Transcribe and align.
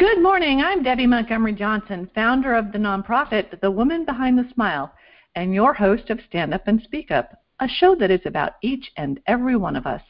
Good 0.00 0.22
morning. 0.22 0.62
I'm 0.62 0.82
Debbie 0.82 1.06
Montgomery 1.06 1.52
Johnson, 1.52 2.08
founder 2.14 2.54
of 2.54 2.72
the 2.72 2.78
nonprofit 2.78 3.60
The 3.60 3.70
Woman 3.70 4.06
Behind 4.06 4.38
the 4.38 4.48
Smile, 4.54 4.90
and 5.34 5.52
your 5.52 5.74
host 5.74 6.08
of 6.08 6.22
Stand 6.26 6.54
Up 6.54 6.66
and 6.68 6.80
Speak 6.80 7.10
Up, 7.10 7.42
a 7.60 7.68
show 7.68 7.94
that 7.96 8.10
is 8.10 8.22
about 8.24 8.52
each 8.62 8.90
and 8.96 9.20
every 9.26 9.56
one 9.56 9.76
of 9.76 9.86
us. 9.86 10.00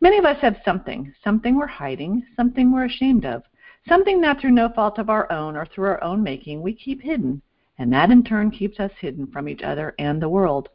Many 0.00 0.18
of 0.18 0.24
us 0.24 0.40
have 0.40 0.60
something, 0.64 1.14
something 1.22 1.54
we're 1.54 1.68
hiding, 1.68 2.24
something 2.34 2.72
we're 2.72 2.86
ashamed 2.86 3.24
of, 3.24 3.44
something 3.88 4.20
that 4.22 4.40
through 4.40 4.50
no 4.50 4.68
fault 4.68 4.98
of 4.98 5.08
our 5.08 5.30
own 5.30 5.54
or 5.56 5.64
through 5.64 5.86
our 5.86 6.02
own 6.02 6.20
making 6.20 6.60
we 6.60 6.74
keep 6.74 7.00
hidden, 7.00 7.40
and 7.78 7.92
that 7.92 8.10
in 8.10 8.24
turn 8.24 8.50
keeps 8.50 8.80
us 8.80 8.90
hidden 8.98 9.28
from 9.28 9.48
each 9.48 9.62
other 9.62 9.94
and 10.00 10.20
the 10.20 10.28
world. 10.28 10.70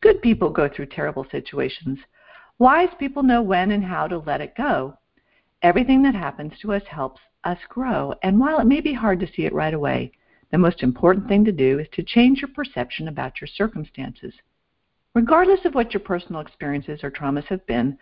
Good 0.00 0.22
people 0.22 0.50
go 0.50 0.68
through 0.68 0.86
terrible 0.86 1.26
situations. 1.32 1.98
Wise 2.60 2.94
people 3.00 3.24
know 3.24 3.42
when 3.42 3.72
and 3.72 3.82
how 3.82 4.06
to 4.06 4.18
let 4.18 4.40
it 4.40 4.54
go. 4.56 4.96
Everything 5.62 6.00
that 6.04 6.14
happens 6.14 6.52
to 6.60 6.74
us 6.74 6.82
helps 6.88 7.20
us 7.44 7.58
grow. 7.68 8.14
And 8.22 8.38
while 8.38 8.58
it 8.60 8.66
may 8.66 8.80
be 8.80 8.92
hard 8.92 9.20
to 9.20 9.26
see 9.26 9.44
it 9.44 9.52
right 9.52 9.74
away, 9.74 10.12
the 10.50 10.58
most 10.58 10.82
important 10.82 11.28
thing 11.28 11.44
to 11.44 11.52
do 11.52 11.78
is 11.78 11.88
to 11.92 12.02
change 12.02 12.40
your 12.40 12.50
perception 12.54 13.08
about 13.08 13.40
your 13.40 13.48
circumstances. 13.48 14.34
Regardless 15.14 15.64
of 15.64 15.74
what 15.74 15.92
your 15.92 16.00
personal 16.00 16.40
experiences 16.40 17.00
or 17.02 17.10
traumas 17.10 17.44
have 17.44 17.66
been, 17.66 17.98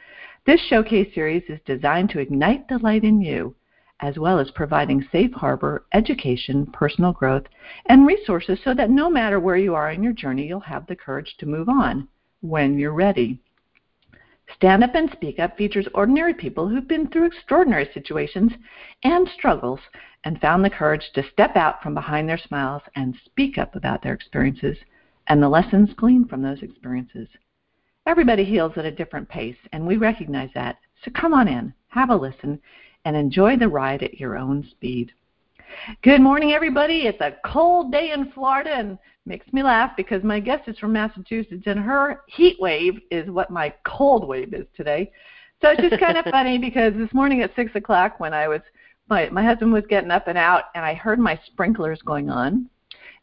this 0.47 0.61
showcase 0.61 1.13
series 1.15 1.43
is 1.49 1.59
designed 1.65 2.11
to 2.11 2.21
ignite 2.21 2.69
the 2.69 2.79
light 2.79 3.05
in 3.05 3.21
you, 3.21 3.55
as 4.01 4.19
well 4.19 4.39
as 4.39 4.51
providing 4.53 5.07
safe 5.11 5.33
harbor, 5.33 5.85
education, 5.93 6.67
personal 6.67 7.13
growth, 7.13 7.45
and 7.87 8.07
resources 8.07 8.59
so 8.65 8.75
that 8.75 8.91
no 8.91 9.11
matter 9.11 9.41
where 9.41 9.57
you 9.57 9.75
are 9.75 9.91
in 9.91 10.03
your 10.03 10.13
journey, 10.13 10.47
you'll 10.47 10.61
have 10.61 10.87
the 10.87 10.97
courage 10.97 11.37
to 11.39 11.47
move 11.47 11.69
on 11.69 12.09
when 12.41 12.79
you're 12.79 12.93
ready. 12.93 13.41
Stand 14.57 14.85
Up 14.85 14.95
and 14.95 15.11
Speak 15.13 15.39
Up 15.39 15.57
features 15.57 15.89
ordinary 15.95 16.35
people 16.35 16.69
who've 16.69 16.89
been 16.89 17.09
through 17.09 17.27
extraordinary 17.27 17.89
situations 17.93 18.53
and 19.05 19.29
struggles 19.29 19.81
and 20.25 20.41
found 20.41 20.65
the 20.65 20.71
courage 20.71 21.11
to 21.15 21.29
step 21.33 21.57
out 21.57 21.83
from 21.83 21.95
behind 21.95 22.29
their 22.29 22.39
smiles 22.39 22.83
and 22.97 23.17
speak 23.25 23.59
up 23.59 23.75
about 23.75 24.03
their 24.03 24.15
experiences 24.15 24.77
and 25.29 25.43
the 25.43 25.49
lessons 25.49 25.91
gleaned 25.95 26.29
from 26.29 26.43
those 26.43 26.63
experiences. 26.63 27.29
Everybody 28.07 28.45
heals 28.45 28.73
at 28.77 28.85
a 28.85 28.91
different 28.91 29.29
pace, 29.29 29.57
and 29.73 29.87
we 29.87 29.97
recognize 29.97 30.51
that. 30.55 30.79
So 31.05 31.11
come 31.13 31.33
on 31.33 31.47
in, 31.47 31.73
have 31.89 32.11
a 32.11 32.17
listen, 32.17 32.61
and 33.05 33.17
enjoy 33.17 33.57
the 33.57 33.69
ride 33.69 34.03
at 34.03 34.19
your 34.19 34.37
own 34.37 34.67
speed. 34.69 35.13
Good 36.03 36.21
morning, 36.21 36.53
everybody. 36.53 37.07
It's 37.07 37.21
a 37.21 37.37
cold 37.45 37.93
day 37.93 38.11
in 38.11 38.33
Florida, 38.33 38.73
and 38.75 38.99
makes 39.31 39.51
me 39.53 39.63
laugh 39.63 39.93
because 39.97 40.25
my 40.25 40.41
guest 40.41 40.69
is 40.69 40.77
from 40.77 40.93
Massachusetts, 40.93 41.63
and 41.67 41.79
her 41.79 42.23
heat 42.27 42.57
wave 42.61 43.01
is 43.13 43.31
what 43.31 43.49
my 43.49 43.73
cold 43.85 44.27
wave 44.27 44.53
is 44.53 44.67
today. 44.77 45.11
So 45.63 45.71
it's 45.71 45.81
just 45.81 46.03
kind 46.03 46.19
of 46.19 46.25
funny 46.31 46.59
because 46.59 46.93
this 46.95 47.15
morning 47.15 47.41
at 47.41 47.55
six 47.55 47.71
o'clock, 47.77 48.19
when 48.19 48.35
I 48.35 48.49
was 48.49 48.61
my 49.09 49.31
my 49.31 49.45
husband 49.45 49.73
was 49.73 49.85
getting 49.89 50.11
up 50.11 50.27
and 50.27 50.37
out, 50.37 50.65
and 50.75 50.85
I 50.85 50.95
heard 50.95 51.21
my 51.21 51.39
sprinklers 51.47 52.03
going 52.03 52.29
on, 52.29 52.69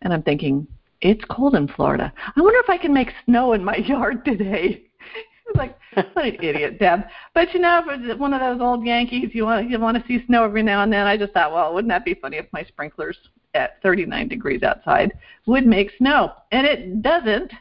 and 0.02 0.14
I'm 0.14 0.24
thinking, 0.24 0.66
it's 1.02 1.24
cold 1.30 1.56
in 1.56 1.68
Florida. 1.68 2.12
I 2.36 2.42
wonder 2.42 2.60
if 2.60 2.70
I 2.70 2.78
can 2.78 2.94
make 2.94 3.10
snow 3.26 3.52
in 3.52 3.64
my 3.64 3.76
yard 3.94 4.24
today. 4.24 4.86
I 5.04 5.50
was 5.50 5.58
like, 5.58 5.78
what 6.14 6.26
an 6.26 6.38
idiot, 6.42 6.80
Deb. 6.80 7.02
But 7.34 7.54
you 7.54 7.60
know, 7.60 7.82
for 7.86 8.16
one 8.16 8.34
of 8.34 8.40
those 8.40 8.62
old 8.66 8.86
Yankees, 8.86 9.32
you 9.34 9.44
want 9.44 9.70
you 9.70 9.78
want 9.78 9.98
to 9.98 10.08
see 10.08 10.26
snow 10.26 10.46
every 10.46 10.64
now 10.64 10.84
and 10.84 10.94
then. 10.94 11.06
I 11.06 11.18
just 11.18 11.34
thought, 11.34 11.52
well, 11.52 11.74
wouldn't 11.74 11.90
that 11.90 12.06
be 12.06 12.14
funny 12.14 12.38
if 12.38 12.46
my 12.54 12.64
sprinklers 12.64 13.18
at 13.54 13.82
39 13.82 14.28
degrees 14.28 14.64
outside 14.64 15.14
would 15.46 15.66
make 15.66 15.92
snow? 15.98 16.34
And 16.52 16.66
it 16.66 17.02
doesn't. 17.02 17.52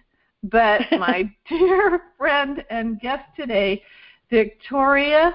But 0.42 0.82
my 0.92 1.30
dear 1.48 2.00
friend 2.18 2.64
and 2.70 3.00
guest 3.00 3.24
today, 3.36 3.82
Victoria, 4.30 5.34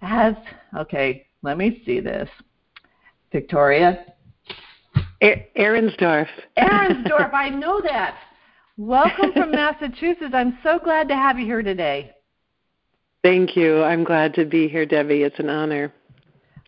has 0.00 0.34
okay. 0.76 1.26
Let 1.42 1.58
me 1.58 1.82
see 1.84 2.00
this. 2.00 2.28
Victoria. 3.32 4.06
Erinsdorf. 5.22 6.28
Erinsdorf, 6.58 7.32
I 7.34 7.50
know 7.50 7.80
that. 7.82 8.18
Welcome 8.76 9.32
from 9.32 9.50
Massachusetts. 9.52 10.32
I'm 10.34 10.58
so 10.62 10.78
glad 10.82 11.08
to 11.08 11.14
have 11.14 11.38
you 11.38 11.46
here 11.46 11.62
today. 11.62 12.12
Thank 13.22 13.56
you. 13.56 13.82
I'm 13.82 14.04
glad 14.04 14.34
to 14.34 14.44
be 14.44 14.68
here, 14.68 14.84
Debbie. 14.84 15.22
It's 15.22 15.38
an 15.38 15.48
honor. 15.48 15.92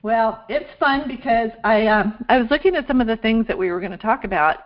Well, 0.03 0.45
it's 0.49 0.71
fun 0.79 1.05
because 1.09 1.51
I 1.65 1.87
um, 1.87 2.25
I 2.29 2.39
was 2.39 2.51
looking 2.51 2.77
at 2.77 2.87
some 2.87 3.01
of 3.01 3.07
the 3.07 3.17
things 3.17 3.47
that 3.47 3.59
we 3.59 3.71
were 3.71 3.81
going 3.81 3.93
to 3.93 3.99
talk 3.99 4.25
about, 4.25 4.59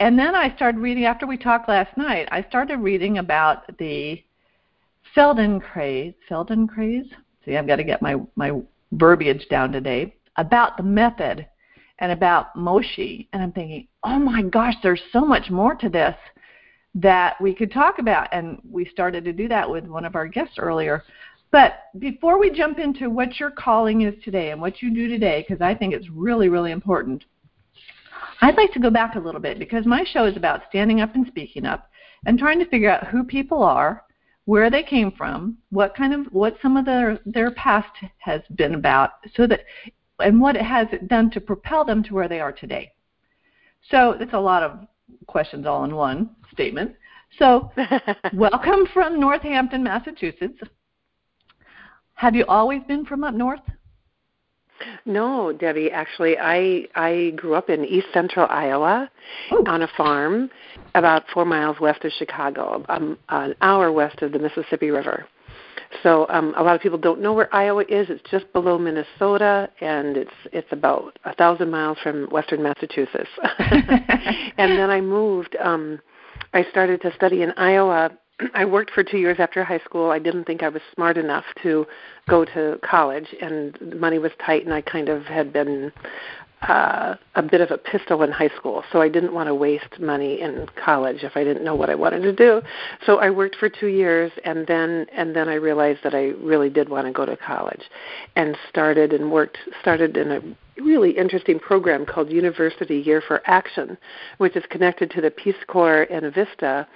and 0.00 0.18
then 0.18 0.34
I 0.34 0.54
started 0.56 0.78
reading 0.80 1.04
after 1.04 1.26
we 1.26 1.36
talked 1.36 1.68
last 1.68 1.96
night. 1.96 2.28
I 2.30 2.42
started 2.42 2.78
reading 2.78 3.18
about 3.18 3.76
the 3.78 4.22
Feldenkrais. 5.16 6.14
Feldenkrais. 6.28 7.04
See, 7.44 7.56
I've 7.56 7.66
got 7.66 7.76
to 7.76 7.84
get 7.84 8.02
my 8.02 8.16
my 8.36 8.60
verbiage 8.92 9.46
down 9.48 9.72
today 9.72 10.14
about 10.36 10.76
the 10.76 10.82
method 10.82 11.46
and 11.98 12.12
about 12.12 12.54
Moshe, 12.56 13.28
and 13.32 13.42
I'm 13.42 13.52
thinking, 13.52 13.86
oh 14.02 14.18
my 14.18 14.42
gosh, 14.42 14.74
there's 14.82 15.02
so 15.12 15.20
much 15.20 15.50
more 15.50 15.74
to 15.76 15.88
this 15.88 16.16
that 16.94 17.40
we 17.40 17.54
could 17.54 17.72
talk 17.72 17.98
about. 17.98 18.28
And 18.32 18.60
we 18.68 18.84
started 18.86 19.24
to 19.24 19.32
do 19.32 19.48
that 19.48 19.68
with 19.68 19.86
one 19.86 20.04
of 20.04 20.14
our 20.14 20.26
guests 20.26 20.58
earlier. 20.58 21.04
But 21.52 21.90
before 21.98 22.40
we 22.40 22.50
jump 22.50 22.78
into 22.78 23.10
what 23.10 23.38
your 23.38 23.50
calling 23.50 24.00
is 24.00 24.14
today 24.24 24.50
and 24.50 24.60
what 24.60 24.80
you 24.80 24.92
do 24.92 25.06
today, 25.06 25.44
because 25.46 25.60
I 25.60 25.74
think 25.74 25.92
it's 25.92 26.08
really, 26.08 26.48
really 26.48 26.72
important, 26.72 27.24
I'd 28.40 28.56
like 28.56 28.72
to 28.72 28.80
go 28.80 28.90
back 28.90 29.14
a 29.14 29.20
little 29.20 29.40
bit 29.40 29.58
because 29.58 29.84
my 29.84 30.02
show 30.02 30.24
is 30.24 30.36
about 30.36 30.62
standing 30.70 31.02
up 31.02 31.14
and 31.14 31.26
speaking 31.26 31.66
up 31.66 31.90
and 32.24 32.38
trying 32.38 32.58
to 32.58 32.68
figure 32.68 32.90
out 32.90 33.06
who 33.06 33.22
people 33.22 33.62
are, 33.62 34.02
where 34.46 34.70
they 34.70 34.82
came 34.82 35.12
from, 35.12 35.58
what 35.70 35.94
kind 35.94 36.14
of 36.14 36.26
what 36.32 36.56
some 36.62 36.76
of 36.76 36.86
their 36.86 37.20
their 37.26 37.52
past 37.52 37.94
has 38.18 38.40
been 38.56 38.74
about, 38.74 39.10
so 39.36 39.46
that 39.46 39.60
and 40.18 40.40
what 40.40 40.56
it 40.56 40.62
has 40.62 40.88
done 41.06 41.30
to 41.30 41.40
propel 41.40 41.84
them 41.84 42.02
to 42.02 42.14
where 42.14 42.28
they 42.28 42.40
are 42.40 42.52
today. 42.52 42.90
So 43.90 44.12
it's 44.12 44.32
a 44.32 44.40
lot 44.40 44.62
of 44.62 44.86
questions 45.26 45.66
all 45.66 45.84
in 45.84 45.94
one 45.94 46.30
statement. 46.52 46.94
So, 47.38 47.70
welcome 48.32 48.86
from 48.92 49.20
Northampton, 49.20 49.82
Massachusetts. 49.82 50.58
Have 52.22 52.36
you 52.36 52.44
always 52.46 52.80
been 52.84 53.04
from 53.04 53.24
up 53.24 53.34
north? 53.34 53.58
No, 55.04 55.52
Debbie. 55.52 55.90
Actually, 55.90 56.38
I 56.38 56.86
I 56.94 57.32
grew 57.34 57.54
up 57.56 57.68
in 57.68 57.84
East 57.84 58.06
Central 58.14 58.46
Iowa 58.48 59.10
Ooh. 59.50 59.64
on 59.66 59.82
a 59.82 59.88
farm 59.96 60.48
about 60.94 61.24
four 61.34 61.44
miles 61.44 61.80
west 61.80 62.04
of 62.04 62.12
Chicago, 62.12 62.84
um, 62.88 63.18
an 63.30 63.56
hour 63.60 63.90
west 63.90 64.22
of 64.22 64.30
the 64.30 64.38
Mississippi 64.38 64.90
River. 64.90 65.26
So 66.04 66.28
um, 66.28 66.54
a 66.56 66.62
lot 66.62 66.76
of 66.76 66.80
people 66.80 66.96
don't 66.96 67.20
know 67.20 67.32
where 67.32 67.52
Iowa 67.52 67.82
is. 67.88 68.08
It's 68.08 68.22
just 68.30 68.52
below 68.52 68.78
Minnesota, 68.78 69.68
and 69.80 70.16
it's 70.16 70.38
it's 70.52 70.70
about 70.70 71.18
a 71.24 71.34
thousand 71.34 71.72
miles 71.72 71.98
from 72.04 72.28
western 72.30 72.62
Massachusetts. 72.62 73.30
and 73.58 74.78
then 74.78 74.90
I 74.90 75.00
moved. 75.00 75.56
Um, 75.60 75.98
I 76.54 76.62
started 76.70 77.02
to 77.02 77.12
study 77.16 77.42
in 77.42 77.50
Iowa. 77.56 78.12
I 78.54 78.64
worked 78.64 78.90
for 78.90 79.02
two 79.02 79.18
years 79.18 79.36
after 79.38 79.64
high 79.64 79.80
school. 79.80 80.10
I 80.10 80.18
didn't 80.18 80.44
think 80.44 80.62
I 80.62 80.68
was 80.68 80.82
smart 80.94 81.16
enough 81.16 81.44
to 81.62 81.86
go 82.28 82.44
to 82.44 82.78
college, 82.84 83.34
and 83.40 83.78
money 83.98 84.18
was 84.18 84.32
tight, 84.44 84.64
and 84.64 84.72
I 84.72 84.80
kind 84.80 85.08
of 85.08 85.24
had 85.24 85.52
been 85.52 85.92
uh, 86.68 87.16
a 87.34 87.42
bit 87.42 87.60
of 87.60 87.70
a 87.70 87.78
pistol 87.78 88.22
in 88.22 88.30
high 88.30 88.50
school, 88.56 88.84
so 88.92 89.00
I 89.00 89.08
didn't 89.08 89.34
want 89.34 89.48
to 89.48 89.54
waste 89.54 89.98
money 89.98 90.40
in 90.40 90.66
college 90.82 91.22
if 91.22 91.36
I 91.36 91.42
didn't 91.42 91.64
know 91.64 91.74
what 91.74 91.90
I 91.90 91.94
wanted 91.94 92.22
to 92.22 92.32
do. 92.32 92.62
So 93.04 93.18
I 93.18 93.30
worked 93.30 93.56
for 93.56 93.68
two 93.68 93.88
years, 93.88 94.30
and 94.44 94.66
then 94.66 95.06
and 95.12 95.34
then 95.34 95.48
I 95.48 95.54
realized 95.54 96.00
that 96.04 96.14
I 96.14 96.28
really 96.40 96.70
did 96.70 96.88
want 96.88 97.06
to 97.06 97.12
go 97.12 97.26
to 97.26 97.36
college, 97.36 97.82
and 98.36 98.56
started 98.68 99.12
and 99.12 99.32
worked 99.32 99.58
started 99.80 100.16
in 100.16 100.30
a 100.30 100.40
really 100.80 101.10
interesting 101.10 101.58
program 101.58 102.06
called 102.06 102.30
University 102.30 102.96
Year 102.96 103.22
for 103.26 103.42
Action, 103.46 103.98
which 104.38 104.56
is 104.56 104.64
connected 104.70 105.10
to 105.10 105.20
the 105.20 105.30
Peace 105.30 105.54
Corps 105.66 106.06
and 106.10 106.32
Vista. 106.32 106.86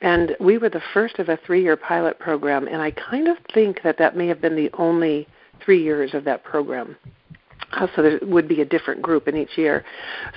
And 0.00 0.36
we 0.40 0.58
were 0.58 0.68
the 0.68 0.82
first 0.92 1.20
of 1.20 1.28
a 1.28 1.38
three-year 1.46 1.76
pilot 1.76 2.18
program, 2.18 2.66
and 2.66 2.82
I 2.82 2.90
kind 2.90 3.28
of 3.28 3.36
think 3.54 3.82
that 3.84 3.98
that 3.98 4.16
may 4.16 4.26
have 4.26 4.40
been 4.40 4.56
the 4.56 4.70
only 4.74 5.28
three 5.64 5.80
years 5.80 6.12
of 6.12 6.24
that 6.24 6.42
program. 6.42 6.96
Uh, 7.72 7.86
so 7.94 8.02
there 8.02 8.18
would 8.22 8.48
be 8.48 8.60
a 8.60 8.64
different 8.64 9.00
group 9.00 9.28
in 9.28 9.36
each 9.36 9.56
year. 9.56 9.84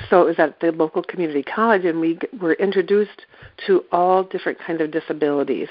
So 0.10 0.22
it 0.22 0.26
was 0.26 0.40
at 0.40 0.60
the 0.60 0.72
local 0.72 1.04
community 1.04 1.44
college, 1.44 1.86
and 1.86 2.00
we 2.00 2.18
were 2.40 2.54
introduced 2.54 3.26
to 3.68 3.84
all 3.92 4.24
different 4.24 4.58
kinds 4.60 4.82
of 4.82 4.92
disabilities, 4.92 5.70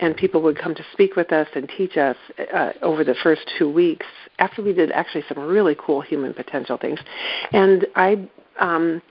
and 0.00 0.16
people 0.16 0.42
would 0.42 0.58
come 0.58 0.74
to 0.74 0.84
speak 0.92 1.16
with 1.16 1.32
us 1.32 1.48
and 1.54 1.70
teach 1.76 1.96
us 1.96 2.16
uh, 2.52 2.72
over 2.82 3.04
the 3.04 3.14
first 3.22 3.42
two 3.58 3.70
weeks. 3.70 4.06
After 4.38 4.62
we 4.62 4.72
did 4.72 4.90
actually 4.92 5.24
some 5.28 5.38
really 5.38 5.76
cool 5.78 6.00
human 6.00 6.34
potential 6.34 6.76
things, 6.76 6.98
and 7.52 7.86
I. 7.94 8.28
Um, 8.58 9.02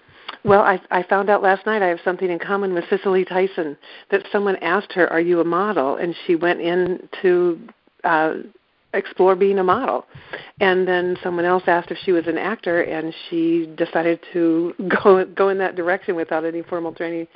well, 0.46 0.62
I, 0.62 0.82
I 0.92 1.04
found 1.04 1.30
out 1.30 1.42
last 1.42 1.66
night 1.66 1.82
I 1.82 1.88
have 1.88 2.00
something 2.04 2.30
in 2.30 2.38
common 2.38 2.74
with 2.74 2.84
Cicely 2.90 3.24
Tyson. 3.24 3.78
That 4.12 4.26
someone 4.32 4.58
asked 4.58 4.92
her, 4.94 5.08
"Are 5.12 5.22
you 5.22 5.40
a 5.40 5.46
model?" 5.46 5.96
and 5.96 6.14
she 6.26 6.36
went 6.36 6.60
in 6.60 7.08
to 7.22 7.60
uh, 8.04 8.34
explore 8.94 9.36
being 9.36 9.60
a 9.60 9.64
model. 9.64 10.06
And 10.60 10.88
then 10.88 11.18
someone 11.24 11.46
else 11.46 11.64
asked 11.68 11.92
if 11.92 11.98
she 12.04 12.12
was 12.12 12.28
an 12.28 12.38
actor, 12.38 12.82
and 12.82 13.14
she 13.30 13.74
decided 13.78 14.20
to 14.34 14.74
go 15.04 15.26
go 15.26 15.50
in 15.50 15.58
that 15.60 15.76
direction 15.76 16.16
without 16.16 16.46
any 16.46 16.62
formal 16.64 16.94
training. 16.94 17.28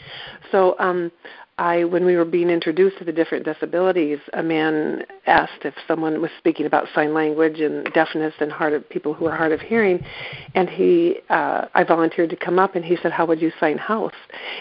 So 0.51 0.75
um, 0.79 1.11
I, 1.59 1.85
when 1.85 2.05
we 2.05 2.15
were 2.15 2.25
being 2.25 2.51
introduced 2.51 2.99
to 2.99 3.03
the 3.03 3.11
different 3.11 3.43
disabilities, 3.43 4.19
a 4.33 4.43
man 4.43 5.03
asked 5.25 5.65
if 5.65 5.73
someone 5.87 6.21
was 6.21 6.29
speaking 6.37 6.67
about 6.67 6.87
sign 6.93 7.15
language 7.15 7.59
and 7.59 7.91
deafness 7.93 8.33
and 8.39 8.51
hard 8.51 8.73
of 8.73 8.87
people 8.89 9.15
who 9.15 9.25
are 9.25 9.35
hard 9.35 9.51
of 9.51 9.59
hearing, 9.61 10.05
and 10.53 10.69
he, 10.69 11.17
uh, 11.31 11.65
I 11.73 11.83
volunteered 11.83 12.29
to 12.29 12.35
come 12.35 12.59
up, 12.59 12.75
and 12.75 12.85
he 12.85 12.95
said, 13.01 13.11
"How 13.11 13.25
would 13.25 13.41
you 13.41 13.51
sign 13.59 13.79
house?" 13.79 14.13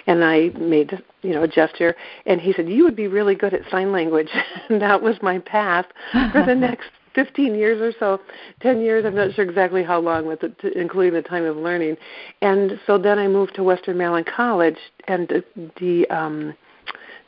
And 0.06 0.24
I 0.24 0.48
made, 0.58 1.02
you 1.20 1.34
know, 1.34 1.42
a 1.42 1.48
gesture, 1.48 1.94
and 2.24 2.40
he 2.40 2.54
said, 2.54 2.66
"You 2.66 2.84
would 2.84 2.96
be 2.96 3.08
really 3.08 3.34
good 3.34 3.52
at 3.52 3.70
sign 3.70 3.92
language." 3.92 4.30
and 4.70 4.80
that 4.80 5.02
was 5.02 5.16
my 5.20 5.38
path 5.40 5.86
for 6.32 6.44
the 6.46 6.54
next 6.68 6.88
15 7.14 7.54
years 7.54 7.80
or 7.80 7.92
so, 7.98 8.20
10 8.60 8.80
years, 8.82 9.06
I'm 9.06 9.14
not 9.14 9.34
sure 9.34 9.44
exactly 9.44 9.82
how 9.82 9.98
long, 9.98 10.26
with 10.26 10.44
it, 10.44 10.54
including 10.76 11.14
the 11.14 11.22
time 11.22 11.44
of 11.44 11.56
learning. 11.56 11.96
And 12.42 12.78
so 12.86 12.98
then 12.98 13.18
I 13.18 13.26
moved 13.26 13.54
to 13.54 13.64
Western 13.64 13.96
Maryland 13.96 14.26
College, 14.26 14.76
and 15.08 15.26
the, 15.26 15.42
the 15.80 16.06
um, 16.14 16.54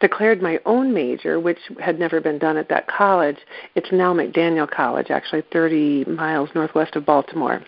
declared 0.00 0.42
my 0.42 0.60
own 0.66 0.92
major, 0.92 1.40
which 1.40 1.58
had 1.80 1.98
never 1.98 2.20
been 2.20 2.38
done 2.38 2.56
at 2.56 2.68
that 2.68 2.86
college. 2.86 3.38
It's 3.74 3.90
now 3.92 4.14
McDaniel 4.14 4.70
College, 4.70 5.10
actually 5.10 5.42
30 5.52 6.04
miles 6.06 6.50
northwest 6.54 6.96
of 6.96 7.04
Baltimore. 7.04 7.62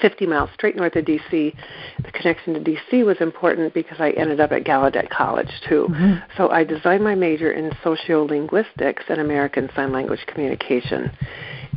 50 0.00 0.26
miles 0.26 0.50
straight 0.54 0.76
north 0.76 0.96
of 0.96 1.04
DC. 1.04 1.54
The 2.02 2.12
connection 2.12 2.54
to 2.54 2.60
DC 2.60 3.04
was 3.04 3.16
important 3.20 3.74
because 3.74 4.00
I 4.00 4.10
ended 4.10 4.40
up 4.40 4.52
at 4.52 4.64
Gallaudet 4.64 5.08
College 5.10 5.50
too. 5.68 5.86
Mm-hmm. 5.90 6.14
So 6.36 6.50
I 6.50 6.64
designed 6.64 7.04
my 7.04 7.14
major 7.14 7.52
in 7.52 7.70
sociolinguistics 7.84 9.08
and 9.08 9.20
American 9.20 9.70
Sign 9.76 9.92
Language 9.92 10.24
Communication 10.26 11.12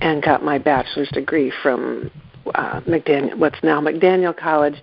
and 0.01 0.23
got 0.23 0.43
my 0.43 0.57
bachelor's 0.57 1.09
degree 1.09 1.51
from 1.61 2.11
uh, 2.55 2.81
McDaniel, 2.81 3.37
what's 3.37 3.61
now 3.63 3.81
McDaniel 3.81 4.35
College, 4.35 4.75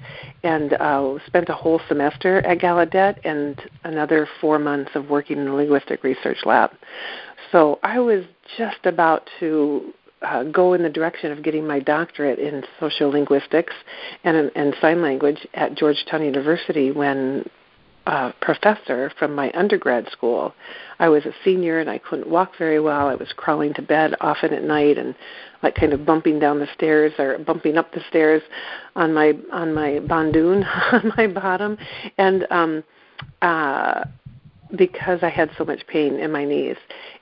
and 0.42 0.74
uh, 0.74 1.14
spent 1.26 1.48
a 1.48 1.54
whole 1.54 1.80
semester 1.88 2.38
at 2.38 2.58
Gallaudet 2.58 3.18
and 3.24 3.60
another 3.84 4.28
four 4.40 4.58
months 4.58 4.90
of 4.94 5.10
working 5.10 5.38
in 5.38 5.46
the 5.46 5.52
linguistic 5.52 6.02
research 6.02 6.38
lab. 6.44 6.70
So 7.52 7.78
I 7.82 7.98
was 8.00 8.24
just 8.58 8.84
about 8.84 9.28
to 9.40 9.92
uh, 10.22 10.44
go 10.44 10.72
in 10.72 10.82
the 10.82 10.90
direction 10.90 11.30
of 11.32 11.42
getting 11.42 11.66
my 11.66 11.80
doctorate 11.80 12.38
in 12.38 12.64
sociolinguistics 12.80 13.72
and, 14.24 14.50
and 14.56 14.74
sign 14.80 15.02
language 15.02 15.46
at 15.54 15.74
Georgetown 15.74 16.24
University 16.24 16.90
when 16.90 17.44
a 18.06 18.32
professor 18.40 19.10
from 19.18 19.34
my 19.34 19.50
undergrad 19.52 20.08
school. 20.10 20.54
I 20.98 21.08
was 21.08 21.24
a 21.24 21.32
senior 21.44 21.80
and 21.80 21.88
I 21.88 21.98
couldn't 21.98 22.28
walk 22.28 22.52
very 22.58 22.80
well. 22.80 23.08
I 23.08 23.14
was 23.14 23.32
crawling 23.36 23.74
to 23.74 23.82
bed 23.82 24.14
often 24.20 24.52
at 24.52 24.62
night 24.62 24.98
and 24.98 25.14
like 25.62 25.74
kind 25.74 25.92
of 25.92 26.04
bumping 26.04 26.38
down 26.38 26.58
the 26.58 26.68
stairs 26.74 27.12
or 27.18 27.38
bumping 27.38 27.78
up 27.78 27.92
the 27.92 28.02
stairs 28.08 28.42
on 28.94 29.14
my 29.14 29.32
on 29.52 29.72
my 29.72 30.00
bandoon 30.00 30.64
on 30.92 31.12
my 31.16 31.26
bottom 31.26 31.78
and 32.18 32.46
um 32.50 32.84
uh 33.40 34.04
because 34.76 35.20
I 35.22 35.28
had 35.28 35.50
so 35.56 35.64
much 35.64 35.86
pain 35.86 36.16
in 36.18 36.32
my 36.32 36.44
knees. 36.44 36.76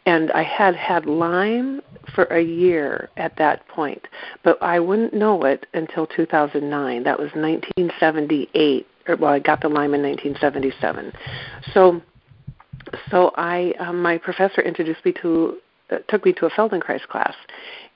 And 0.07 0.31
I 0.33 0.43
had 0.43 0.75
had 0.75 1.07
Lyme 1.07 1.81
for 2.15 2.25
a 2.25 2.43
year 2.43 3.09
at 3.17 3.37
that 3.37 3.67
point, 3.69 4.09
but 4.43 4.61
I 4.63 4.81
wouldn't 4.81 5.15
know 5.15 5.45
it 5.45 5.67
until 5.75 6.07
2009. 6.07 7.03
That 7.05 7.19
was 7.19 7.31
1978. 7.35 8.87
Or, 9.09 9.17
well, 9.17 9.33
I 9.33 9.39
got 9.39 9.61
the 9.61 9.69
Lyme 9.69 9.95
in 9.95 10.03
1977. 10.03 11.13
So, 11.75 12.01
so 13.11 13.33
I, 13.37 13.73
um, 13.79 14.03
my 14.03 14.19
professor 14.19 14.61
introduced 14.61 15.05
me 15.05 15.13
to, 15.23 15.57
uh, 15.91 15.99
took 16.09 16.25
me 16.25 16.33
to 16.35 16.47
a 16.47 16.51
Feldenkrais 16.51 17.07
class, 17.09 17.35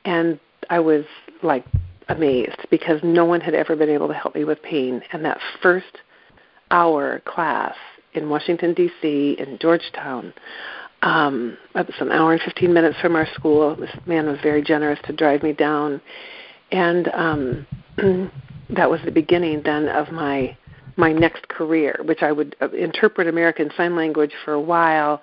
and 0.05 0.38
I 0.70 0.81
was 0.81 1.05
like 1.43 1.64
amazed 2.08 2.67
because 2.70 3.00
no 3.03 3.25
one 3.25 3.41
had 3.41 3.55
ever 3.55 3.76
been 3.76 3.91
able 3.91 4.08
to 4.08 4.14
help 4.14 4.35
me 4.35 4.44
with 4.44 4.62
pain. 4.62 5.03
And 5.12 5.25
that 5.25 5.38
first 5.62 5.99
hour 6.70 7.20
class 7.25 7.75
in 8.14 8.29
Washington 8.29 8.75
D.C. 8.75 9.37
in 9.38 9.59
Georgetown. 9.59 10.32
Um, 11.02 11.56
it 11.75 11.87
was 11.87 11.94
an 12.00 12.11
hour 12.11 12.32
and 12.32 12.43
15 12.43 12.73
minutes 12.73 12.99
from 13.00 13.17
our 13.17 13.26
school. 13.35 13.76
This 13.76 13.91
man 14.06 14.26
was 14.26 14.38
very 14.43 14.62
generous 14.62 14.99
to 15.05 15.12
drive 15.12 15.43
me 15.43 15.52
down, 15.52 16.00
and 16.73 17.09
um, 17.09 17.67
that 18.70 18.91
was 18.91 19.00
the 19.05 19.11
beginning 19.11 19.62
then 19.62 19.88
of 19.88 20.11
my 20.11 20.56
my 20.97 21.13
next 21.13 21.49
career, 21.49 22.01
which 22.05 22.23
I 22.23 22.33
would 22.33 22.57
uh, 22.61 22.71
interpret 22.71 23.29
American 23.29 23.71
Sign 23.77 23.95
Language 23.97 24.33
for 24.45 24.55
a 24.55 24.61
while 24.61 25.21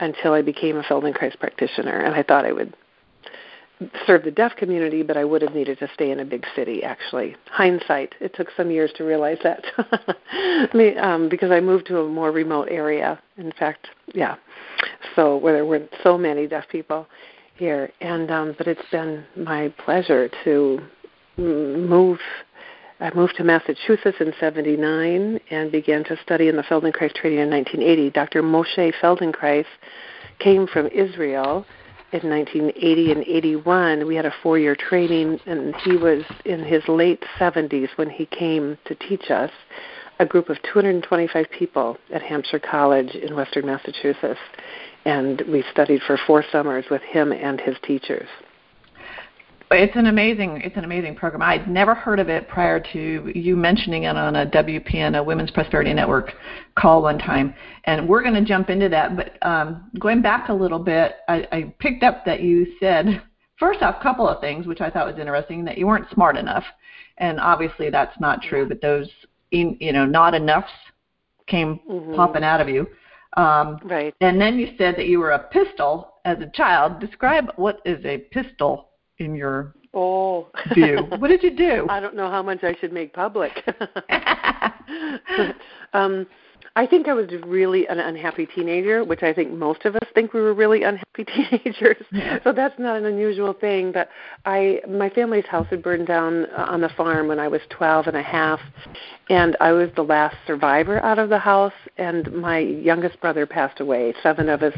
until 0.00 0.32
I 0.32 0.42
became 0.42 0.76
a 0.76 0.82
Feldenkrais 0.82 1.38
practitioner, 1.38 2.00
and 2.00 2.14
I 2.14 2.22
thought 2.22 2.44
I 2.44 2.52
would 2.52 2.74
serve 4.06 4.24
the 4.24 4.30
deaf 4.30 4.56
community, 4.56 5.02
but 5.02 5.16
I 5.16 5.24
would 5.24 5.42
have 5.42 5.54
needed 5.54 5.78
to 5.80 5.88
stay 5.94 6.10
in 6.10 6.20
a 6.20 6.24
big 6.24 6.44
city. 6.54 6.82
Actually, 6.82 7.36
hindsight, 7.50 8.14
it 8.20 8.34
took 8.34 8.48
some 8.56 8.70
years 8.70 8.90
to 8.96 9.04
realize 9.04 9.38
that, 9.42 9.64
um, 11.02 11.28
because 11.28 11.50
I 11.50 11.60
moved 11.60 11.86
to 11.86 12.00
a 12.00 12.08
more 12.08 12.30
remote 12.30 12.68
area. 12.70 13.20
In 13.36 13.52
fact, 13.52 13.88
yeah, 14.14 14.36
so 15.14 15.36
where 15.36 15.52
there 15.52 15.66
weren't 15.66 15.90
so 16.02 16.16
many 16.16 16.46
deaf 16.46 16.64
people 16.70 17.06
here, 17.56 17.90
and 18.00 18.30
um, 18.30 18.54
but 18.56 18.66
it's 18.66 18.80
been 18.90 19.24
my 19.36 19.72
pleasure 19.84 20.30
to 20.44 20.80
move. 21.36 22.18
I 23.00 23.12
moved 23.14 23.36
to 23.36 23.44
Massachusetts 23.44 24.18
in 24.20 24.32
'79 24.40 25.40
and 25.50 25.70
began 25.72 26.04
to 26.04 26.16
study 26.22 26.48
in 26.48 26.56
the 26.56 26.62
Feldenkrais 26.62 27.14
training 27.14 27.40
in 27.40 27.50
1980. 27.50 28.10
Dr. 28.10 28.42
Moshe 28.42 28.92
Feldenkrais 29.00 29.66
came 30.38 30.66
from 30.66 30.86
Israel 30.88 31.66
in 32.12 32.30
1980 32.30 33.12
and 33.12 33.22
81, 33.22 34.06
we 34.06 34.14
had 34.14 34.26
a 34.26 34.34
four-year 34.42 34.76
training, 34.76 35.40
and 35.46 35.74
he 35.76 35.96
was 35.96 36.22
in 36.44 36.62
his 36.62 36.86
late 36.88 37.24
70s 37.38 37.88
when 37.96 38.08
he 38.08 38.26
came 38.26 38.78
to 38.84 38.94
teach 38.94 39.30
us 39.30 39.50
a 40.18 40.24
group 40.24 40.48
of 40.48 40.56
225 40.62 41.46
people 41.50 41.98
at 42.12 42.22
Hampshire 42.22 42.60
College 42.60 43.14
in 43.14 43.34
Western 43.34 43.66
Massachusetts, 43.66 44.40
and 45.04 45.42
we 45.48 45.64
studied 45.70 46.00
for 46.02 46.16
four 46.26 46.44
summers 46.50 46.86
with 46.90 47.02
him 47.02 47.32
and 47.32 47.60
his 47.60 47.76
teachers. 47.82 48.28
It's 49.70 49.96
an 49.96 50.06
amazing 50.06 50.60
it's 50.64 50.76
an 50.76 50.84
amazing 50.84 51.16
program. 51.16 51.42
I'd 51.42 51.68
never 51.68 51.94
heard 51.94 52.20
of 52.20 52.28
it 52.28 52.48
prior 52.48 52.78
to 52.92 53.32
you 53.34 53.56
mentioning 53.56 54.04
it 54.04 54.16
on 54.16 54.36
a 54.36 54.46
WPN, 54.46 55.18
a 55.18 55.22
Women's 55.22 55.50
Prosperity 55.50 55.92
Network 55.92 56.34
call 56.76 57.02
one 57.02 57.18
time. 57.18 57.52
And 57.84 58.08
we're 58.08 58.22
going 58.22 58.34
to 58.34 58.44
jump 58.44 58.70
into 58.70 58.88
that. 58.90 59.16
But 59.16 59.44
um, 59.46 59.90
going 59.98 60.22
back 60.22 60.50
a 60.50 60.52
little 60.52 60.78
bit, 60.78 61.16
I, 61.28 61.48
I 61.50 61.74
picked 61.80 62.04
up 62.04 62.24
that 62.26 62.42
you 62.42 62.66
said 62.78 63.22
first 63.58 63.82
off, 63.82 63.96
a 63.98 64.02
couple 64.02 64.28
of 64.28 64.40
things 64.40 64.66
which 64.66 64.80
I 64.80 64.88
thought 64.88 65.06
was 65.06 65.18
interesting 65.18 65.64
that 65.64 65.78
you 65.78 65.86
weren't 65.86 66.10
smart 66.12 66.36
enough, 66.36 66.64
and 67.18 67.40
obviously 67.40 67.90
that's 67.90 68.18
not 68.20 68.42
true. 68.42 68.68
But 68.68 68.80
those 68.80 69.08
in, 69.50 69.76
you 69.80 69.92
know 69.92 70.06
not 70.06 70.34
enoughs 70.34 70.70
came 71.48 71.80
mm-hmm. 71.90 72.14
popping 72.14 72.44
out 72.44 72.60
of 72.60 72.68
you. 72.68 72.86
Um, 73.36 73.80
right. 73.84 74.14
And 74.20 74.40
then 74.40 74.58
you 74.58 74.68
said 74.78 74.96
that 74.96 75.08
you 75.08 75.18
were 75.18 75.32
a 75.32 75.38
pistol 75.38 76.14
as 76.24 76.38
a 76.38 76.50
child. 76.54 77.00
Describe 77.00 77.52
what 77.56 77.80
is 77.84 78.04
a 78.04 78.18
pistol 78.18 78.90
in 79.18 79.34
your 79.34 79.74
oh. 79.94 80.48
view? 80.74 80.98
What 81.18 81.28
did 81.28 81.42
you 81.42 81.56
do? 81.56 81.86
I 81.88 82.00
don't 82.00 82.16
know 82.16 82.30
how 82.30 82.42
much 82.42 82.62
I 82.62 82.74
should 82.80 82.92
make 82.92 83.12
public. 83.12 83.52
um, 85.92 86.26
I 86.76 86.86
think 86.86 87.08
I 87.08 87.14
was 87.14 87.26
really 87.46 87.86
an 87.86 87.98
unhappy 87.98 88.44
teenager, 88.44 89.02
which 89.02 89.22
I 89.22 89.32
think 89.32 89.50
most 89.50 89.86
of 89.86 89.96
us 89.96 90.02
think 90.14 90.34
we 90.34 90.42
were 90.42 90.52
really 90.52 90.82
unhappy 90.82 91.24
teenagers. 91.24 92.04
Yeah. 92.12 92.38
So 92.44 92.52
that's 92.52 92.78
not 92.78 92.96
an 92.96 93.06
unusual 93.06 93.54
thing. 93.54 93.92
But 93.92 94.10
I, 94.44 94.82
my 94.86 95.08
family's 95.08 95.46
house 95.46 95.66
had 95.70 95.82
burned 95.82 96.06
down 96.06 96.44
uh, 96.54 96.66
on 96.68 96.82
the 96.82 96.90
farm 96.90 97.28
when 97.28 97.38
I 97.38 97.48
was 97.48 97.62
twelve 97.70 98.08
and 98.08 98.16
a 98.16 98.22
half, 98.22 98.60
and 99.30 99.56
I 99.58 99.72
was 99.72 99.88
the 99.96 100.02
last 100.02 100.36
survivor 100.46 101.02
out 101.02 101.18
of 101.18 101.30
the 101.30 101.38
house. 101.38 101.72
And 101.96 102.30
my 102.30 102.58
youngest 102.58 103.22
brother 103.22 103.46
passed 103.46 103.80
away. 103.80 104.12
Seven 104.22 104.50
of 104.50 104.62
us 104.62 104.76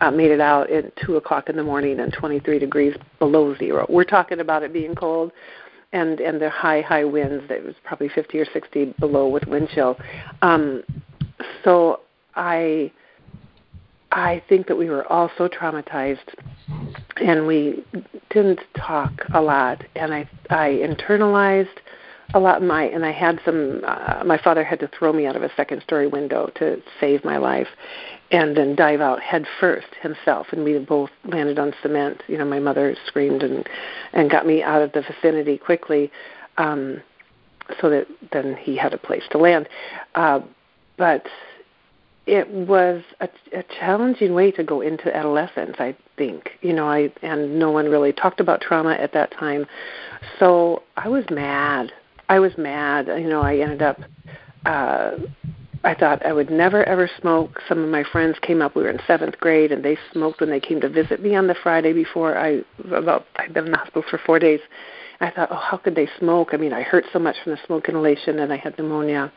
uh, 0.00 0.12
made 0.12 0.30
it 0.30 0.40
out 0.40 0.70
at 0.70 0.94
two 1.04 1.16
o'clock 1.16 1.48
in 1.48 1.56
the 1.56 1.64
morning 1.64 1.98
and 1.98 2.12
23 2.12 2.60
degrees 2.60 2.94
below 3.18 3.56
zero. 3.56 3.86
We're 3.88 4.04
talking 4.04 4.38
about 4.38 4.62
it 4.62 4.72
being 4.72 4.94
cold, 4.94 5.32
and 5.92 6.20
and 6.20 6.40
the 6.40 6.48
high 6.48 6.80
high 6.80 7.04
winds. 7.04 7.42
It 7.50 7.64
was 7.64 7.74
probably 7.82 8.08
50 8.08 8.38
or 8.38 8.46
60 8.52 8.94
below 9.00 9.26
with 9.26 9.48
wind 9.48 9.68
chill. 9.74 9.98
Um, 10.40 10.84
so 11.62 12.00
I 12.34 12.90
I 14.12 14.42
think 14.48 14.68
that 14.68 14.76
we 14.76 14.90
were 14.90 15.10
all 15.10 15.30
so 15.36 15.48
traumatized, 15.48 16.34
and 17.20 17.46
we 17.46 17.84
didn't 18.30 18.60
talk 18.76 19.12
a 19.32 19.40
lot, 19.40 19.82
and 19.96 20.14
I 20.14 20.28
I 20.50 20.80
internalized 20.82 21.78
a 22.32 22.40
lot 22.40 22.62
my 22.62 22.84
and 22.84 23.04
I 23.04 23.12
had 23.12 23.40
some 23.44 23.82
uh, 23.86 24.22
my 24.24 24.38
father 24.38 24.64
had 24.64 24.80
to 24.80 24.88
throw 24.88 25.12
me 25.12 25.26
out 25.26 25.36
of 25.36 25.42
a 25.42 25.50
second 25.56 25.82
story 25.82 26.06
window 26.06 26.50
to 26.56 26.82
save 27.00 27.24
my 27.24 27.36
life 27.36 27.68
and 28.30 28.56
then 28.56 28.74
dive 28.74 29.00
out 29.00 29.20
head 29.20 29.46
first 29.60 29.86
himself 30.00 30.48
and 30.50 30.64
we 30.64 30.78
both 30.78 31.10
landed 31.26 31.58
on 31.58 31.74
cement. 31.82 32.22
You 32.26 32.38
know 32.38 32.44
my 32.44 32.60
mother 32.60 32.96
screamed 33.06 33.42
and 33.42 33.68
and 34.12 34.30
got 34.30 34.46
me 34.46 34.62
out 34.62 34.82
of 34.82 34.92
the 34.92 35.02
vicinity 35.02 35.58
quickly 35.58 36.10
um 36.56 37.02
so 37.80 37.90
that 37.90 38.06
then 38.32 38.56
he 38.56 38.76
had 38.76 38.94
a 38.94 38.98
place 38.98 39.24
to 39.30 39.38
land. 39.38 39.68
Uh 40.14 40.40
but 40.96 41.26
it 42.26 42.48
was 42.50 43.02
a, 43.20 43.28
a 43.52 43.62
challenging 43.78 44.32
way 44.32 44.50
to 44.50 44.64
go 44.64 44.80
into 44.80 45.14
adolescence 45.14 45.76
i 45.78 45.94
think 46.16 46.52
you 46.62 46.72
know 46.72 46.88
i 46.88 47.12
and 47.22 47.58
no 47.58 47.70
one 47.70 47.86
really 47.86 48.12
talked 48.12 48.40
about 48.40 48.60
trauma 48.60 48.92
at 48.92 49.12
that 49.12 49.30
time 49.32 49.66
so 50.38 50.82
i 50.96 51.08
was 51.08 51.24
mad 51.30 51.92
I 52.28 52.38
was 52.38 52.56
mad. 52.56 53.06
You 53.06 53.28
know, 53.28 53.42
I 53.42 53.58
ended 53.58 53.82
up 53.82 54.00
uh, 54.66 55.12
I 55.84 55.94
thought 55.94 56.24
I 56.24 56.32
would 56.32 56.50
never 56.50 56.84
ever 56.84 57.10
smoke. 57.20 57.60
Some 57.68 57.82
of 57.82 57.90
my 57.90 58.04
friends 58.04 58.36
came 58.40 58.62
up. 58.62 58.74
We 58.74 58.82
were 58.82 58.90
in 58.90 59.00
seventh 59.06 59.38
grade, 59.38 59.72
and 59.72 59.84
they 59.84 59.98
smoked 60.12 60.40
when 60.40 60.50
they 60.50 60.60
came 60.60 60.80
to 60.80 60.88
visit 60.88 61.22
me 61.22 61.34
on 61.34 61.46
the 61.46 61.54
Friday 61.62 61.92
before 61.92 62.38
I 62.38 62.62
about 62.92 63.26
I'd 63.36 63.52
been 63.52 63.66
in 63.66 63.72
the 63.72 63.78
hospital 63.78 64.04
for 64.08 64.18
four 64.18 64.38
days. 64.38 64.60
I 65.20 65.30
thought, 65.30 65.48
oh, 65.52 65.56
how 65.56 65.76
could 65.76 65.94
they 65.94 66.08
smoke? 66.18 66.50
I 66.52 66.56
mean, 66.56 66.72
I 66.72 66.82
hurt 66.82 67.04
so 67.12 67.18
much 67.18 67.36
from 67.42 67.52
the 67.52 67.58
smoke 67.66 67.88
inhalation, 67.88 68.40
and 68.40 68.52
I 68.52 68.56
had 68.56 68.76
pneumonia 68.78 69.32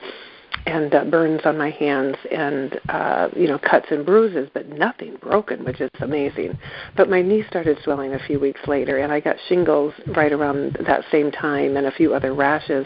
and 0.67 0.93
uh, 0.93 1.05
burns 1.05 1.41
on 1.45 1.57
my 1.57 1.69
hands 1.69 2.15
and 2.29 2.79
uh 2.89 3.29
you 3.35 3.47
know 3.47 3.57
cuts 3.57 3.87
and 3.89 4.05
bruises 4.05 4.49
but 4.53 4.67
nothing 4.67 5.15
broken 5.21 5.63
which 5.63 5.79
is 5.79 5.89
amazing. 6.01 6.57
But 6.95 7.09
my 7.09 7.21
knee 7.21 7.43
started 7.49 7.77
swelling 7.83 8.13
a 8.13 8.19
few 8.19 8.39
weeks 8.39 8.61
later 8.67 8.97
and 8.97 9.11
i 9.11 9.19
got 9.19 9.37
shingles 9.47 9.93
right 10.07 10.31
around 10.31 10.77
that 10.85 11.03
same 11.11 11.31
time 11.31 11.77
and 11.77 11.87
a 11.87 11.91
few 11.91 12.13
other 12.13 12.33
rashes. 12.33 12.85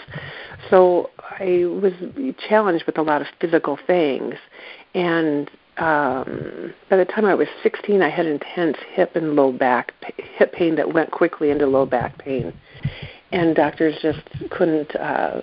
So 0.69 1.09
i 1.39 1.65
was 1.65 1.93
challenged 2.47 2.85
with 2.85 2.97
a 2.97 3.01
lot 3.01 3.21
of 3.21 3.27
physical 3.39 3.77
things 3.87 4.35
and 4.93 5.49
um 5.77 6.73
by 6.89 6.97
the 6.97 7.05
time 7.05 7.25
i 7.25 7.33
was 7.33 7.47
16 7.63 8.01
i 8.01 8.09
had 8.09 8.25
intense 8.25 8.77
hip 8.91 9.15
and 9.15 9.35
low 9.35 9.51
back 9.51 9.93
hip 10.17 10.51
pain 10.53 10.75
that 10.75 10.93
went 10.93 11.09
quickly 11.11 11.49
into 11.49 11.65
low 11.65 11.85
back 11.85 12.17
pain 12.17 12.53
and 13.31 13.55
doctors 13.55 13.95
just 14.01 14.19
couldn't 14.49 14.93
uh 14.95 15.41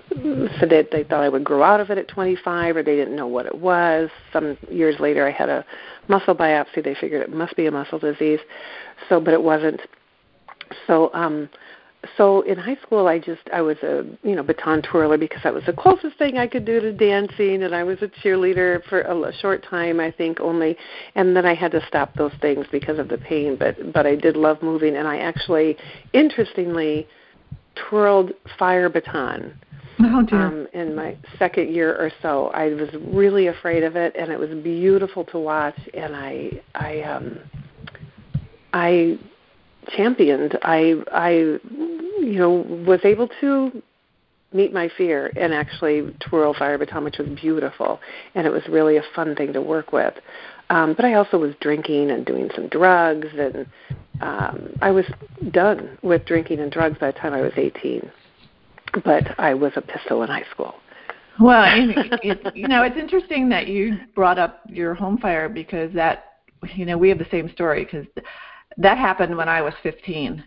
said 0.60 0.70
that 0.70 0.88
they 0.92 1.04
thought 1.04 1.24
I 1.24 1.28
would 1.28 1.44
grow 1.44 1.62
out 1.62 1.80
of 1.80 1.90
it 1.90 1.98
at 1.98 2.08
25 2.08 2.76
or 2.76 2.82
they 2.82 2.96
didn't 2.96 3.16
know 3.16 3.26
what 3.26 3.46
it 3.46 3.58
was. 3.58 4.10
Some 4.32 4.58
years 4.70 5.00
later 5.00 5.26
I 5.26 5.30
had 5.30 5.48
a 5.48 5.64
muscle 6.08 6.34
biopsy. 6.34 6.84
They 6.84 6.94
figured 6.94 7.22
it 7.22 7.32
must 7.32 7.56
be 7.56 7.66
a 7.66 7.70
muscle 7.70 7.98
disease. 7.98 8.40
So 9.08 9.20
but 9.20 9.32
it 9.32 9.42
wasn't. 9.42 9.80
So 10.86 11.10
um 11.14 11.48
so 12.16 12.42
in 12.42 12.58
high 12.58 12.76
school 12.82 13.08
I 13.08 13.18
just 13.18 13.42
I 13.52 13.62
was 13.62 13.78
a 13.78 14.04
you 14.22 14.36
know 14.36 14.42
baton 14.42 14.82
twirler 14.82 15.16
because 15.16 15.42
that 15.42 15.54
was 15.54 15.64
the 15.64 15.72
closest 15.72 16.18
thing 16.18 16.38
I 16.38 16.46
could 16.46 16.64
do 16.64 16.80
to 16.80 16.92
dancing 16.92 17.62
and 17.62 17.74
I 17.74 17.84
was 17.84 17.98
a 18.02 18.08
cheerleader 18.08 18.84
for 18.84 19.00
a, 19.00 19.16
a 19.16 19.32
short 19.32 19.64
time 19.68 19.98
I 19.98 20.10
think 20.10 20.40
only 20.40 20.76
and 21.14 21.34
then 21.34 21.46
I 21.46 21.54
had 21.54 21.72
to 21.72 21.84
stop 21.88 22.14
those 22.14 22.32
things 22.40 22.66
because 22.70 22.98
of 22.98 23.08
the 23.08 23.18
pain 23.18 23.56
but 23.56 23.92
but 23.92 24.06
I 24.06 24.14
did 24.14 24.36
love 24.36 24.62
moving 24.62 24.96
and 24.96 25.08
I 25.08 25.18
actually 25.18 25.76
interestingly 26.12 27.08
twirled 27.88 28.32
fire 28.58 28.88
baton. 28.88 29.58
Oh, 30.00 30.22
dear. 30.22 30.40
Um, 30.40 30.68
in 30.74 30.94
my 30.94 31.16
second 31.38 31.74
year 31.74 31.96
or 31.96 32.12
so, 32.22 32.48
I 32.48 32.68
was 32.68 32.88
really 33.08 33.48
afraid 33.48 33.82
of 33.82 33.96
it, 33.96 34.14
and 34.16 34.30
it 34.30 34.38
was 34.38 34.50
beautiful 34.62 35.24
to 35.26 35.38
watch. 35.38 35.78
And 35.92 36.14
I, 36.14 36.62
I, 36.74 37.00
um, 37.02 37.38
I 38.72 39.18
championed. 39.96 40.56
I, 40.62 40.94
I, 41.12 41.30
you 41.30 42.36
know, 42.38 42.64
was 42.86 43.00
able 43.04 43.28
to 43.40 43.82
meet 44.52 44.72
my 44.72 44.88
fear 44.96 45.30
and 45.36 45.52
actually 45.52 46.14
twirl 46.20 46.54
fire 46.54 46.78
baton, 46.78 47.04
which 47.04 47.18
was 47.18 47.28
beautiful, 47.40 48.00
and 48.34 48.46
it 48.46 48.50
was 48.50 48.62
really 48.68 48.96
a 48.96 49.02
fun 49.14 49.34
thing 49.34 49.52
to 49.52 49.60
work 49.60 49.92
with. 49.92 50.14
Um, 50.70 50.94
but 50.94 51.04
I 51.04 51.14
also 51.14 51.38
was 51.38 51.54
drinking 51.60 52.10
and 52.10 52.24
doing 52.24 52.50
some 52.54 52.68
drugs, 52.68 53.28
and 53.38 53.66
um, 54.20 54.72
I 54.80 54.90
was 54.90 55.04
done 55.50 55.98
with 56.02 56.24
drinking 56.24 56.60
and 56.60 56.70
drugs 56.70 56.98
by 56.98 57.12
the 57.12 57.18
time 57.18 57.32
I 57.32 57.40
was 57.40 57.52
18. 57.56 58.10
But 59.04 59.38
I 59.38 59.54
was 59.54 59.72
a 59.76 59.82
pistol 59.82 60.22
in 60.22 60.28
high 60.28 60.46
school. 60.50 60.74
Well, 61.40 61.64
it, 62.22 62.56
you 62.56 62.68
know, 62.68 62.82
it's 62.82 62.96
interesting 62.96 63.48
that 63.50 63.68
you 63.68 63.98
brought 64.14 64.38
up 64.38 64.62
your 64.68 64.94
home 64.94 65.18
fire 65.18 65.48
because 65.48 65.92
that, 65.94 66.38
you 66.74 66.84
know, 66.84 66.98
we 66.98 67.08
have 67.10 67.18
the 67.18 67.28
same 67.30 67.50
story 67.52 67.84
because 67.84 68.06
that 68.76 68.98
happened 68.98 69.36
when 69.36 69.48
I 69.48 69.62
was 69.62 69.74
15. 69.82 70.42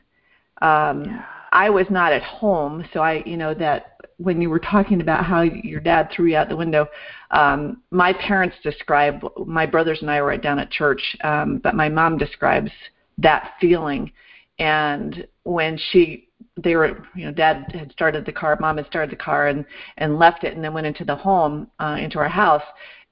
Um, 0.61 1.05
yeah. 1.05 1.25
I 1.53 1.69
was 1.69 1.85
not 1.89 2.13
at 2.13 2.23
home, 2.23 2.85
so 2.93 3.01
I, 3.01 3.23
you 3.25 3.35
know, 3.35 3.53
that 3.55 3.97
when 4.17 4.41
you 4.41 4.49
were 4.49 4.59
talking 4.59 5.01
about 5.01 5.25
how 5.25 5.41
your 5.41 5.79
dad 5.79 6.09
threw 6.11 6.27
you 6.27 6.37
out 6.37 6.47
the 6.47 6.55
window, 6.55 6.87
um, 7.31 7.81
my 7.91 8.13
parents 8.13 8.55
describe 8.63 9.21
my 9.45 9.65
brothers 9.65 9.99
and 10.01 10.09
I 10.09 10.21
were 10.21 10.27
right 10.27 10.41
down 10.41 10.59
at 10.59 10.71
church, 10.71 11.01
um, 11.23 11.57
but 11.57 11.75
my 11.75 11.89
mom 11.89 12.17
describes 12.17 12.71
that 13.17 13.53
feeling. 13.59 14.11
And 14.59 15.27
when 15.43 15.77
she 15.91 16.27
they 16.57 16.75
were 16.75 17.05
you 17.15 17.25
know 17.25 17.31
dad 17.31 17.65
had 17.73 17.91
started 17.91 18.25
the 18.25 18.31
car 18.31 18.57
mom 18.59 18.77
had 18.77 18.85
started 18.85 19.11
the 19.11 19.15
car 19.15 19.47
and 19.47 19.65
and 19.97 20.19
left 20.19 20.43
it 20.43 20.53
and 20.53 20.63
then 20.63 20.73
went 20.73 20.85
into 20.85 21.05
the 21.05 21.15
home 21.15 21.67
uh 21.79 21.97
into 21.99 22.19
our 22.19 22.29
house. 22.29 22.63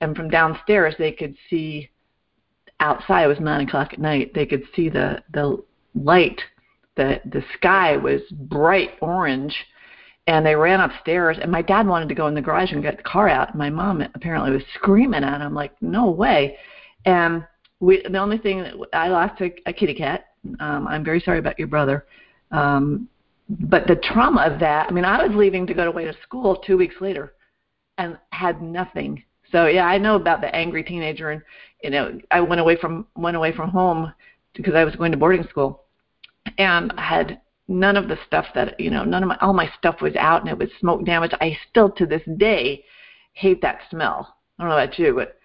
And 0.02 0.16
from 0.16 0.30
downstairs 0.30 0.96
they 0.98 1.12
could 1.12 1.36
see 1.50 1.90
outside 2.80 3.24
it 3.24 3.28
was 3.28 3.40
nine 3.40 3.68
o'clock 3.68 3.94
at 3.94 4.00
night 4.00 4.34
they 4.34 4.46
could 4.46 4.64
see 4.76 4.90
the 4.90 5.24
the 5.34 5.64
light 5.96 6.42
the 6.96 7.22
the 7.26 7.44
sky 7.58 7.98
was 7.98 8.22
bright 8.32 8.92
orange. 9.02 9.56
And 10.28 10.46
they 10.46 10.54
ran 10.54 10.80
upstairs 10.80 11.38
and 11.42 11.52
my 11.52 11.64
dad 11.64 11.88
wanted 11.88 12.10
to 12.10 12.16
go 12.16 12.28
in 12.28 12.36
the 12.36 12.42
garage 12.42 12.72
and 12.72 12.84
get 12.84 12.98
the 12.98 13.04
car 13.04 13.28
out. 13.28 13.50
And 13.50 13.58
my 13.58 13.72
mom 13.72 14.02
apparently 14.14 14.52
was 14.52 14.62
screaming 14.76 15.24
at 15.24 15.42
him 15.42 15.56
like 15.56 15.72
no 15.82 16.12
way. 16.12 16.58
And 17.06 17.48
we 17.80 18.02
the 18.04 18.18
only 18.18 18.38
thing 18.38 18.62
that 18.62 18.76
I 18.94 19.10
lost 19.10 19.42
a, 19.42 19.54
a 19.66 19.74
kitty 19.74 19.94
cat. 19.94 20.28
Um, 20.60 20.88
I'm 20.88 21.04
very 21.04 21.20
sorry 21.20 21.40
about 21.40 21.60
your 21.60 21.68
brother. 21.68 22.06
Um, 22.52 23.08
but 23.50 23.88
the 23.88 23.96
trauma 23.96 24.42
of 24.42 24.60
that, 24.60 24.88
I 24.90 24.92
mean, 24.92 25.06
I 25.06 25.26
was 25.26 25.36
leaving 25.36 25.66
to 25.68 25.74
go 25.74 25.88
away 25.88 26.06
to 26.06 26.14
school 26.24 26.56
two 26.56 26.78
weeks 26.78 26.96
later 27.02 27.34
and 27.98 28.18
had 28.32 28.62
nothing. 28.62 29.24
So 29.52 29.66
yeah, 29.66 29.86
I 29.86 29.98
know 29.98 30.16
about 30.16 30.42
the 30.42 30.54
angry 30.56 30.84
teenager 30.84 31.32
and 31.32 31.42
you 31.84 31.90
know, 31.90 32.20
I 32.32 32.42
went 32.42 32.62
away 32.62 32.76
from 32.76 33.08
went 33.16 33.38
away 33.38 33.54
from 33.54 33.70
home 33.70 34.14
because 34.54 34.76
I 34.76 34.84
was 34.84 34.96
going 34.96 35.12
to 35.12 35.18
boarding 35.18 35.46
school 35.50 35.84
and 36.58 36.92
I 36.98 37.02
had 37.02 37.42
none 37.68 37.96
of 37.96 38.08
the 38.08 38.18
stuff 38.28 38.46
that 38.56 38.80
you 38.80 38.92
know, 38.92 39.04
none 39.04 39.24
of 39.24 39.30
my 39.30 39.38
all 39.42 39.54
my 39.54 39.72
stuff 39.78 40.02
was 40.02 40.16
out 40.16 40.42
and 40.42 40.50
it 40.50 40.58
was 40.58 40.70
smoke 40.80 41.06
damage. 41.06 41.32
I 41.40 41.58
still 41.70 41.90
to 41.92 42.06
this 42.06 42.24
day 42.38 42.84
hate 43.34 43.62
that 43.62 43.80
smell. 43.90 44.36
I 44.58 44.64
don't 44.64 44.70
know 44.70 44.78
about 44.78 45.00
you, 45.00 45.14
but 45.16 45.40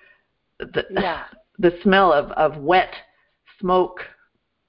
the, 0.58 0.84
yeah 0.90 1.24
the 1.58 1.76
smell 1.82 2.12
of 2.12 2.30
of 2.32 2.56
wet 2.56 2.92
smoke 3.60 4.00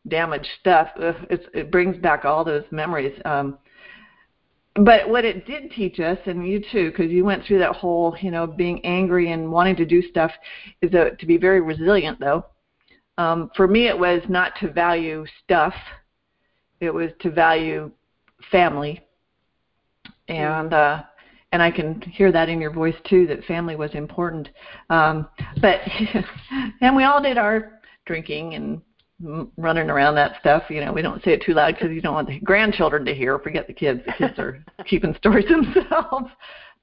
damaged 0.08 0.48
stuff 0.60 0.90
it's, 0.98 1.46
it 1.54 1.72
brings 1.72 1.98
back 1.98 2.26
all 2.26 2.44
those 2.44 2.66
memories. 2.72 3.20
Um 3.26 3.58
but 4.76 5.08
what 5.08 5.24
it 5.24 5.48
did 5.48 5.72
teach 5.72 6.00
us 6.00 6.18
and 6.26 6.46
you 6.46 6.62
too 6.72 6.92
because 6.92 7.10
you 7.10 7.24
went 7.24 7.44
through 7.46 7.60
that 7.60 7.76
whole 7.76 8.16
you 8.22 8.30
know 8.30 8.46
being 8.46 8.84
angry 8.86 9.32
and 9.32 9.52
wanting 9.52 9.76
to 9.78 9.86
do 9.86 10.02
stuff 10.02 10.32
is 10.82 10.94
a, 10.94 11.12
to 11.20 11.26
be 11.26 11.38
very 11.38 11.62
resilient 11.62 12.20
though. 12.20 12.46
Um 13.18 13.50
for 13.56 13.68
me 13.68 13.88
it 13.88 13.98
was 13.98 14.22
not 14.30 14.54
to 14.60 14.72
value 14.72 15.26
stuff. 15.44 15.74
It 16.82 16.94
was 16.94 17.10
to 17.22 17.32
value 17.32 17.92
family. 18.52 19.02
And 20.28 20.74
uh 20.74 21.04
and 21.56 21.64
I 21.64 21.72
can 21.72 22.02
hear 22.02 22.34
that 22.34 22.50
in 22.50 22.60
your 22.60 22.70
voice 22.70 22.98
too 23.08 23.28
that 23.28 23.46
family 23.46 23.78
was 23.78 23.96
important. 23.96 24.50
Um, 24.90 25.26
but 25.62 25.80
and 26.82 26.94
we 26.94 27.06
all 27.06 27.22
did 27.22 27.38
our 27.38 27.80
drinking 28.06 28.56
and 28.56 28.82
running 29.56 29.90
around 29.90 30.16
that 30.16 30.38
stuff. 30.42 30.64
You 30.70 30.84
know, 30.84 30.92
we 30.92 31.02
don't 31.02 31.24
say 31.24 31.32
it 31.32 31.44
too 31.46 31.54
loud 31.54 31.76
because 31.76 31.92
you 31.92 32.02
don't 32.02 32.14
want 32.14 32.28
the 32.28 32.42
grandchildren 32.42 33.06
to 33.06 33.16
hear. 33.16 33.40
Forget 33.40 33.68
the 33.68 33.74
kids; 33.74 34.02
the 34.06 34.12
kids 34.12 34.38
are 34.38 34.62
keeping 34.86 35.16
stories 35.16 35.46
themselves. 35.50 36.30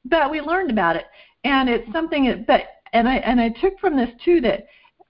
But 0.07 0.31
we 0.31 0.41
learned 0.41 0.71
about 0.71 0.97
it, 0.97 1.05
and 1.45 1.69
it's 1.69 1.93
something. 1.93 2.25
That, 2.25 2.47
but 2.47 2.62
and 2.95 3.07
I 3.07 3.17
and 3.17 3.43
I 3.43 3.50
took 3.50 3.79
from 3.79 3.95
this 3.95 4.11
too 4.25 4.41
that 4.41 4.69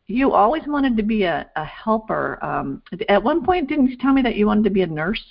you 0.09 0.33
always 0.33 0.64
wanted 0.66 0.97
to 0.97 1.04
be 1.04 1.23
a, 1.23 1.49
a 1.54 1.64
helper. 1.64 2.45
Um, 2.45 2.83
at 3.09 3.23
one 3.23 3.45
point, 3.45 3.69
didn't 3.69 3.90
you 3.90 3.97
tell 3.97 4.12
me 4.12 4.23
that 4.23 4.35
you 4.35 4.49
wanted 4.49 4.64
to 4.64 4.71
be 4.71 4.83
a 4.83 4.88
nurse? 4.88 5.23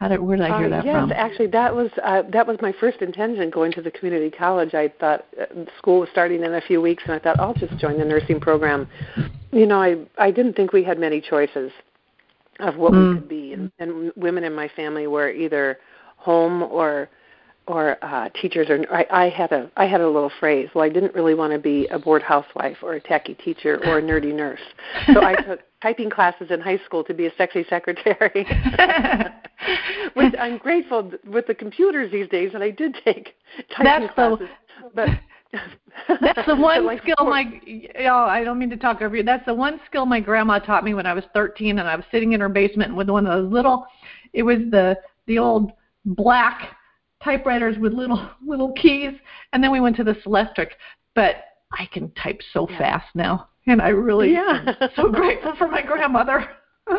How 0.00 0.08
did, 0.08 0.20
where 0.20 0.36
did 0.36 0.50
I 0.50 0.58
hear 0.58 0.66
uh, 0.66 0.70
that 0.70 0.84
yes, 0.84 0.94
from? 0.94 1.08
Yes, 1.10 1.18
actually, 1.20 1.46
that 1.48 1.74
was 1.74 1.90
uh, 2.02 2.22
that 2.32 2.46
was 2.46 2.58
my 2.60 2.72
first 2.80 3.00
intention 3.00 3.48
going 3.50 3.72
to 3.72 3.82
the 3.82 3.90
community 3.92 4.30
college. 4.30 4.74
I 4.74 4.92
thought 5.00 5.24
uh, 5.40 5.46
school 5.78 6.00
was 6.00 6.08
starting 6.10 6.42
in 6.42 6.54
a 6.54 6.60
few 6.60 6.80
weeks, 6.80 7.04
and 7.06 7.14
I 7.14 7.18
thought 7.18 7.38
I'll 7.38 7.54
just 7.54 7.76
join 7.78 7.98
the 7.98 8.04
nursing 8.04 8.40
program. 8.40 8.88
You 9.52 9.66
know, 9.66 9.80
I 9.80 9.96
I 10.18 10.30
didn't 10.30 10.54
think 10.54 10.72
we 10.72 10.82
had 10.82 10.98
many 10.98 11.20
choices 11.20 11.70
of 12.58 12.76
what 12.76 12.92
mm. 12.92 13.14
we 13.14 13.20
could 13.20 13.28
be, 13.28 13.52
and, 13.52 13.70
and 13.78 14.12
women 14.16 14.44
in 14.44 14.54
my 14.54 14.68
family 14.76 15.06
were 15.06 15.30
either 15.30 15.78
home 16.16 16.62
or 16.62 17.08
or 17.66 17.96
uh, 18.04 18.28
teachers 18.40 18.68
or 18.68 18.84
I, 18.92 19.06
I 19.10 19.28
had 19.28 19.52
a 19.52 19.70
I 19.76 19.86
had 19.86 20.00
a 20.00 20.08
little 20.08 20.30
phrase. 20.40 20.68
Well, 20.74 20.84
I 20.84 20.88
didn't 20.88 21.14
really 21.14 21.34
want 21.34 21.52
to 21.52 21.58
be 21.58 21.86
a 21.86 21.98
bored 21.98 22.22
housewife 22.22 22.78
or 22.82 22.94
a 22.94 23.00
techie 23.00 23.38
teacher 23.42 23.80
or 23.86 23.98
a 23.98 24.02
nerdy 24.02 24.34
nurse, 24.34 24.60
so 25.12 25.22
I 25.22 25.34
took 25.46 25.60
typing 25.84 26.08
classes 26.08 26.50
in 26.50 26.60
high 26.60 26.78
school 26.86 27.04
to 27.04 27.12
be 27.12 27.26
a 27.26 27.32
sexy 27.36 27.64
secretary. 27.68 28.46
Which 30.14 30.34
I'm 30.40 30.56
grateful 30.56 31.12
with 31.26 31.46
the 31.46 31.54
computers 31.54 32.10
these 32.10 32.28
days 32.28 32.52
that 32.52 32.62
I 32.62 32.70
did 32.70 32.96
take 33.04 33.34
typing 33.76 33.84
That's 33.84 34.14
classes. 34.14 34.48
The, 34.82 34.90
but 34.94 35.08
That's 36.20 36.46
the 36.46 36.56
one 36.56 36.86
like 36.86 37.02
skill 37.02 37.26
my 37.26 37.44
know, 37.98 38.16
I 38.16 38.42
don't 38.44 38.58
mean 38.58 38.70
to 38.70 38.76
talk 38.76 39.02
over 39.02 39.16
you. 39.16 39.22
That's 39.22 39.44
the 39.44 39.54
one 39.54 39.78
skill 39.86 40.06
my 40.06 40.20
grandma 40.20 40.58
taught 40.58 40.84
me 40.84 40.94
when 40.94 41.06
I 41.06 41.12
was 41.12 41.24
13 41.34 41.78
and 41.78 41.86
I 41.86 41.96
was 41.96 42.04
sitting 42.10 42.32
in 42.32 42.40
her 42.40 42.48
basement 42.48 42.96
with 42.96 43.10
one 43.10 43.26
of 43.26 43.42
those 43.42 43.52
little 43.52 43.86
it 44.32 44.42
was 44.42 44.58
the 44.70 44.96
the 45.26 45.38
old 45.38 45.72
black 46.04 46.76
typewriters 47.22 47.76
with 47.78 47.92
little 47.92 48.30
little 48.44 48.72
keys, 48.72 49.12
and 49.52 49.62
then 49.62 49.70
we 49.70 49.80
went 49.80 49.96
to 49.96 50.04
the 50.04 50.14
Selectric. 50.26 50.70
But 51.14 51.36
I 51.72 51.86
can 51.92 52.10
type 52.12 52.40
so 52.52 52.68
yeah. 52.68 52.78
fast 52.78 53.06
now, 53.14 53.48
and 53.66 53.80
I 53.80 53.88
really 53.88 54.32
yeah. 54.32 54.74
am 54.80 54.90
so 54.96 55.08
grateful 55.12 55.54
for 55.56 55.68
my 55.68 55.82
grandmother. 55.82 56.48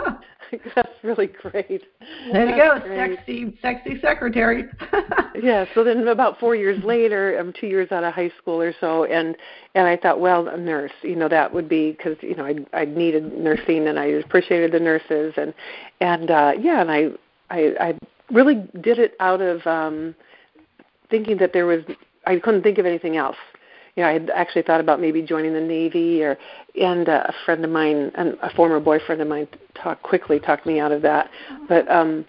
That's 0.75 0.89
really 1.03 1.27
great. 1.27 1.83
There 2.31 2.49
you 2.49 2.55
go, 2.55 2.79
great. 2.79 3.17
sexy, 3.17 3.57
sexy 3.61 3.99
secretary. 4.01 4.65
yeah. 5.41 5.65
So 5.75 5.83
then, 5.83 6.07
about 6.07 6.39
four 6.39 6.55
years 6.55 6.83
later, 6.83 7.37
I'm 7.37 7.53
two 7.53 7.67
years 7.67 7.91
out 7.91 8.03
of 8.03 8.13
high 8.13 8.31
school 8.41 8.61
or 8.61 8.73
so, 8.79 9.05
and 9.05 9.35
and 9.75 9.87
I 9.87 9.97
thought, 9.97 10.19
well, 10.19 10.47
a 10.47 10.57
nurse, 10.57 10.91
you 11.01 11.15
know, 11.15 11.27
that 11.29 11.53
would 11.53 11.69
be 11.69 11.91
because 11.91 12.17
you 12.21 12.35
know 12.35 12.45
I 12.45 12.55
I 12.73 12.85
needed 12.85 13.33
nursing, 13.33 13.87
and 13.87 13.99
I 13.99 14.05
appreciated 14.05 14.71
the 14.71 14.79
nurses, 14.79 15.33
and 15.37 15.53
and 16.01 16.31
uh 16.31 16.53
yeah, 16.59 16.81
and 16.81 16.91
I 16.91 17.09
I 17.49 17.73
I 17.79 17.99
really 18.31 18.67
did 18.81 18.97
it 18.97 19.15
out 19.19 19.41
of 19.41 19.65
um 19.67 20.15
thinking 21.09 21.37
that 21.37 21.53
there 21.53 21.65
was 21.65 21.83
I 22.25 22.37
couldn't 22.37 22.63
think 22.63 22.77
of 22.77 22.85
anything 22.85 23.17
else 23.17 23.37
you 23.95 24.03
know, 24.03 24.09
I 24.09 24.13
had 24.13 24.29
actually 24.31 24.63
thought 24.63 24.81
about 24.81 24.99
maybe 24.99 25.21
joining 25.21 25.53
the 25.53 25.61
Navy, 25.61 26.21
or 26.21 26.37
and 26.79 27.07
uh, 27.07 27.23
a 27.27 27.33
friend 27.45 27.63
of 27.63 27.71
mine, 27.71 28.11
and 28.15 28.37
a 28.41 28.53
former 28.53 28.79
boyfriend 28.79 29.21
of 29.21 29.27
mine, 29.27 29.47
talked 29.73 30.03
quickly 30.03 30.39
talked 30.39 30.65
me 30.65 30.79
out 30.79 30.91
of 30.91 31.01
that. 31.03 31.29
But 31.69 31.89
um, 31.89 32.25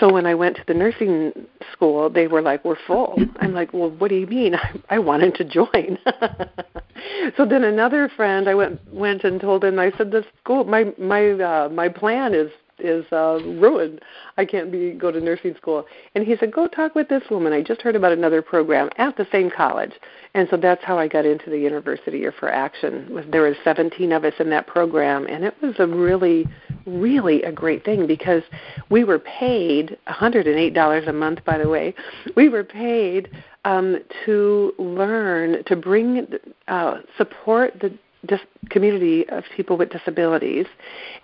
so 0.00 0.12
when 0.12 0.26
I 0.26 0.34
went 0.34 0.56
to 0.56 0.64
the 0.66 0.74
nursing 0.74 1.32
school, 1.72 2.10
they 2.10 2.26
were 2.26 2.42
like, 2.42 2.64
"We're 2.64 2.76
full." 2.86 3.16
I'm 3.40 3.54
like, 3.54 3.72
"Well, 3.72 3.90
what 3.90 4.08
do 4.08 4.16
you 4.16 4.26
mean? 4.26 4.54
I, 4.56 4.80
I 4.90 4.98
wanted 4.98 5.36
to 5.36 5.44
join." 5.44 5.96
so 7.36 7.46
then 7.46 7.62
another 7.62 8.08
friend, 8.08 8.48
I 8.48 8.54
went 8.54 8.80
went 8.92 9.22
and 9.22 9.40
told 9.40 9.64
him. 9.64 9.78
I 9.78 9.92
said, 9.96 10.10
"The 10.10 10.24
school, 10.42 10.64
my 10.64 10.92
my 10.98 11.30
uh, 11.30 11.68
my 11.68 11.88
plan 11.88 12.34
is 12.34 12.50
is 12.78 13.04
uh, 13.12 13.38
ruined. 13.42 14.00
I 14.36 14.44
can't 14.44 14.70
be 14.70 14.92
go 14.92 15.10
to 15.10 15.20
nursing 15.20 15.54
school." 15.56 15.86
And 16.14 16.24
he 16.24 16.36
said, 16.36 16.52
"Go 16.52 16.66
talk 16.66 16.94
with 16.94 17.08
this 17.08 17.22
woman. 17.30 17.52
I 17.52 17.62
just 17.62 17.82
heard 17.82 17.96
about 17.96 18.12
another 18.12 18.42
program 18.42 18.90
at 18.96 19.16
the 19.16 19.26
same 19.32 19.50
college." 19.50 19.92
And 20.34 20.48
so 20.50 20.56
that's 20.56 20.82
how 20.82 20.98
I 20.98 21.08
got 21.08 21.26
into 21.26 21.50
the 21.50 21.58
University 21.58 22.18
Year 22.18 22.32
for 22.32 22.48
Action. 22.48 23.22
There 23.30 23.42
were 23.42 23.56
17 23.62 24.12
of 24.12 24.24
us 24.24 24.32
in 24.38 24.48
that 24.50 24.66
program, 24.66 25.26
and 25.26 25.44
it 25.44 25.54
was 25.60 25.74
a 25.78 25.86
really, 25.86 26.46
really 26.86 27.42
a 27.42 27.52
great 27.52 27.84
thing 27.84 28.06
because 28.06 28.42
we 28.88 29.04
were 29.04 29.18
paid 29.18 29.98
$108 30.08 31.08
a 31.08 31.12
month. 31.12 31.44
By 31.44 31.58
the 31.58 31.68
way, 31.68 31.94
we 32.34 32.48
were 32.48 32.64
paid 32.64 33.30
um, 33.64 33.98
to 34.24 34.72
learn 34.78 35.62
to 35.64 35.76
bring 35.76 36.26
uh, 36.68 36.98
support 37.16 37.78
the 37.80 37.96
dis- 38.26 38.40
community 38.70 39.28
of 39.28 39.44
people 39.54 39.76
with 39.76 39.90
disabilities 39.90 40.66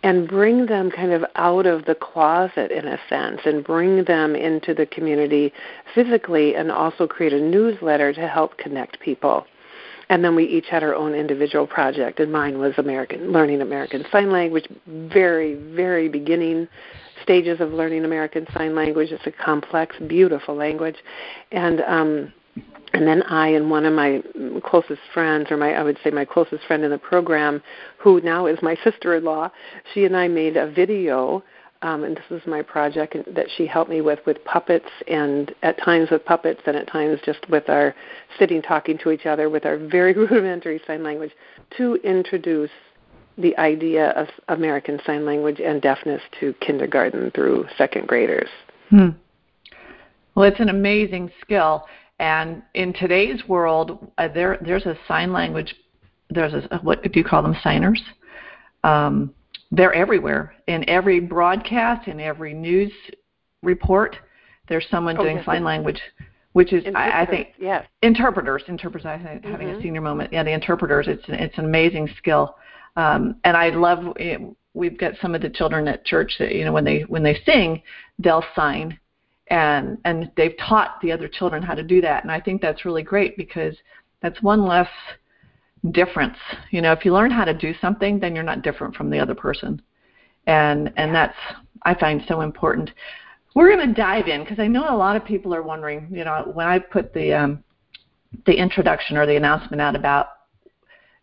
and 0.03 0.29
bring 0.29 0.67
them 0.67 0.91
kind 0.91 1.13
of 1.13 1.25
out 1.37 1.67
of 1.67 1.85
the 1.85 1.95
closet 1.95 2.71
in 2.71 2.87
a 2.87 2.99
sense 3.09 3.41
and 3.45 3.65
bring 3.65 4.05
them 4.05 4.35
into 4.35 4.75
the 4.75 4.87
community 4.87 5.53
physically 5.95 6.55
and 6.55 6.71
also 6.71 7.07
create 7.07 7.33
a 7.33 7.41
newsletter 7.41 8.13
to 8.13 8.27
help 8.29 8.57
connect 8.59 9.01
people. 9.01 9.47
And 10.11 10.25
then 10.25 10.35
we 10.35 10.45
each 10.45 10.67
had 10.71 10.83
our 10.83 10.95
own 10.95 11.15
individual 11.15 11.67
project, 11.67 12.19
and 12.19 12.33
mine 12.33 12.59
was 12.59 12.73
American 12.79 13.31
learning 13.31 13.61
American 13.61 14.05
Sign 14.11 14.33
Language, 14.33 14.67
very, 14.87 15.55
very 15.55 16.09
beginning 16.09 16.67
stages 17.23 17.61
of 17.61 17.73
learning 17.73 18.07
American 18.07 18.47
Sign 18.55 18.75
Language. 18.75 19.11
It's 19.11 19.27
a 19.27 19.31
complex, 19.31 19.97
beautiful 20.07 20.55
language, 20.55 20.97
and 21.53 21.83
um, 21.83 22.33
and 22.93 23.07
then 23.07 23.23
I 23.25 23.49
and 23.49 23.71
one 23.71 23.85
of 23.85 23.93
my 23.93 24.23
closest 24.65 25.01
friends, 25.13 25.51
or 25.51 25.57
my 25.57 25.75
I 25.75 25.83
would 25.83 25.99
say 26.03 26.11
my 26.11 26.25
closest 26.25 26.65
friend 26.65 26.85
in 26.85 26.91
the 26.91 26.99
program, 26.99 27.63
who 27.99 28.21
now 28.21 28.47
is 28.47 28.59
my 28.63 28.77
sister-in-law, 28.85 29.51
she 29.93 30.05
and 30.05 30.17
I 30.17 30.29
made 30.29 30.57
a 30.57 30.71
video, 30.71 31.43
um, 31.83 32.05
and 32.05 32.17
this 32.17 32.41
is 32.43 32.47
my 32.47 32.63
project 32.63 33.17
that 33.35 33.47
she 33.57 33.67
helped 33.67 33.91
me 33.91 34.01
with 34.01 34.21
with 34.27 34.43
puppets, 34.45 34.89
and 35.07 35.55
at 35.63 35.79
times 35.83 36.11
with 36.11 36.25
puppets, 36.25 36.61
and 36.67 36.77
at 36.77 36.87
times 36.89 37.21
just 37.25 37.49
with 37.49 37.69
our 37.69 37.95
sitting 38.39 38.63
talking 38.63 38.99
to 38.99 39.11
each 39.11 39.27
other 39.27 39.51
with 39.51 39.67
our 39.67 39.77
very 39.77 40.13
rudimentary 40.15 40.81
sign 40.87 41.03
language 41.03 41.33
to 41.77 41.97
introduce 41.97 42.71
the 43.37 43.57
idea 43.59 44.11
of 44.11 44.27
American 44.49 45.01
Sign 45.07 45.25
Language 45.25 45.61
and 45.61 45.81
deafness 45.81 46.21
to 46.41 46.53
kindergarten 46.55 47.31
through 47.31 47.67
second 47.79 48.09
graders. 48.09 48.49
Hmm. 48.91 49.11
Well, 50.35 50.49
it's 50.49 50.59
an 50.59 50.69
amazing 50.69 51.31
skill 51.41 51.87
and 52.19 52.63
in 52.75 52.93
today's 52.93 53.47
world, 53.47 54.11
uh, 54.19 54.29
there 54.29 54.59
there's 54.65 54.87
a 54.87 54.97
sign 55.07 55.33
language. 55.33 55.75
There's 56.31 56.53
a 56.53 56.79
what 56.83 57.03
do 57.03 57.11
you 57.15 57.25
call 57.25 57.43
them? 57.43 57.57
Signers. 57.63 58.03
Um, 58.85 59.35
they're 59.71 59.95
everywhere 59.95 60.55
in 60.67 60.89
every 60.89 61.21
broadcast, 61.21 62.09
in 62.09 62.21
every 62.21 62.55
news 62.55 62.93
report. 63.63 64.17
There's 64.69 64.87
someone 64.91 65.17
oh, 65.19 65.23
doing 65.23 65.37
yes, 65.37 65.47
sign 65.47 65.65
language, 65.65 66.01
which 66.53 66.73
is 66.73 66.85
I, 66.95 67.23
I, 67.23 67.27
think 67.27 67.49
yes. 67.59 67.87
interpreters. 68.03 68.63
Interpreters. 68.67 69.07
I 69.07 69.17
think 69.19 69.43
mm-hmm. 69.43 69.51
having 69.51 69.69
a 69.69 69.73
mm-hmm. 69.73 69.83
senior 69.83 70.01
moment. 70.01 70.33
Yeah, 70.33 70.43
the 70.43 70.53
interpreters. 70.53 71.07
It's 71.09 71.25
it's 71.29 71.57
an 71.59 71.65
amazing 71.67 72.09
skill, 72.19 72.57
um, 72.97 73.37
and 73.45 73.57
I 73.57 73.71
love. 73.71 74.17
It, 74.17 74.41
we've 74.75 74.99
got 74.99 75.15
some 75.21 75.35
of 75.35 75.43
the 75.43 75.51
children 75.51 75.87
at 75.89 76.05
church 76.05 76.35
that 76.39 76.55
you 76.55 76.65
know 76.65 76.73
when 76.73 76.85
they 76.85 77.01
when 77.03 77.23
they 77.23 77.41
sing, 77.47 77.83
they'll 78.19 78.45
sign 78.57 78.99
and 79.51 79.99
and 80.05 80.31
they've 80.37 80.57
taught 80.59 81.01
the 81.01 81.13
other 81.13 81.29
children 81.29 81.63
how 81.63 81.75
to 81.75 81.83
do 81.83 82.01
that. 82.01 82.23
And 82.23 82.33
i 82.33 82.41
think 82.41 82.61
that's 82.61 82.85
really 82.85 83.03
great 83.03 83.37
because 83.37 83.77
that's 84.21 84.43
one 84.43 84.67
less 84.67 84.89
difference. 85.93 86.37
You 86.71 86.83
know 86.83 86.93
if 86.93 87.05
you 87.05 87.13
learn 87.13 87.31
how 87.31 87.45
to 87.45 87.55
do 87.55 87.75
something 87.81 88.19
then 88.19 88.35
you're 88.35 88.45
not 88.45 88.63
different 88.63 88.95
from 88.95 89.11
the 89.11 89.19
other 89.19 89.35
person. 89.35 89.81
And 90.47 90.93
and 90.97 91.15
that's 91.15 91.37
i 91.83 91.95
find 91.95 92.23
so 92.29 92.41
important. 92.43 92.91
We're 93.55 93.75
going 93.75 93.89
to 93.89 93.95
dive 93.95 94.29
in 94.29 94.43
because 94.43 94.59
i 94.59 94.67
know 94.67 94.87
a 94.89 94.97
lot 94.97 95.17
of 95.17 95.25
people 95.25 95.55
are 95.55 95.63
wondering 95.63 96.09
you 96.11 96.25
know 96.25 96.51
when 96.55 96.67
i 96.67 96.79
put 96.79 97.13
the 97.13 97.33
um 97.33 97.65
the 98.47 98.53
introduction 98.53 99.17
or 99.17 99.27
the 99.27 99.37
announcement 99.37 99.81
out 99.81 99.97
about 99.97 100.29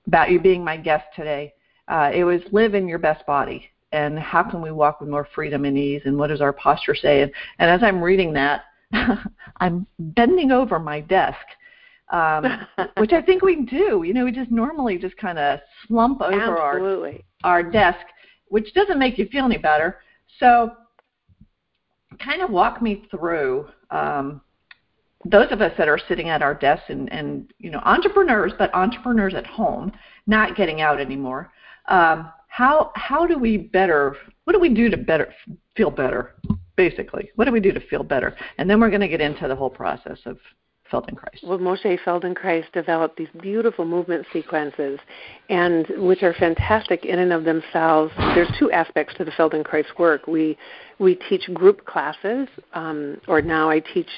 about 0.07 0.31
you 0.31 0.39
being 0.39 0.63
my 0.63 0.77
guest 0.77 1.05
today 1.15 1.53
uh, 1.87 2.09
it 2.13 2.23
was 2.23 2.41
live 2.51 2.73
in 2.73 2.87
your 2.87 2.99
best 2.99 3.25
body 3.25 3.69
and 3.95 4.19
how 4.19 4.43
can 4.43 4.61
we 4.61 4.71
walk 4.71 4.99
with 4.99 5.09
more 5.09 5.27
freedom 5.33 5.65
and 5.65 5.77
ease 5.77 6.01
and 6.05 6.17
what 6.17 6.27
does 6.27 6.41
our 6.41 6.53
posture 6.53 6.95
say? 6.95 7.21
And, 7.21 7.31
and 7.59 7.69
as 7.69 7.81
i'm 7.81 8.01
reading 8.01 8.33
that 8.33 8.65
i'm 9.61 9.87
bending 9.99 10.51
over 10.51 10.79
my 10.79 11.01
desk 11.01 11.45
um, 12.11 12.45
which 12.97 13.13
i 13.13 13.21
think 13.21 13.41
we 13.41 13.65
do. 13.65 14.03
You 14.05 14.13
know 14.13 14.25
we 14.25 14.31
just 14.31 14.51
normally 14.51 14.97
just 14.97 15.17
kind 15.17 15.39
of 15.39 15.59
slump 15.87 16.21
over 16.21 16.57
our 16.57 17.11
our 17.43 17.63
desk 17.63 18.05
which 18.49 18.73
doesn't 18.73 18.99
make 18.99 19.17
you 19.17 19.27
feel 19.27 19.45
any 19.45 19.57
better. 19.57 19.99
So 20.39 20.71
kind 22.19 22.41
of 22.41 22.49
walk 22.49 22.81
me 22.81 23.03
through 23.11 23.67
um, 23.91 24.41
those 25.25 25.51
of 25.51 25.61
us 25.61 25.73
that 25.77 25.87
are 25.87 25.99
sitting 26.07 26.29
at 26.29 26.41
our 26.41 26.53
desks 26.53 26.85
and, 26.89 27.11
and 27.11 27.51
you 27.57 27.69
know 27.69 27.81
entrepreneurs 27.83 28.53
but 28.57 28.73
entrepreneurs 28.73 29.33
at 29.33 29.45
home 29.45 29.91
not 30.27 30.55
getting 30.55 30.81
out 30.81 31.01
anymore 31.01 31.51
um, 31.87 32.31
how 32.55 32.89
how 32.95 33.27
do 33.27 33.37
we 33.37 33.57
better 33.57 34.15
what 34.45 34.53
do 34.53 34.59
we 34.59 34.69
do 34.69 34.89
to 34.89 34.95
better 34.95 35.33
feel 35.75 35.91
better 35.91 36.35
basically 36.77 37.29
what 37.35 37.43
do 37.45 37.51
we 37.51 37.59
do 37.59 37.73
to 37.73 37.81
feel 37.87 38.03
better 38.03 38.33
and 38.57 38.69
then 38.69 38.79
we're 38.79 38.89
going 38.89 39.01
to 39.01 39.09
get 39.09 39.19
into 39.19 39.45
the 39.47 39.55
whole 39.55 39.69
process 39.69 40.19
of 40.25 40.37
Feldenkrais. 40.91 41.43
Well, 41.43 41.57
Moshe 41.57 41.97
Feldenkrais 42.05 42.71
developed 42.71 43.17
these 43.17 43.27
beautiful 43.41 43.85
movement 43.85 44.25
sequences, 44.31 44.99
and 45.49 45.87
which 45.97 46.21
are 46.21 46.33
fantastic 46.33 47.05
in 47.05 47.17
and 47.17 47.33
of 47.33 47.43
themselves. 47.43 48.13
There's 48.35 48.51
two 48.59 48.71
aspects 48.71 49.15
to 49.17 49.25
the 49.25 49.31
Feldenkrais 49.31 49.85
work. 49.97 50.27
We 50.27 50.55
we 50.99 51.15
teach 51.15 51.51
group 51.55 51.85
classes, 51.85 52.47
um, 52.73 53.19
or 53.27 53.41
now 53.41 53.67
I 53.67 53.79
teach 53.79 54.09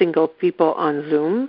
single 0.00 0.26
people 0.26 0.74
on 0.74 1.08
Zoom 1.08 1.48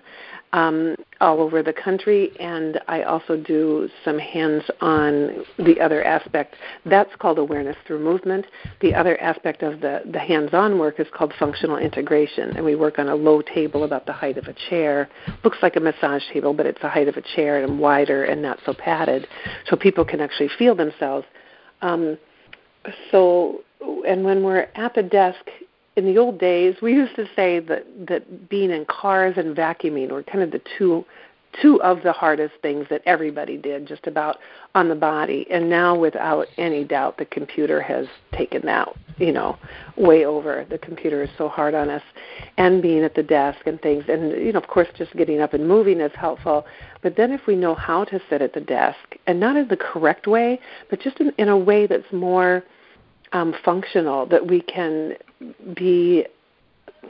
um, 0.54 0.96
all 1.20 1.42
over 1.42 1.62
the 1.62 1.74
country, 1.74 2.32
and 2.40 2.80
I 2.88 3.04
also 3.04 3.36
do 3.36 3.90
some 4.06 4.18
hands 4.18 4.64
on 4.82 5.44
the 5.58 5.80
other 5.82 6.04
aspect. 6.04 6.56
That's 6.86 7.14
called 7.20 7.38
awareness 7.38 7.76
through 7.86 8.00
movement. 8.00 8.46
The 8.82 8.94
other 8.94 9.20
aspect 9.22 9.62
of 9.62 9.82
the, 9.82 10.04
the 10.12 10.20
hands 10.20 10.54
on 10.54 10.80
work 10.80 11.00
is 11.00 11.08
called 11.14 11.34
functional 11.38 11.78
integration, 11.78 12.56
and 12.56 12.64
we 12.64 12.76
work 12.76 12.98
on 12.98 13.10
a 13.10 13.16
low 13.16 13.42
table 13.42 13.84
about 13.84 14.06
the 14.06 14.14
height 14.14 14.38
of 14.38 14.46
a 14.46 14.56
chair. 14.70 15.10
Looks 15.44 15.58
like 15.62 15.76
a 15.76 15.82
massage 15.82 16.24
table, 16.32 16.54
but 16.54 16.66
it's 16.66 16.82
the 16.82 16.90
height 16.90 17.08
of 17.08 17.18
a 17.18 17.24
chair 17.36 17.64
and 17.64 17.80
wider 17.80 18.24
and 18.24 18.42
not 18.42 18.60
so 18.66 18.74
padded, 18.74 19.28
so 19.70 19.76
people 19.76 20.06
can 20.06 20.22
actually 20.22 20.50
feel 20.58 20.76
themselves. 20.76 21.26
Um, 21.82 22.18
so, 23.12 23.64
and 24.08 24.24
when 24.24 24.44
we're 24.44 24.70
at 24.76 24.94
the 24.96 25.04
desk, 25.04 25.46
in 25.98 26.06
the 26.06 26.20
old 26.20 26.40
days, 26.40 26.76
we 26.80 26.94
used 26.94 27.16
to 27.16 27.26
say 27.36 27.60
that 27.60 27.84
that 28.08 28.50
being 28.50 28.70
in 28.70 28.86
cars 28.86 29.34
and 29.36 29.58
vacuuming 29.58 30.12
were 30.12 30.24
kind 30.24 30.44
of 30.44 30.52
the 30.52 30.62
two 30.78 31.04
two 31.62 31.82
of 31.82 32.04
the 32.04 32.12
hardest 32.12 32.54
things 32.62 32.86
that 32.90 33.02
everybody 33.08 33.58
did 33.58 33.88
just 33.88 34.06
about 34.06 34.38
on 34.76 34.90
the 34.90 34.96
body. 34.96 35.48
And 35.50 35.70
now 35.70 35.98
without 35.98 36.46
any 36.58 36.84
doubt 36.84 37.18
the 37.18 37.26
computer 37.26 37.82
has 37.82 38.06
taken 38.32 38.64
that 38.66 38.90
you 39.18 39.32
know 39.32 39.58
way 39.98 40.26
over. 40.26 40.68
The 40.70 40.78
computer 40.78 41.24
is 41.24 41.30
so 41.36 41.50
hard 41.50 41.74
on 41.74 41.90
us 41.90 42.04
and 42.58 42.80
being 42.80 43.04
at 43.04 43.16
the 43.16 43.24
desk 43.24 43.66
and 43.66 43.82
things. 43.82 44.04
And 44.08 44.32
you 44.34 44.54
know 44.54 44.60
of 44.60 44.68
course 44.68 44.90
just 44.96 45.16
getting 45.16 45.42
up 45.42 45.56
and 45.56 45.68
moving 45.68 46.00
is 46.00 46.12
helpful. 46.14 46.68
But 47.02 47.16
then 47.18 47.32
if 47.32 47.48
we 47.48 47.56
know 47.56 47.74
how 47.74 48.04
to 48.04 48.22
sit 48.30 48.44
at 48.44 48.54
the 48.54 48.62
desk 48.62 49.16
and 49.26 49.40
not 49.40 49.56
in 49.56 49.68
the 49.68 49.78
correct 49.78 50.28
way 50.28 50.60
but 50.92 51.02
just 51.02 51.20
in, 51.20 51.32
in 51.40 51.50
a 51.50 51.58
way 51.58 51.88
that's 51.88 52.12
more 52.12 52.64
um, 53.34 53.54
functional 53.64 54.26
that 54.28 54.48
we 54.48 54.62
can 54.62 55.14
be 55.76 56.26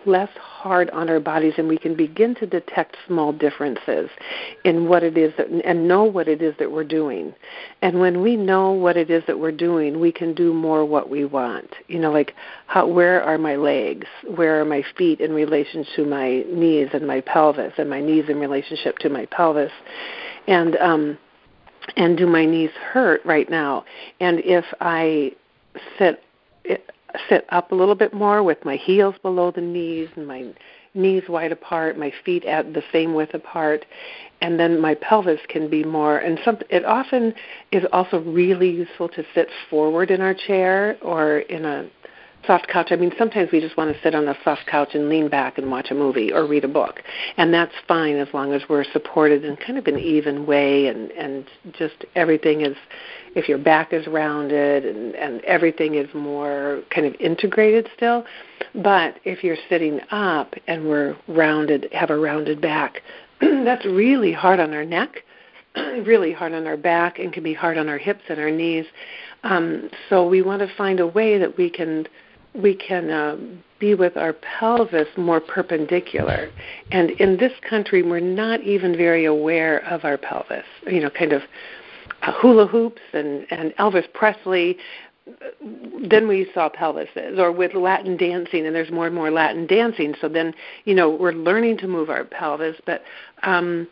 less 0.06 0.30
hard 0.40 0.90
on 0.92 1.10
our 1.10 1.20
bodies 1.20 1.54
and 1.58 1.68
we 1.68 1.78
can 1.78 1.96
begin 1.96 2.36
to 2.36 2.46
detect 2.46 2.96
small 3.06 3.34
differences 3.34 4.10
in 4.64 4.88
what 4.88 5.04
it 5.04 5.18
is 5.18 5.34
that, 5.38 5.48
and 5.48 5.88
know 5.88 6.04
what 6.04 6.28
it 6.28 6.42
is 6.42 6.56
that 6.60 6.72
we're 6.72 6.84
doing. 6.84 7.34
And 7.82 8.00
when 8.00 8.22
we 8.22 8.36
know 8.36 8.72
what 8.72 8.96
it 8.98 9.10
is 9.10 9.24
that 9.28 9.40
we're 9.40 9.52
doing, 9.52 10.00
we 10.00 10.12
can 10.12 10.34
do 10.34 10.54
more 10.54 10.86
what 10.86 11.10
we 11.10 11.26
want. 11.26 11.76
You 11.88 12.00
know, 12.00 12.12
like 12.12 12.34
how, 12.68 12.88
where 12.88 13.22
are 13.24 13.38
my 13.38 13.56
legs? 13.56 14.08
Where 14.36 14.62
are 14.62 14.66
my 14.66 14.84
feet 14.98 15.20
in 15.20 15.32
relation 15.32 15.86
to 15.96 16.06
my 16.06 16.44
knees 16.48 16.90
and 16.94 17.06
my 17.06 17.22
pelvis 17.22 17.74
and 17.78 17.90
my 17.90 18.02
knees 18.02 18.26
in 18.30 18.40
relationship 18.40 18.98
to 19.00 19.10
my 19.10 19.26
pelvis? 19.26 19.72
And 20.48 20.78
um 20.78 21.18
and 21.96 22.18
do 22.18 22.28
my 22.28 22.46
knees 22.46 22.72
hurt 22.92 23.22
right 23.26 23.50
now? 23.50 23.86
And 24.20 24.40
if 24.40 24.66
I 24.82 25.32
sit 25.98 26.24
sit 27.30 27.46
up 27.50 27.72
a 27.72 27.76
little 27.76 27.96
bit 27.96 28.13
more 28.13 28.44
with 28.44 28.63
my 28.66 28.76
heels 28.76 29.16
below 29.22 29.52
the 29.52 29.62
knees 29.62 30.10
and 30.16 30.28
my 30.28 30.46
knees 30.94 31.24
wide 31.30 31.52
apart, 31.52 31.98
my 31.98 32.12
feet 32.26 32.44
at 32.46 32.74
the 32.74 32.84
same 32.92 33.13
width 33.13 33.34
apart, 33.34 33.86
and 34.42 34.60
then 34.60 34.82
my 34.82 34.96
pelvis 34.96 35.40
can 35.48 35.70
be 35.70 35.84
more. 35.84 36.18
And 36.18 36.40
some, 36.44 36.60
it 36.70 36.86
often 36.86 37.34
is 37.72 37.84
also 37.92 38.20
really 38.22 38.70
useful 38.70 39.08
to 39.10 39.24
sit 39.34 39.48
forward 39.70 40.12
in 40.12 40.22
our 40.22 40.34
chair 40.34 40.98
or 41.02 41.40
in 41.40 41.66
a 41.66 41.90
soft 42.48 42.68
couch. 42.70 42.88
I 42.92 42.96
mean, 42.96 43.12
sometimes 43.18 43.52
we 43.52 43.60
just 43.60 43.78
want 43.78 43.94
to 43.94 44.02
sit 44.02 44.16
on 44.16 44.28
a 44.28 44.36
soft 44.44 44.66
couch 44.66 44.96
and 44.96 45.10
lean 45.10 45.30
back 45.30 45.58
and 45.58 45.70
watch 45.70 45.92
a 45.92 45.94
movie 45.94 46.32
or 46.32 46.48
read 46.48 46.64
a 46.64 46.68
book, 46.68 47.04
and 47.36 47.54
that's 47.54 47.74
fine 47.88 48.16
as 48.16 48.28
long 48.34 48.54
as 48.54 48.64
we're 48.70 48.86
supported 48.86 49.44
in 49.44 49.58
kind 49.58 49.78
of 49.78 49.86
an 49.88 50.00
even 50.00 50.46
way, 50.46 50.88
and 50.88 51.12
and 51.12 51.46
just 51.74 52.06
everything 52.16 52.62
is, 52.62 52.76
if 53.36 53.48
your 53.48 53.58
back 53.58 53.94
is 53.94 54.08
rounded 54.08 54.86
and 54.86 55.14
and 55.16 55.42
everything 55.42 55.96
is 55.96 56.12
more 56.16 56.82
kind 56.90 57.06
of 57.06 57.14
integrated 57.20 57.90
still. 57.96 58.26
But 58.74 59.20
if 59.26 59.44
you're 59.44 59.58
sitting 59.70 60.00
up 60.12 60.56
and 60.68 60.88
we're 60.88 61.16
rounded, 61.28 61.90
have 61.92 62.10
a 62.10 62.18
rounded 62.18 62.62
back, 62.62 63.02
that's 63.42 63.86
really 63.86 64.32
hard 64.32 64.60
on 64.60 64.74
our 64.74 64.86
neck, 64.86 65.24
really 65.76 66.32
hard 66.32 66.54
on 66.54 66.66
our 66.66 66.78
back, 66.78 67.20
and 67.20 67.34
can 67.34 67.44
be 67.44 67.54
hard 67.54 67.78
on 67.78 67.90
our 67.90 67.98
hips 67.98 68.24
and 68.30 68.40
our 68.40 68.52
knees. 68.52 68.86
Um, 69.44 69.90
so 70.10 70.28
we 70.28 70.42
want 70.42 70.62
to 70.62 70.76
find 70.76 71.00
a 71.00 71.08
way 71.08 71.38
that 71.38 71.58
we 71.58 71.70
can 71.70 72.08
we 72.58 72.76
can 72.76 73.10
uh, 73.10 73.38
be 73.80 73.93
with 73.93 74.17
our 74.17 74.34
pelvis 74.34 75.08
more 75.15 75.39
perpendicular. 75.39 76.50
And 76.91 77.12
in 77.12 77.38
this 77.38 77.54
country, 77.70 78.02
we're 78.02 78.20
not 78.20 78.62
even 78.62 78.98
very 78.98 79.26
aware 79.26 79.80
of 79.86 80.04
our 80.04 80.17
pelvis. 80.17 80.65
You 80.86 81.02
know, 81.02 81.10
kind 81.10 81.34
of 81.34 81.43
uh, 82.24 82.34
hula 82.34 82.67
hoops 82.67 83.02
and, 83.13 83.46
and 83.52 83.74
Elvis 83.78 84.12
Presley. 84.13 84.78
Then 86.10 86.28
we 86.28 86.50
saw 86.54 86.70
pelvises, 86.70 87.38
or 87.38 87.52
with 87.52 87.74
Latin 87.74 88.15
dancing, 88.15 88.65
and 88.65 88.74
there's 88.74 88.91
more 88.91 89.08
and 89.08 89.15
more 89.15 89.30
Latin 89.30 89.67
dancing. 89.67 90.15
So 90.22 90.30
then, 90.30 90.54
you 90.86 90.96
know, 90.96 91.10
we're 91.10 91.34
learning 91.34 91.78
to 91.80 91.88
move 91.88 92.10
our 92.10 92.24
pelvis, 92.24 92.78
but 92.86 93.02
um, 93.43 93.88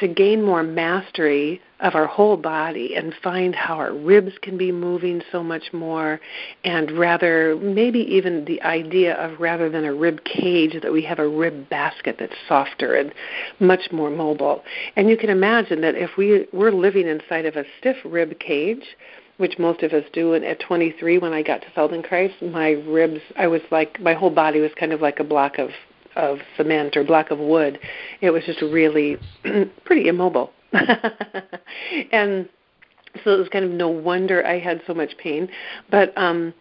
to 0.00 0.08
gain 0.08 0.42
more 0.42 0.62
mastery 0.62 1.60
of 1.80 1.94
our 1.94 2.06
whole 2.06 2.36
body 2.36 2.94
and 2.96 3.14
find 3.22 3.54
how 3.54 3.76
our 3.76 3.92
ribs 3.92 4.32
can 4.42 4.58
be 4.58 4.72
moving 4.72 5.22
so 5.30 5.42
much 5.42 5.72
more 5.72 6.20
and 6.64 6.90
rather 6.90 7.56
maybe 7.56 8.00
even 8.00 8.44
the 8.46 8.60
idea 8.62 9.14
of 9.14 9.38
rather 9.38 9.68
than 9.68 9.84
a 9.84 9.94
rib 9.94 10.24
cage 10.24 10.76
that 10.82 10.92
we 10.92 11.02
have 11.02 11.18
a 11.18 11.28
rib 11.28 11.68
basket 11.68 12.16
that's 12.18 12.34
softer 12.48 12.94
and 12.94 13.12
much 13.60 13.92
more 13.92 14.10
mobile. 14.10 14.64
And 14.96 15.08
you 15.08 15.16
can 15.16 15.30
imagine 15.30 15.80
that 15.82 15.94
if 15.94 16.16
we 16.16 16.46
we're 16.52 16.72
living 16.72 17.06
inside 17.06 17.46
of 17.46 17.56
a 17.56 17.64
stiff 17.78 17.96
rib 18.04 18.38
cage 18.40 18.96
which 19.36 19.56
most 19.56 19.84
of 19.84 19.92
us 19.92 20.04
do 20.12 20.34
and 20.34 20.44
at 20.44 20.58
23 20.58 21.18
when 21.18 21.32
I 21.32 21.42
got 21.42 21.60
to 21.62 21.68
Feldenkrais 21.76 22.52
my 22.52 22.70
ribs 22.70 23.20
I 23.36 23.46
was 23.46 23.62
like 23.70 24.00
my 24.00 24.14
whole 24.14 24.30
body 24.30 24.60
was 24.60 24.72
kind 24.78 24.92
of 24.92 25.00
like 25.00 25.20
a 25.20 25.24
block 25.24 25.58
of 25.58 25.70
of 26.18 26.40
cement 26.56 26.96
or 26.96 27.04
block 27.04 27.30
of 27.30 27.38
wood. 27.38 27.78
It 28.20 28.30
was 28.30 28.44
just 28.44 28.60
really 28.60 29.16
pretty 29.84 30.08
immobile. 30.08 30.52
and 30.72 32.48
so 33.24 33.32
it 33.32 33.38
was 33.38 33.48
kind 33.50 33.64
of 33.64 33.70
no 33.70 33.88
wonder 33.88 34.44
I 34.44 34.58
had 34.58 34.82
so 34.86 34.92
much 34.92 35.16
pain. 35.16 35.48
But 35.90 36.12
um 36.18 36.52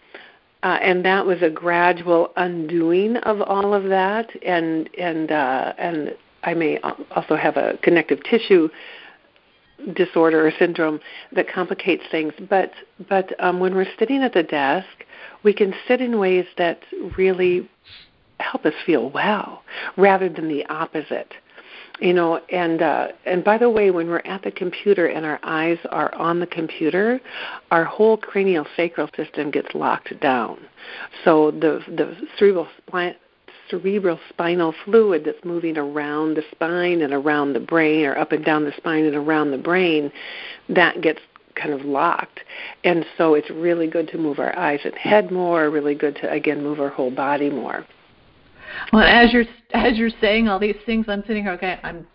uh, 0.64 0.80
and 0.82 1.06
that 1.06 1.26
was 1.26 1.42
a 1.44 1.50
gradual 1.50 2.32
undoing 2.36 3.18
of 3.18 3.42
all 3.42 3.74
of 3.74 3.84
that 3.86 4.30
and 4.44 4.90
and 4.98 5.32
uh 5.32 5.74
and 5.78 6.16
I 6.44 6.54
may 6.54 6.80
also 7.12 7.36
have 7.36 7.58
a 7.58 7.78
connective 7.82 8.24
tissue 8.24 8.70
disorder 9.94 10.48
or 10.48 10.52
syndrome 10.58 11.00
that 11.34 11.48
complicates 11.48 12.04
things 12.10 12.34
but 12.50 12.72
but 13.08 13.40
um 13.40 13.60
when 13.60 13.76
we're 13.76 13.86
sitting 14.00 14.24
at 14.24 14.34
the 14.34 14.42
desk 14.42 15.06
we 15.44 15.54
can 15.54 15.74
sit 15.88 16.02
in 16.02 16.18
ways 16.18 16.46
that 16.58 16.80
really 17.16 17.70
help 18.40 18.66
us 18.66 18.74
feel 18.86 19.10
well 19.10 19.64
rather 19.96 20.30
than 20.30 20.48
the 20.48 20.66
opposite. 20.68 21.34
You 22.00 22.14
know 22.14 22.40
and 22.52 22.82
uh 22.82 23.08
and 23.26 23.44
by 23.44 23.58
the 23.58 23.72
way 23.72 23.90
when 23.90 24.08
we're 24.08 24.20
at 24.20 24.44
the 24.44 24.52
computer 24.52 25.08
and 25.08 25.26
our 25.26 25.40
eyes 25.42 25.80
are 25.90 26.14
on 26.14 26.40
the 26.40 26.46
computer 26.46 27.20
our 27.72 27.86
whole 27.86 28.18
cranial 28.18 28.68
sacral 28.76 29.10
system 29.16 29.50
gets 29.50 29.74
locked 29.74 30.20
down. 30.20 30.60
So 31.24 31.50
the 31.52 31.84
the 31.88 32.16
cerebral 32.38 32.68
spine 32.86 33.16
cerebral 33.70 34.20
spinal 34.30 34.74
fluid 34.86 35.24
that's 35.26 35.44
moving 35.44 35.78
around 35.78 36.36
the 36.36 36.44
spine 36.52 37.02
and 37.02 37.14
around 37.14 37.54
the 37.54 37.60
brain 37.60 38.06
or 38.06 38.18
up 38.18 38.32
and 38.32 38.46
down 38.46 38.64
the 38.64 38.74
spine 38.78 39.04
and 39.06 39.16
around 39.16 39.52
the 39.52 39.58
brain 39.58 40.12
that 40.70 41.02
gets 41.02 41.20
kind 41.56 41.74
of 41.74 41.82
locked. 41.82 42.42
And 42.84 43.06
so 43.18 43.34
it's 43.34 43.50
really 43.50 43.88
good 43.88 44.08
to 44.10 44.18
move 44.18 44.40
our 44.40 44.58
eyes 44.58 44.80
and 44.86 44.94
head 44.96 45.32
more 45.32 45.70
really 45.72 45.96
good 45.96 46.16
to 46.18 46.32
again 46.32 46.62
move 46.62 46.80
our 46.80 46.90
whole 46.90 47.12
body 47.12 47.50
more 47.50 47.86
well, 48.94 49.04
as 49.04 49.34
you're 49.34 49.46
as 49.74 49.98
you're 49.98 50.12
saying 50.22 50.48
all 50.48 50.60
these 50.60 50.78
things, 50.86 51.06
I'm 51.08 51.24
sitting 51.28 51.44
here. 51.44 51.54
Okay, 51.54 51.80
I'm 51.84 52.08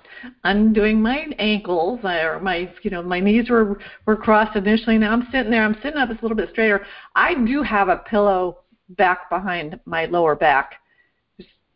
undoing 0.45 1.01
my 1.01 1.27
ankles 1.39 2.01
or 2.05 2.41
my 2.41 2.73
you 2.83 2.91
know 2.91 3.03
my 3.03 3.21
knees 3.21 3.51
were 3.51 3.79
were 4.07 4.17
crossed 4.17 4.57
initially. 4.57 4.99
Now 4.99 5.13
I'm 5.13 5.27
sitting 5.33 5.51
there. 5.51 5.65
I'm 5.65 5.77
sitting 5.83 5.99
up. 5.99 6.11
It's 6.11 6.21
a 6.21 6.25
little 6.25 6.37
bit 6.37 6.51
straighter. 6.51 6.85
I 7.15 7.35
do 7.35 7.63
have 7.63 7.89
a 7.89 7.99
pillow 7.99 8.59
back 8.91 9.31
behind 9.31 9.79
my 9.85 10.07
lower 10.07 10.35
back 10.35 10.75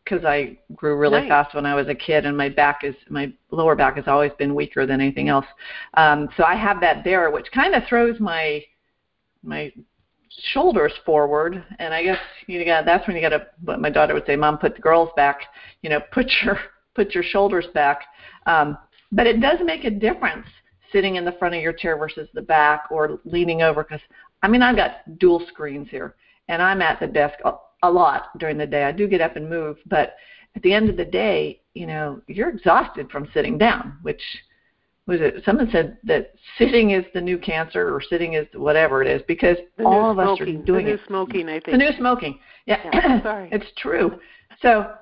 because 0.04 0.24
I 0.24 0.56
grew 0.74 0.96
really 0.96 1.20
nice. 1.20 1.28
fast 1.28 1.54
when 1.54 1.66
I 1.66 1.74
was 1.74 1.88
a 1.88 1.94
kid, 1.94 2.26
and 2.26 2.36
my 2.36 2.48
back 2.48 2.84
is 2.84 2.94
my 3.08 3.32
lower 3.50 3.74
back 3.74 3.96
has 3.96 4.06
always 4.06 4.32
been 4.38 4.54
weaker 4.54 4.86
than 4.86 5.00
anything 5.00 5.28
else. 5.28 5.46
Um, 5.94 6.28
so 6.36 6.44
I 6.44 6.54
have 6.54 6.80
that 6.80 7.02
there, 7.04 7.30
which 7.30 7.50
kind 7.52 7.74
of 7.74 7.82
throws 7.88 8.20
my 8.20 8.62
my 9.42 9.72
shoulders 10.52 10.92
forward 11.04 11.64
and 11.78 11.94
i 11.94 12.02
guess 12.02 12.18
you 12.46 12.62
got 12.64 12.84
that's 12.84 13.06
when 13.06 13.16
you 13.16 13.22
got 13.22 13.30
to 13.30 13.46
what 13.64 13.80
my 13.80 13.88
daughter 13.88 14.12
would 14.12 14.26
say 14.26 14.36
mom 14.36 14.58
put 14.58 14.74
the 14.74 14.82
girls 14.82 15.08
back 15.16 15.40
you 15.82 15.88
know 15.88 16.00
put 16.12 16.30
your 16.44 16.58
put 16.96 17.14
your 17.14 17.22
shoulders 17.22 17.66
back. 17.74 18.00
Um, 18.46 18.76
but 19.12 19.26
it 19.28 19.40
does 19.40 19.58
make 19.62 19.84
a 19.84 19.90
difference 19.90 20.46
sitting 20.90 21.16
in 21.16 21.24
the 21.24 21.32
front 21.32 21.54
of 21.54 21.60
your 21.60 21.72
chair 21.72 21.96
versus 21.96 22.28
the 22.32 22.42
back 22.42 22.84
or 22.90 23.20
leaning 23.24 23.60
over 23.60 23.82
because 23.82 24.00
i 24.42 24.48
mean 24.48 24.62
i've 24.62 24.76
got 24.76 25.18
dual 25.18 25.44
screens 25.48 25.88
here 25.90 26.14
and 26.48 26.62
i'm 26.62 26.80
at 26.80 27.00
the 27.00 27.06
desk 27.08 27.34
a, 27.44 27.52
a 27.82 27.90
lot 27.90 28.36
during 28.38 28.56
the 28.56 28.66
day. 28.66 28.84
I 28.84 28.92
do 28.92 29.08
get 29.08 29.20
up 29.20 29.34
and 29.34 29.50
move 29.50 29.78
but 29.86 30.14
at 30.54 30.62
the 30.62 30.72
end 30.72 30.88
of 30.88 30.96
the 30.96 31.04
day 31.04 31.60
you 31.74 31.86
know 31.86 32.22
you're 32.28 32.50
exhausted 32.50 33.10
from 33.10 33.28
sitting 33.34 33.58
down 33.58 33.98
which 34.02 34.22
was 35.06 35.20
it 35.20 35.42
someone 35.44 35.68
said 35.70 35.98
that 36.04 36.34
sitting 36.58 36.90
is 36.90 37.04
the 37.14 37.20
new 37.20 37.38
cancer 37.38 37.94
or 37.94 38.00
sitting 38.00 38.34
is 38.34 38.46
whatever 38.54 39.02
it 39.02 39.08
is 39.08 39.22
because 39.28 39.56
the 39.78 39.84
all 39.84 40.10
of 40.10 40.16
smoking, 40.16 40.56
us 40.56 40.62
are 40.62 40.64
doing 40.64 40.84
the 40.84 40.90
new 40.90 40.94
it. 40.94 41.00
smoking, 41.06 41.48
I 41.48 41.60
think. 41.60 41.66
The 41.66 41.76
new 41.76 41.92
smoking. 41.96 42.38
Yeah. 42.66 42.80
yeah 42.92 43.22
sorry. 43.22 43.48
it's 43.52 43.66
true. 43.76 44.18
So 44.60 44.92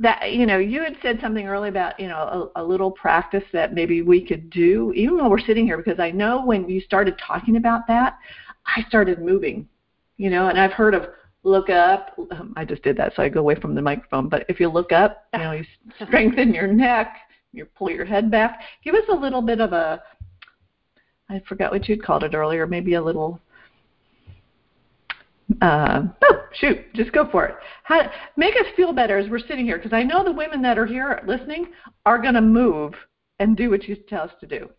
that 0.00 0.32
you 0.32 0.46
know, 0.46 0.58
you 0.58 0.82
had 0.82 0.96
said 1.02 1.18
something 1.20 1.46
earlier 1.46 1.70
about, 1.70 2.00
you 2.00 2.08
know, 2.08 2.50
a, 2.56 2.62
a 2.62 2.64
little 2.64 2.90
practice 2.90 3.44
that 3.52 3.74
maybe 3.74 4.02
we 4.02 4.26
could 4.26 4.48
do 4.50 4.92
even 4.94 5.18
while 5.18 5.30
we're 5.30 5.38
sitting 5.38 5.66
here 5.66 5.76
because 5.76 6.00
I 6.00 6.10
know 6.10 6.44
when 6.44 6.68
you 6.68 6.80
started 6.80 7.16
talking 7.24 7.56
about 7.56 7.86
that, 7.88 8.18
I 8.66 8.82
started 8.88 9.20
moving. 9.20 9.68
You 10.16 10.30
know, 10.30 10.48
and 10.48 10.58
I've 10.58 10.72
heard 10.72 10.94
of 10.94 11.08
look 11.42 11.68
up. 11.68 12.16
Um, 12.30 12.54
I 12.56 12.64
just 12.64 12.82
did 12.82 12.96
that, 12.96 13.14
so 13.14 13.22
I 13.22 13.28
go 13.28 13.40
away 13.40 13.56
from 13.56 13.74
the 13.74 13.82
microphone. 13.82 14.28
But 14.28 14.46
if 14.48 14.60
you 14.60 14.68
look 14.68 14.92
up, 14.92 15.26
you 15.34 15.40
know, 15.40 15.52
you 15.52 15.64
strengthen 16.06 16.54
your 16.54 16.68
neck 16.68 17.16
you 17.54 17.64
pull 17.64 17.90
your 17.90 18.04
head 18.04 18.30
back. 18.30 18.60
Give 18.82 18.94
us 18.94 19.04
a 19.08 19.14
little 19.14 19.42
bit 19.42 19.60
of 19.60 19.72
a 19.72 20.02
I 21.28 21.40
forgot 21.48 21.72
what 21.72 21.88
you'd 21.88 22.04
called 22.04 22.24
it 22.24 22.34
earlier, 22.34 22.66
maybe 22.66 22.94
a 22.94 23.02
little 23.02 23.40
uh, 25.60 26.02
oh, 26.22 26.42
shoot, 26.54 26.78
just 26.94 27.12
go 27.12 27.28
for 27.30 27.46
it. 27.46 27.54
How, 27.82 28.10
make 28.36 28.54
us 28.54 28.66
feel 28.76 28.92
better 28.92 29.18
as 29.18 29.28
we're 29.28 29.38
sitting 29.38 29.64
here, 29.64 29.76
because 29.76 29.92
I 29.92 30.02
know 30.02 30.24
the 30.24 30.32
women 30.32 30.62
that 30.62 30.78
are 30.78 30.86
here 30.86 31.22
listening 31.26 31.68
are 32.06 32.20
going 32.20 32.34
to 32.34 32.40
move 32.40 32.94
and 33.38 33.56
do 33.56 33.70
what 33.70 33.84
you 33.84 33.96
tell 33.96 34.22
us 34.22 34.30
to 34.40 34.46
do. 34.46 34.70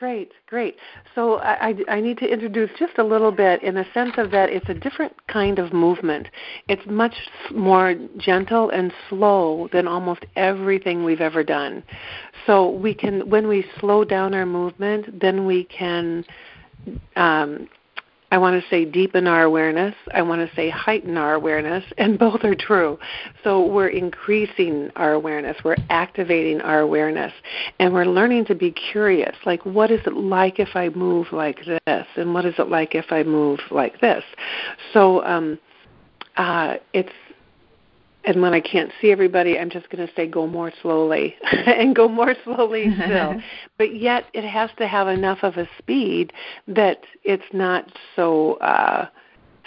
Great, 0.00 0.32
great. 0.46 0.76
So 1.14 1.40
I, 1.40 1.74
I, 1.86 2.00
need 2.00 2.16
to 2.20 2.24
introduce 2.24 2.70
just 2.78 2.96
a 2.96 3.04
little 3.04 3.30
bit 3.30 3.62
in 3.62 3.74
the 3.74 3.84
sense 3.92 4.12
of 4.16 4.30
that 4.30 4.48
it's 4.48 4.66
a 4.70 4.72
different 4.72 5.12
kind 5.26 5.58
of 5.58 5.74
movement. 5.74 6.26
It's 6.68 6.80
much 6.86 7.12
more 7.54 7.94
gentle 8.16 8.70
and 8.70 8.94
slow 9.10 9.68
than 9.74 9.86
almost 9.86 10.24
everything 10.36 11.04
we've 11.04 11.20
ever 11.20 11.44
done. 11.44 11.82
So 12.46 12.70
we 12.70 12.94
can, 12.94 13.28
when 13.28 13.46
we 13.46 13.66
slow 13.78 14.02
down 14.02 14.32
our 14.32 14.46
movement, 14.46 15.20
then 15.20 15.44
we 15.44 15.64
can 15.64 16.24
um, 17.16 17.68
I 18.30 18.38
want 18.38 18.62
to 18.62 18.68
say 18.68 18.84
deepen 18.84 19.26
our 19.26 19.42
awareness. 19.42 19.94
I 20.14 20.22
want 20.22 20.48
to 20.48 20.54
say 20.54 20.70
heighten 20.70 21.16
our 21.16 21.34
awareness, 21.34 21.84
and 21.98 22.18
both 22.18 22.44
are 22.44 22.54
true. 22.54 22.98
So 23.42 23.66
we're 23.66 23.88
increasing 23.88 24.90
our 24.96 25.12
awareness, 25.12 25.56
we're 25.64 25.76
activating 25.88 26.60
our 26.60 26.80
awareness, 26.80 27.32
and 27.78 27.92
we're 27.92 28.04
learning 28.04 28.44
to 28.46 28.54
be 28.54 28.70
curious. 28.70 29.36
Like, 29.44 29.64
what 29.66 29.90
is 29.90 30.00
it 30.06 30.14
like 30.14 30.60
if 30.60 30.76
I 30.76 30.88
move 30.90 31.26
like 31.32 31.64
this, 31.64 32.06
and 32.16 32.32
what 32.32 32.44
is 32.44 32.54
it 32.58 32.68
like 32.68 32.94
if 32.94 33.06
I 33.10 33.22
move 33.22 33.60
like 33.70 34.00
this? 34.00 34.24
So 34.92 35.24
um, 35.24 35.58
uh, 36.36 36.76
it's 36.92 37.12
and 38.24 38.42
when 38.42 38.52
I 38.52 38.60
can't 38.60 38.92
see 39.00 39.10
everybody, 39.10 39.58
I'm 39.58 39.70
just 39.70 39.88
going 39.90 40.06
to 40.06 40.12
say 40.14 40.26
go 40.26 40.46
more 40.46 40.72
slowly 40.82 41.36
and 41.52 41.94
go 41.94 42.08
more 42.08 42.34
slowly 42.44 42.94
still. 43.04 43.40
but 43.78 43.96
yet 43.96 44.24
it 44.34 44.44
has 44.44 44.70
to 44.78 44.86
have 44.86 45.08
enough 45.08 45.38
of 45.42 45.56
a 45.56 45.68
speed 45.78 46.32
that 46.68 47.00
it's 47.24 47.42
not 47.52 47.90
so 48.16 48.54
uh, 48.54 49.06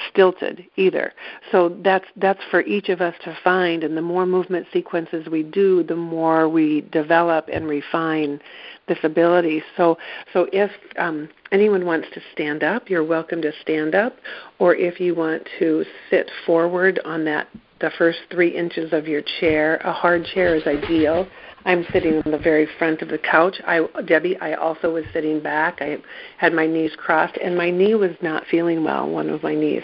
stilted 0.09 0.65
either. 0.75 1.13
So 1.51 1.77
that's 1.83 2.05
that's 2.15 2.41
for 2.49 2.61
each 2.61 2.89
of 2.89 3.01
us 3.01 3.15
to 3.23 3.37
find. 3.43 3.83
And 3.83 3.95
the 3.95 4.01
more 4.01 4.25
movement 4.25 4.67
sequences 4.73 5.27
we 5.27 5.43
do, 5.43 5.83
the 5.83 5.95
more 5.95 6.47
we 6.49 6.81
develop 6.91 7.49
and 7.51 7.67
refine 7.67 8.39
this 8.87 8.99
ability. 9.03 9.63
So 9.77 9.97
so 10.33 10.47
if 10.51 10.71
um, 10.97 11.29
anyone 11.51 11.85
wants 11.85 12.07
to 12.13 12.21
stand 12.33 12.63
up, 12.63 12.89
you're 12.89 13.05
welcome 13.05 13.41
to 13.41 13.51
stand 13.61 13.95
up, 13.95 14.17
or 14.59 14.75
if 14.75 14.99
you 14.99 15.15
want 15.15 15.47
to 15.59 15.85
sit 16.09 16.29
forward 16.45 16.99
on 17.05 17.25
that 17.25 17.47
the 17.83 17.91
first 17.97 18.19
three 18.31 18.55
inches 18.55 18.93
of 18.93 19.07
your 19.09 19.21
chair. 19.41 19.75
A 19.83 19.91
hard 19.91 20.25
chair 20.25 20.55
is 20.55 20.65
ideal. 20.65 21.27
I'm 21.65 21.85
sitting 21.91 22.21
on 22.25 22.31
the 22.31 22.37
very 22.37 22.67
front 22.77 23.01
of 23.01 23.09
the 23.09 23.17
couch. 23.17 23.61
I, 23.65 23.85
Debbie, 24.05 24.37
I 24.37 24.53
also 24.53 24.91
was 24.93 25.05
sitting 25.13 25.39
back. 25.39 25.81
I 25.81 25.97
had 26.37 26.53
my 26.53 26.67
knees 26.67 26.91
crossed, 26.97 27.37
and 27.37 27.57
my 27.57 27.69
knee 27.69 27.95
was 27.95 28.11
not 28.21 28.45
feeling 28.47 28.83
well. 28.83 29.09
One 29.09 29.29
of 29.29 29.43
my 29.43 29.55
knees, 29.55 29.83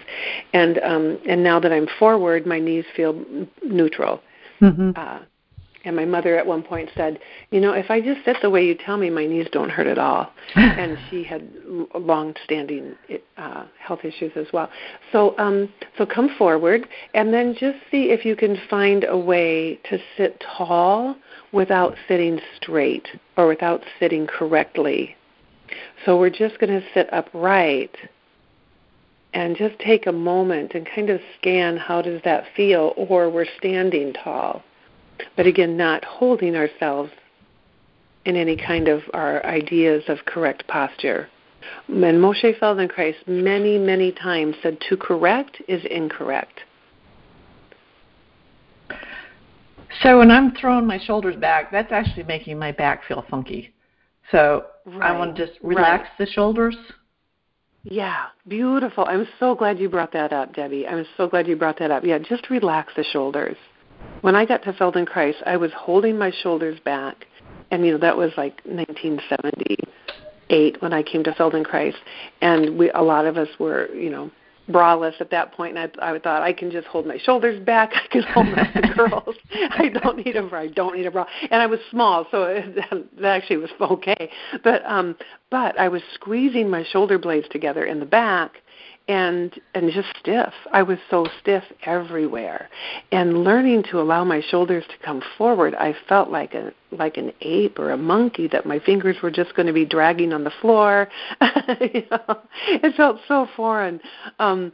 and 0.53 0.79
um, 0.79 1.19
and 1.27 1.43
now 1.43 1.59
that 1.59 1.71
I'm 1.71 1.87
forward, 1.97 2.45
my 2.45 2.59
knees 2.59 2.85
feel 2.95 3.23
neutral. 3.63 4.21
Mm-hmm. 4.61 4.91
Uh, 4.95 5.19
and 5.85 5.95
my 5.95 6.05
mother 6.05 6.37
at 6.37 6.45
one 6.45 6.61
point 6.61 6.89
said, 6.95 7.19
"You 7.51 7.61
know, 7.61 7.73
if 7.73 7.89
I 7.89 8.01
just 8.01 8.23
sit 8.25 8.37
the 8.41 8.49
way 8.49 8.65
you 8.65 8.75
tell 8.75 8.97
me, 8.97 9.09
my 9.09 9.25
knees 9.25 9.47
don't 9.51 9.69
hurt 9.69 9.87
at 9.87 9.97
all." 9.97 10.31
and 10.55 10.97
she 11.09 11.23
had 11.23 11.47
long-standing 11.93 12.95
uh, 13.37 13.65
health 13.79 14.03
issues 14.03 14.31
as 14.35 14.47
well. 14.51 14.69
So, 15.11 15.37
um, 15.37 15.71
so 15.97 16.05
come 16.05 16.29
forward, 16.37 16.87
and 17.13 17.33
then 17.33 17.53
just 17.53 17.77
see 17.91 18.11
if 18.11 18.25
you 18.25 18.35
can 18.35 18.57
find 18.69 19.05
a 19.07 19.17
way 19.17 19.79
to 19.89 19.99
sit 20.17 20.41
tall 20.57 21.15
without 21.51 21.95
sitting 22.07 22.39
straight 22.57 23.07
or 23.37 23.47
without 23.47 23.83
sitting 23.99 24.27
correctly. 24.27 25.15
So 26.05 26.17
we're 26.17 26.29
just 26.29 26.59
going 26.59 26.79
to 26.79 26.85
sit 26.93 27.11
upright 27.13 27.95
and 29.33 29.55
just 29.55 29.77
take 29.79 30.07
a 30.07 30.11
moment 30.11 30.73
and 30.73 30.87
kind 30.95 31.09
of 31.09 31.21
scan 31.37 31.77
how 31.77 32.01
does 32.01 32.21
that 32.23 32.45
feel 32.55 32.93
or 32.97 33.29
we're 33.29 33.45
standing 33.57 34.13
tall 34.13 34.63
but 35.35 35.45
again, 35.45 35.77
not 35.77 36.03
holding 36.05 36.55
ourselves 36.55 37.11
in 38.25 38.35
any 38.35 38.55
kind 38.55 38.87
of 38.87 39.01
our 39.13 39.45
ideas 39.45 40.03
of 40.07 40.19
correct 40.25 40.67
posture. 40.67 41.27
And 41.87 42.21
Moshe 42.21 42.57
Feldenkrais 42.59 43.15
many, 43.27 43.77
many 43.77 44.11
times 44.11 44.55
said 44.61 44.77
to 44.89 44.97
correct 44.97 45.61
is 45.67 45.83
incorrect. 45.85 46.61
So 50.01 50.19
when 50.19 50.31
I'm 50.31 50.55
throwing 50.55 50.85
my 50.85 50.99
shoulders 50.99 51.35
back, 51.35 51.71
that's 51.71 51.91
actually 51.91 52.23
making 52.23 52.57
my 52.59 52.71
back 52.71 53.03
feel 53.07 53.25
funky. 53.29 53.73
So 54.31 54.65
right. 54.85 55.11
I 55.11 55.17
want 55.17 55.35
to 55.35 55.45
just 55.45 55.59
relax 55.61 56.03
right. 56.03 56.25
the 56.25 56.31
shoulders. 56.31 56.75
Yeah, 57.83 58.25
beautiful. 58.47 59.05
I'm 59.05 59.27
so 59.39 59.55
glad 59.55 59.79
you 59.79 59.89
brought 59.89 60.13
that 60.13 60.31
up, 60.31 60.53
Debbie. 60.53 60.87
I'm 60.87 61.05
so 61.17 61.27
glad 61.27 61.47
you 61.47 61.55
brought 61.55 61.79
that 61.79 61.91
up. 61.91 62.03
Yeah, 62.03 62.19
just 62.19 62.49
relax 62.49 62.93
the 62.95 63.03
shoulders. 63.03 63.57
When 64.21 64.35
I 64.35 64.45
got 64.45 64.63
to 64.63 64.73
Feldenkrais, 64.73 65.35
I 65.45 65.57
was 65.57 65.71
holding 65.73 66.17
my 66.17 66.31
shoulders 66.43 66.79
back, 66.83 67.25
and 67.71 67.85
you 67.85 67.93
know 67.93 67.97
that 67.99 68.17
was 68.17 68.31
like 68.37 68.61
1978 68.65 70.81
when 70.81 70.93
I 70.93 71.03
came 71.03 71.23
to 71.23 71.31
Feldenkrais, 71.31 71.95
and 72.41 72.77
we 72.77 72.91
a 72.91 73.01
lot 73.01 73.25
of 73.25 73.37
us 73.37 73.47
were 73.59 73.89
you 73.93 74.09
know 74.09 74.31
braless 74.69 75.19
at 75.19 75.31
that 75.31 75.53
point, 75.53 75.77
and 75.77 75.91
I, 75.99 76.13
I 76.13 76.19
thought 76.19 76.41
I 76.41 76.53
can 76.53 76.71
just 76.71 76.87
hold 76.87 77.05
my 77.05 77.17
shoulders 77.17 77.59
back. 77.63 77.91
I 77.95 78.07
can 78.07 78.23
hold 78.23 78.47
my 78.47 78.91
girls. 78.95 79.35
I 79.51 79.89
don't 79.89 80.17
need 80.17 80.35
a 80.35 80.43
bra. 80.43 80.61
I 80.61 80.67
don't 80.67 80.95
need 80.95 81.05
a 81.05 81.11
bra. 81.11 81.25
And 81.49 81.61
I 81.61 81.65
was 81.65 81.79
small, 81.89 82.27
so 82.31 82.43
it, 82.43 82.75
that 83.21 83.25
actually 83.25 83.57
was 83.57 83.71
okay. 83.81 84.29
But 84.63 84.85
um, 84.85 85.15
but 85.49 85.79
I 85.79 85.87
was 85.87 86.01
squeezing 86.13 86.69
my 86.69 86.83
shoulder 86.83 87.17
blades 87.17 87.47
together 87.49 87.85
in 87.85 87.99
the 87.99 88.05
back, 88.05 88.61
and 89.09 89.59
and 89.73 89.91
just 89.91 90.07
stiff. 90.19 90.53
I 90.71 90.83
was 90.83 90.99
so 91.09 91.27
stiff 91.41 91.63
everywhere. 91.83 92.69
And 93.11 93.43
learning 93.43 93.83
to 93.89 93.99
allow 93.99 94.23
my 94.23 94.41
shoulders 94.49 94.85
to 94.87 95.05
come 95.05 95.21
forward, 95.37 95.73
I 95.75 95.95
felt 96.07 96.29
like 96.29 96.53
a 96.53 96.71
like 96.91 97.17
an 97.17 97.33
ape 97.41 97.79
or 97.79 97.91
a 97.91 97.97
monkey 97.97 98.47
that 98.49 98.67
my 98.67 98.79
fingers 98.79 99.17
were 99.21 99.31
just 99.31 99.55
going 99.55 99.65
to 99.65 99.73
be 99.73 99.83
dragging 99.83 100.31
on 100.31 100.43
the 100.43 100.51
floor. 100.61 101.09
you 101.41 102.03
know, 102.11 102.39
it 102.67 102.95
felt 102.95 103.19
so 103.27 103.47
foreign. 103.55 103.99
Um 104.37 104.71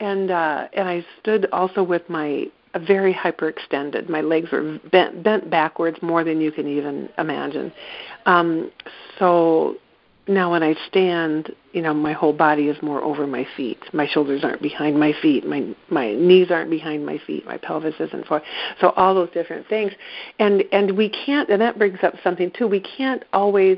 and 0.00 0.30
uh 0.30 0.68
and 0.72 0.88
I 0.88 1.04
stood 1.20 1.46
also 1.52 1.82
with 1.82 2.08
my 2.08 2.46
very 2.86 3.14
hyperextended. 3.14 4.08
My 4.08 4.22
legs 4.22 4.50
were 4.50 4.80
bent 4.90 5.22
bent 5.22 5.50
backwards 5.50 5.98
more 6.00 6.24
than 6.24 6.40
you 6.40 6.50
can 6.50 6.66
even 6.66 7.10
imagine. 7.18 7.70
Um 8.24 8.72
so 9.18 9.76
now 10.26 10.52
when 10.52 10.62
I 10.62 10.74
stand, 10.88 11.54
you 11.72 11.82
know, 11.82 11.92
my 11.92 12.12
whole 12.12 12.32
body 12.32 12.68
is 12.68 12.80
more 12.82 13.02
over 13.02 13.26
my 13.26 13.46
feet. 13.56 13.78
My 13.92 14.06
shoulders 14.06 14.42
aren't 14.42 14.62
behind 14.62 14.98
my 14.98 15.12
feet. 15.20 15.46
My 15.46 15.74
my 15.90 16.14
knees 16.14 16.50
aren't 16.50 16.70
behind 16.70 17.04
my 17.04 17.18
feet. 17.26 17.44
My 17.44 17.58
pelvis 17.58 17.94
isn't 18.00 18.26
forward. 18.26 18.44
So 18.80 18.90
all 18.90 19.14
those 19.14 19.30
different 19.30 19.68
things, 19.68 19.92
and 20.38 20.64
and 20.72 20.96
we 20.96 21.10
can't. 21.10 21.50
And 21.50 21.60
that 21.60 21.76
brings 21.76 21.98
up 22.02 22.14
something 22.22 22.50
too. 22.56 22.66
We 22.66 22.80
can't 22.80 23.22
always, 23.34 23.76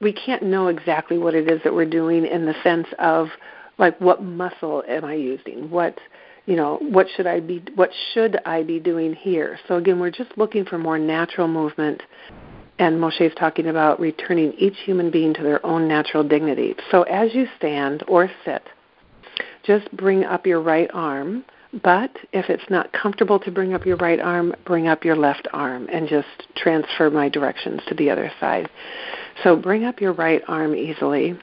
we 0.00 0.12
can't 0.12 0.42
know 0.42 0.68
exactly 0.68 1.18
what 1.18 1.34
it 1.34 1.50
is 1.50 1.60
that 1.64 1.74
we're 1.74 1.84
doing 1.84 2.24
in 2.24 2.46
the 2.46 2.54
sense 2.62 2.86
of 2.98 3.28
like 3.76 4.00
what 4.00 4.22
muscle 4.22 4.82
am 4.88 5.04
I 5.04 5.14
using? 5.14 5.70
What 5.70 5.98
you 6.46 6.56
know, 6.56 6.78
what 6.80 7.08
should 7.14 7.26
I 7.26 7.40
be 7.40 7.62
what 7.74 7.90
should 8.14 8.38
I 8.46 8.62
be 8.62 8.80
doing 8.80 9.12
here? 9.12 9.58
So 9.68 9.76
again, 9.76 10.00
we're 10.00 10.10
just 10.10 10.30
looking 10.38 10.64
for 10.64 10.78
more 10.78 10.98
natural 10.98 11.46
movement 11.46 12.02
and 12.78 13.00
Moshe 13.00 13.20
is 13.20 13.32
talking 13.38 13.66
about 13.66 13.98
returning 13.98 14.52
each 14.58 14.76
human 14.84 15.10
being 15.10 15.34
to 15.34 15.42
their 15.42 15.64
own 15.66 15.88
natural 15.88 16.22
dignity. 16.22 16.74
So 16.90 17.02
as 17.04 17.34
you 17.34 17.46
stand 17.56 18.04
or 18.06 18.30
sit, 18.44 18.62
just 19.64 19.90
bring 19.96 20.24
up 20.24 20.46
your 20.46 20.60
right 20.60 20.90
arm, 20.94 21.44
but 21.82 22.10
if 22.32 22.48
it's 22.48 22.70
not 22.70 22.92
comfortable 22.92 23.38
to 23.40 23.50
bring 23.50 23.74
up 23.74 23.84
your 23.84 23.96
right 23.96 24.20
arm, 24.20 24.54
bring 24.64 24.86
up 24.86 25.04
your 25.04 25.16
left 25.16 25.48
arm 25.52 25.88
and 25.92 26.08
just 26.08 26.28
transfer 26.56 27.10
my 27.10 27.28
directions 27.28 27.80
to 27.88 27.94
the 27.94 28.10
other 28.10 28.30
side. 28.40 28.70
So 29.42 29.56
bring 29.56 29.84
up 29.84 30.00
your 30.00 30.12
right 30.12 30.42
arm 30.48 30.74
easily, 30.74 31.38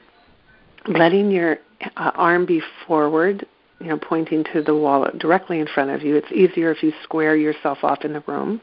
letting 0.88 1.30
your 1.30 1.58
uh, 1.96 2.10
arm 2.14 2.46
be 2.46 2.60
forward, 2.86 3.46
you 3.80 3.88
know, 3.88 3.98
pointing 3.98 4.44
to 4.52 4.62
the 4.62 4.74
wall 4.74 5.06
directly 5.18 5.60
in 5.60 5.66
front 5.66 5.90
of 5.90 6.02
you. 6.02 6.16
It's 6.16 6.32
easier 6.32 6.70
if 6.70 6.82
you 6.82 6.92
square 7.02 7.36
yourself 7.36 7.78
off 7.82 8.04
in 8.04 8.12
the 8.12 8.24
room. 8.26 8.60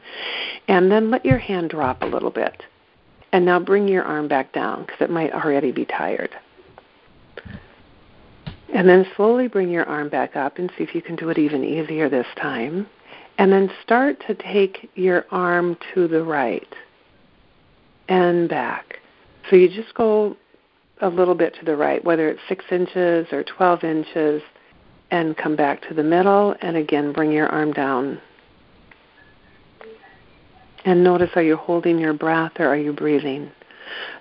And 0.67 0.91
then 0.91 1.12
let 1.12 1.26
your 1.26 1.38
hand 1.38 1.69
drop 1.69 2.02
a 2.02 2.06
little 2.06 2.32
bit. 2.32 2.63
And 3.32 3.45
now 3.45 3.60
bring 3.60 3.88
your 3.88 4.04
arm 4.04 4.28
back 4.28 4.54
down 4.54 4.86
because 4.86 5.02
it 5.02 5.10
might 5.10 5.32
already 5.34 5.71
be 5.71 5.86
tired. 5.86 6.32
And 8.73 8.89
then 8.89 9.06
slowly 9.15 9.47
bring 9.47 9.69
your 9.69 9.86
arm 9.86 10.10
back 10.10 10.36
up 10.36 10.58
and 10.58 10.71
see 10.78 10.84
if 10.84 10.95
you 10.95 11.02
can 11.02 11.15
do 11.15 11.30
it 11.30 11.38
even 11.38 11.63
easier 11.63 12.10
this 12.10 12.28
time. 12.41 12.88
And 13.38 13.52
then 13.52 13.69
start 13.84 14.21
to 14.28 14.36
take 14.36 14.89
your 14.95 15.26
arm 15.30 15.78
to 15.93 16.08
the 16.08 16.23
right 16.23 16.67
and 18.08 18.49
back. 18.49 18.99
So 19.49 19.56
you 19.56 19.69
just 19.69 19.93
go 19.93 20.38
a 21.02 21.10
little 21.10 21.36
bit 21.36 21.56
to 21.60 21.65
the 21.65 21.76
right, 21.76 22.04
whether 22.04 22.30
it's 22.30 22.39
six 22.47 22.65
inches 22.71 23.28
or 23.32 23.43
12 23.43 23.84
inches 23.84 24.41
and 25.13 25.38
come 25.38 25.56
back 25.56 25.88
to 25.88 25.93
the 25.93 26.02
middle 26.02 26.56
and 26.60 26.76
again 26.76 27.13
bring 27.13 27.32
your 27.32 27.47
arm 27.47 27.71
down. 27.71 28.19
And 30.86 31.04
notice 31.04 31.30
are 31.36 31.43
you 31.43 31.56
holding 31.56 31.99
your 31.99 32.13
breath 32.13 32.54
or 32.58 32.65
are 32.67 32.78
you 32.78 32.93
breathing? 32.93 33.52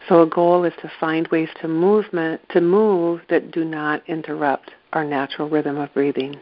So 0.07 0.21
a 0.21 0.27
goal 0.27 0.65
is 0.65 0.75
to 0.83 0.93
find 1.01 1.27
ways 1.29 1.49
to 1.63 1.67
movement 1.67 2.43
to 2.51 2.61
move 2.61 3.23
that 3.31 3.53
do 3.53 3.65
not 3.65 4.07
interrupt 4.07 4.71
our 4.93 5.03
natural 5.03 5.49
rhythm 5.49 5.79
of 5.79 5.93
breathing. 5.95 6.37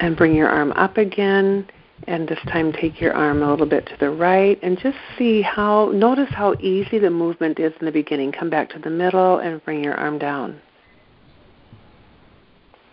And 0.00 0.16
bring 0.16 0.34
your 0.34 0.48
arm 0.48 0.72
up 0.72 0.96
again 0.96 1.68
and 2.08 2.26
this 2.26 2.40
time 2.50 2.72
take 2.72 3.00
your 3.00 3.12
arm 3.12 3.44
a 3.44 3.50
little 3.50 3.66
bit 3.66 3.86
to 3.86 3.96
the 4.00 4.10
right 4.10 4.58
and 4.64 4.76
just 4.80 4.96
see 5.16 5.42
how 5.42 5.92
notice 5.94 6.30
how 6.30 6.54
easy 6.58 6.98
the 6.98 7.10
movement 7.10 7.60
is 7.60 7.72
in 7.78 7.86
the 7.86 7.92
beginning. 7.92 8.32
Come 8.32 8.50
back 8.50 8.68
to 8.70 8.80
the 8.80 8.90
middle 8.90 9.38
and 9.38 9.64
bring 9.64 9.84
your 9.84 9.94
arm 9.94 10.18
down 10.18 10.60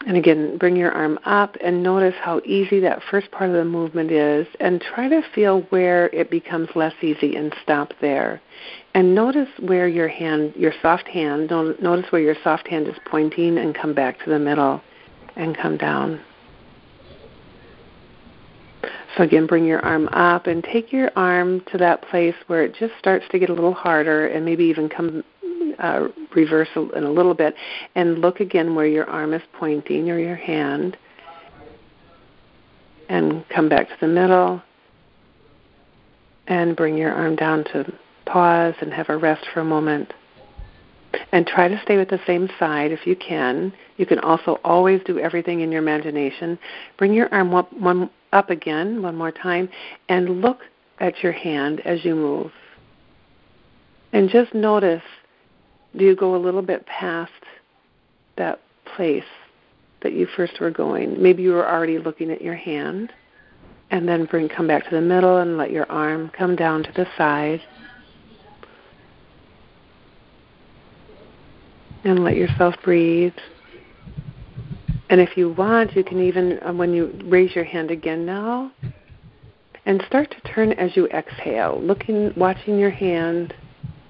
And 0.06 0.18
again, 0.18 0.58
bring 0.60 0.76
your 0.76 0.92
arm 0.92 1.18
up 1.26 1.58
and 1.64 1.82
notice 1.82 2.14
how 2.22 2.40
easy 2.46 2.80
that 2.82 3.02
first 3.10 3.32
part 3.32 3.50
of 3.50 3.56
the 3.56 3.66
movement 3.66 4.12
is 4.12 4.46
and 4.60 4.80
try 4.80 5.10
to 5.10 5.24
feel 5.34 5.62
where 5.70 6.08
it 6.08 6.30
becomes 6.30 6.70
less 6.76 6.94
easy 7.02 7.36
and 7.36 7.54
stop 7.64 7.92
there. 8.02 8.40
And 8.94 9.16
notice 9.16 9.50
where 9.60 9.88
your 9.88 10.08
hand, 10.08 10.54
your 10.56 10.74
soft 10.80 11.08
hand, 11.08 11.50
notice 11.50 12.12
where 12.12 12.22
your 12.22 12.36
soft 12.44 12.68
hand 12.68 12.88
is 12.88 12.96
pointing 13.06 13.58
and 13.58 13.74
come 13.74 13.96
back 13.96 14.24
to 14.24 14.30
the 14.30 14.38
middle 14.38 14.80
and 15.36 15.58
come 15.58 15.76
down. 15.76 16.22
So 19.18 19.24
again, 19.24 19.48
bring 19.48 19.66
your 19.66 19.80
arm 19.80 20.08
up 20.10 20.46
and 20.46 20.64
take 20.64 20.92
your 20.92 21.10
arm 21.16 21.62
to 21.72 21.78
that 21.80 22.04
place 22.04 22.36
where 22.46 22.64
it 22.64 22.76
just 22.78 22.94
starts 23.00 23.26
to 23.32 23.40
get 23.40 23.50
a 23.50 23.54
little 23.54 23.74
harder 23.74 24.28
and 24.28 24.46
maybe 24.46 24.66
even 24.66 24.88
come 24.88 25.24
uh, 25.80 26.08
reverse 26.36 26.70
in 26.76 27.04
a 27.04 27.12
little 27.12 27.34
bit 27.34 27.56
and 27.96 28.20
look 28.20 28.40
again 28.40 28.76
where 28.76 28.88
your 28.88 29.10
arm 29.10 29.34
is 29.34 29.42
pointing 29.54 30.10
or 30.10 30.20
your 30.20 30.36
hand 30.36 30.98
and 33.10 33.48
come 33.50 33.70
back 33.70 33.88
to 33.88 33.96
the 34.02 34.08
middle 34.08 34.62
and 36.48 36.76
bring 36.76 36.98
your 36.98 37.12
arm 37.12 37.36
down 37.36 37.64
to 37.66 37.92
pause 38.26 38.76
and 38.82 38.94
have 38.94 39.10
a 39.10 39.18
rest 39.18 39.46
for 39.54 39.62
a 39.62 39.66
moment. 39.66 40.14
And 41.32 41.48
try 41.48 41.70
to 41.70 41.82
stay 41.84 41.98
with 41.98 42.10
the 42.10 42.20
same 42.28 42.50
side 42.60 42.92
if 42.92 43.08
you 43.08 43.16
can. 43.16 43.72
You 43.98 44.06
can 44.06 44.20
also 44.20 44.60
always 44.66 45.02
do 45.06 45.18
everything 45.18 45.62
in 45.62 45.72
your 45.72 45.82
imagination. 45.82 46.60
Bring 46.98 47.14
your 47.14 47.34
arm 47.34 47.54
up, 47.54 47.72
one, 47.72 48.10
up 48.34 48.50
again 48.50 49.02
one 49.02 49.16
more 49.16 49.32
time 49.32 49.70
and 50.10 50.42
look 50.42 50.60
at 51.00 51.24
your 51.24 51.32
hand 51.32 51.82
as 51.86 52.04
you 52.04 52.16
move. 52.16 52.52
And 54.12 54.30
just 54.30 54.54
notice 54.54 55.04
do 55.98 56.06
you 56.06 56.16
go 56.16 56.36
a 56.36 56.38
little 56.38 56.62
bit 56.62 56.86
past 56.86 57.32
that 58.38 58.60
place 58.96 59.24
that 60.02 60.14
you 60.14 60.28
first 60.36 60.60
were 60.60 60.72
going? 60.72 61.22
Maybe 61.22 61.44
you 61.44 61.52
were 61.52 61.70
already 61.70 61.98
looking 61.98 62.32
at 62.32 62.42
your 62.42 62.56
hand. 62.56 63.12
And 63.92 64.08
then 64.08 64.26
bring 64.26 64.50
come 64.50 64.68
back 64.68 64.84
to 64.86 64.96
the 64.96 65.02
middle 65.02 65.38
and 65.38 65.58
let 65.58 65.70
your 65.72 65.90
arm 65.92 66.32
come 66.36 66.56
down 66.56 66.84
to 66.84 66.92
the 66.94 67.06
side. 67.18 67.62
And 72.04 72.24
let 72.24 72.36
yourself 72.36 72.76
breathe. 72.84 73.34
And 75.10 75.22
if 75.22 75.38
you 75.38 75.52
want, 75.52 75.96
you 75.96 76.04
can 76.04 76.20
even, 76.20 76.60
uh, 76.66 76.74
when 76.74 76.94
you 76.94 77.18
raise 77.26 77.56
your 77.56 77.64
hand 77.64 77.92
again 77.92 78.26
now, 78.26 78.72
and 79.86 80.04
start 80.08 80.32
to 80.32 80.52
turn 80.52 80.72
as 80.74 80.96
you 80.96 81.08
exhale, 81.08 81.80
looking, 81.82 82.34
watching 82.36 82.80
your 82.80 82.90
hand 82.90 83.54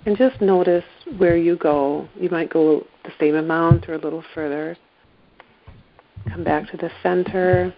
and 0.06 0.18
just 0.18 0.40
notice 0.42 0.84
where 1.18 1.38
you 1.38 1.58
go. 1.58 2.08
You 2.20 2.30
might 2.30 2.50
go 2.50 2.86
the 3.04 3.12
same 3.20 3.36
amount 3.36 3.90
or 3.90 3.96
a 3.96 3.98
little 3.98 4.24
further. 4.34 4.78
Come 6.30 6.44
back 6.44 6.70
to 6.72 6.78
the 6.78 6.92
center. 7.02 7.74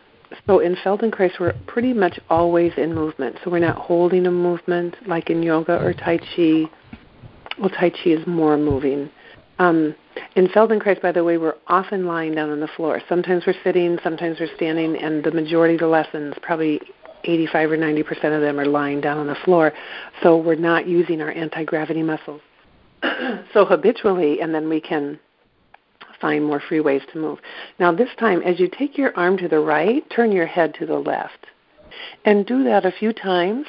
So 0.46 0.60
in 0.60 0.76
Feldenkrais, 0.76 1.40
we're 1.40 1.54
pretty 1.68 1.94
much 1.94 2.20
always 2.30 2.74
in 2.78 2.94
movement. 2.94 3.38
So 3.44 3.52
we're 3.52 3.60
not 3.60 3.78
holding 3.78 4.26
a 4.26 4.32
movement 4.32 4.96
like 5.08 5.30
in 5.30 5.42
yoga 5.42 5.82
or 5.82 5.94
Tai 5.94 6.18
Chi. 6.18 6.64
Well, 7.60 7.70
Tai 7.70 7.90
Chi 7.92 8.10
is 8.10 8.28
more 8.28 8.58
moving. 8.58 9.10
Um, 9.60 9.96
in 10.36 10.48
Feldenkrais, 10.48 11.02
by 11.02 11.12
the 11.12 11.24
way, 11.24 11.38
we're 11.38 11.56
often 11.68 12.06
lying 12.06 12.36
down 12.36 12.50
on 12.50 12.60
the 12.60 12.68
floor. 12.68 13.02
Sometimes 13.10 13.44
we're 13.48 13.56
sitting, 13.64 13.98
sometimes 14.04 14.40
we're 14.40 14.54
standing, 14.56 14.96
and 14.98 15.24
the 15.24 15.32
majority 15.32 15.76
of 15.76 15.80
the 15.80 15.88
lessons, 15.88 16.36
probably 16.42 16.82
85 17.24 17.72
or 17.72 17.78
90 17.78 18.04
percent 18.04 18.34
of 18.34 18.42
them 18.42 18.60
are 18.60 18.66
lying 18.66 19.02
down 19.02 19.18
on 19.18 19.28
the 19.28 19.36
floor. 19.44 19.74
So 20.24 20.38
we're 20.38 20.56
not 20.56 20.88
using 20.88 21.22
our 21.22 21.32
anti 21.32 21.64
gravity 21.64 22.04
muscles 22.04 22.42
so 23.54 23.66
habitually, 23.66 24.42
and 24.42 24.54
then 24.54 24.70
we 24.70 24.82
can 24.82 25.20
find 26.20 26.46
more 26.46 26.60
free 26.60 26.80
ways 26.80 27.02
to 27.14 27.20
move. 27.20 27.40
Now, 27.80 27.92
this 27.92 28.10
time, 28.20 28.42
as 28.42 28.60
you 28.60 28.70
take 28.70 28.98
your 28.98 29.16
arm 29.16 29.38
to 29.38 29.48
the 29.48 29.60
right, 29.60 30.04
turn 30.10 30.32
your 30.32 30.48
head 30.48 30.74
to 30.80 30.86
the 30.86 30.96
left. 30.96 31.48
And 32.26 32.46
do 32.46 32.64
that 32.64 32.86
a 32.86 32.92
few 32.92 33.14
times, 33.14 33.66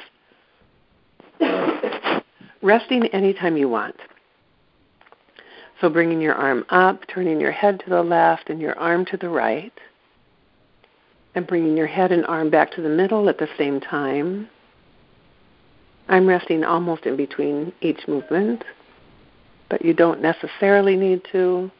resting 2.61 3.05
anytime 3.07 3.57
you 3.57 3.69
want. 3.69 3.95
So, 5.81 5.89
bringing 5.89 6.19
your 6.21 6.35
arm 6.35 6.65
up, 6.69 7.01
turning 7.07 7.39
your 7.39 7.51
head 7.51 7.81
to 7.85 7.89
the 7.89 8.03
left, 8.03 8.49
and 8.49 8.59
your 8.59 8.77
arm 8.77 9.05
to 9.05 9.17
the 9.17 9.29
right 9.29 9.73
and 11.35 11.47
bringing 11.47 11.77
your 11.77 11.87
head 11.87 12.11
and 12.11 12.25
arm 12.25 12.49
back 12.49 12.71
to 12.71 12.81
the 12.81 12.89
middle 12.89 13.29
at 13.29 13.37
the 13.37 13.47
same 13.57 13.79
time. 13.79 14.49
I'm 16.07 16.27
resting 16.27 16.63
almost 16.63 17.05
in 17.05 17.15
between 17.15 17.71
each 17.81 18.07
movement, 18.07 18.63
but 19.69 19.83
you 19.85 19.93
don't 19.93 20.21
necessarily 20.21 20.95
need 20.95 21.21
to. 21.31 21.71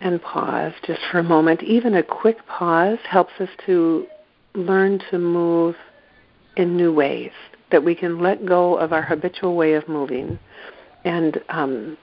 And 0.00 0.22
pause 0.22 0.72
just 0.86 1.00
for 1.10 1.18
a 1.18 1.24
moment. 1.24 1.62
Even 1.64 1.94
a 1.94 2.02
quick 2.02 2.46
pause 2.46 2.98
helps 3.08 3.32
us 3.40 3.48
to 3.66 4.06
learn 4.54 5.00
to 5.10 5.18
move 5.18 5.74
in 6.56 6.76
new 6.76 6.92
ways, 6.92 7.32
that 7.72 7.82
we 7.82 7.94
can 7.94 8.20
let 8.20 8.46
go 8.46 8.76
of 8.76 8.92
our 8.92 9.02
habitual 9.02 9.56
way 9.56 9.74
of 9.74 9.88
moving 9.88 10.38
and 11.04 11.40
um, 11.48 11.96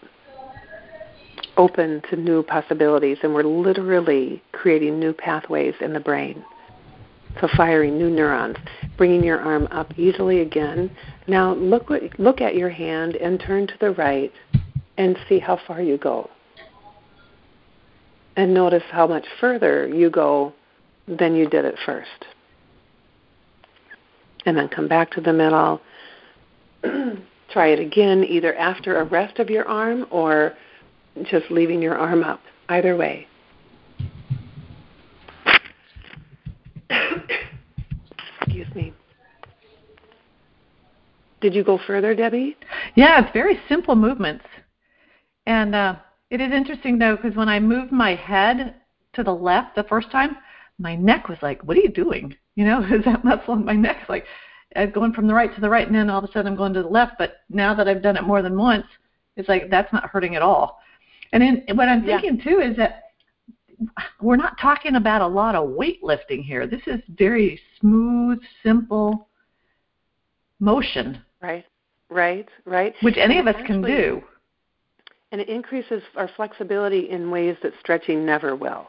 open 1.57 2.01
to 2.09 2.15
new 2.15 2.43
possibilities, 2.43 3.17
and 3.23 3.33
we're 3.33 3.43
literally 3.43 4.41
creating 4.51 4.99
new 4.99 5.13
pathways 5.13 5.75
in 5.81 5.93
the 5.93 5.99
brain. 5.99 6.43
So 7.41 7.47
firing 7.57 7.97
new 7.97 8.09
neurons, 8.09 8.57
bringing 8.97 9.23
your 9.23 9.39
arm 9.39 9.67
up 9.71 9.97
easily 9.97 10.41
again. 10.41 10.95
Now 11.27 11.53
look 11.53 11.89
look 12.19 12.41
at 12.41 12.55
your 12.55 12.69
hand 12.69 13.15
and 13.15 13.39
turn 13.39 13.67
to 13.67 13.73
the 13.79 13.91
right, 13.91 14.31
and 14.97 15.17
see 15.27 15.39
how 15.39 15.59
far 15.67 15.81
you 15.81 15.97
go. 15.97 16.29
And 18.35 18.53
notice 18.53 18.83
how 18.91 19.07
much 19.07 19.25
further 19.39 19.87
you 19.87 20.09
go 20.09 20.53
than 21.07 21.35
you 21.35 21.47
did 21.49 21.65
at 21.65 21.75
first. 21.85 22.25
And 24.45 24.57
then 24.57 24.69
come 24.69 24.87
back 24.87 25.11
to 25.11 25.21
the 25.21 25.33
middle. 25.33 25.81
Try 27.51 27.67
it 27.67 27.79
again, 27.79 28.23
either 28.23 28.55
after 28.55 28.97
a 28.97 29.03
rest 29.03 29.39
of 29.39 29.49
your 29.49 29.67
arm 29.67 30.05
or 30.09 30.53
just 31.23 31.49
leaving 31.49 31.81
your 31.81 31.95
arm 31.95 32.23
up. 32.23 32.41
Either 32.69 32.95
way. 32.95 33.27
Excuse 38.41 38.73
me. 38.73 38.93
Did 41.41 41.53
you 41.53 41.63
go 41.63 41.79
further, 41.85 42.15
Debbie? 42.15 42.55
Yeah, 42.95 43.21
it's 43.21 43.33
very 43.33 43.59
simple 43.67 43.95
movements. 43.95 44.45
And 45.45 45.75
uh, 45.75 45.95
it 46.29 46.39
is 46.39 46.51
interesting, 46.53 46.97
though, 46.97 47.15
because 47.15 47.35
when 47.35 47.49
I 47.49 47.59
moved 47.59 47.91
my 47.91 48.15
head 48.15 48.75
to 49.13 49.23
the 49.23 49.33
left 49.33 49.75
the 49.75 49.83
first 49.83 50.09
time, 50.09 50.37
my 50.79 50.95
neck 50.95 51.27
was 51.27 51.37
like, 51.41 51.61
what 51.63 51.77
are 51.77 51.81
you 51.81 51.89
doing? 51.89 52.35
You 52.55 52.65
know, 52.65 52.81
is 52.91 53.03
that 53.05 53.23
muscle 53.23 53.53
in 53.53 53.65
my 53.65 53.75
neck 53.75 54.07
like 54.09 54.25
I'm 54.75 54.91
going 54.91 55.13
from 55.13 55.27
the 55.27 55.33
right 55.33 55.53
to 55.53 55.61
the 55.61 55.69
right, 55.69 55.85
and 55.85 55.95
then 55.95 56.09
all 56.09 56.23
of 56.23 56.23
a 56.23 56.31
sudden 56.31 56.47
I'm 56.47 56.57
going 56.57 56.73
to 56.73 56.81
the 56.81 56.89
left. 56.89 57.13
But 57.17 57.37
now 57.49 57.75
that 57.75 57.87
I've 57.87 58.01
done 58.01 58.17
it 58.17 58.23
more 58.23 58.41
than 58.41 58.57
once, 58.57 58.85
it's 59.35 59.49
like 59.49 59.69
that's 59.69 59.91
not 59.93 60.09
hurting 60.09 60.35
at 60.35 60.41
all. 60.41 60.79
And 61.33 61.41
then 61.41 61.75
what 61.75 61.89
I'm 61.89 62.05
thinking 62.05 62.37
yeah. 62.37 62.43
too 62.43 62.59
is 62.59 62.77
that 62.77 63.05
we're 64.21 64.37
not 64.37 64.57
talking 64.61 64.95
about 64.95 65.21
a 65.21 65.27
lot 65.27 65.55
of 65.55 65.67
weightlifting 65.69 66.43
here. 66.43 66.67
This 66.67 66.83
is 66.85 67.01
very 67.09 67.59
smooth, 67.79 68.39
simple 68.61 69.27
motion. 70.59 71.21
Right, 71.41 71.65
right, 72.09 72.47
right. 72.65 72.93
Which 73.01 73.17
any 73.17 73.39
and 73.39 73.49
of 73.49 73.55
us 73.55 73.59
actually, 73.59 73.81
can 73.81 73.81
do. 73.81 74.23
And 75.31 75.41
it 75.41 75.49
increases 75.49 76.03
our 76.15 76.29
flexibility 76.35 77.09
in 77.09 77.31
ways 77.31 77.57
that 77.63 77.73
stretching 77.79 78.25
never 78.25 78.55
will. 78.55 78.87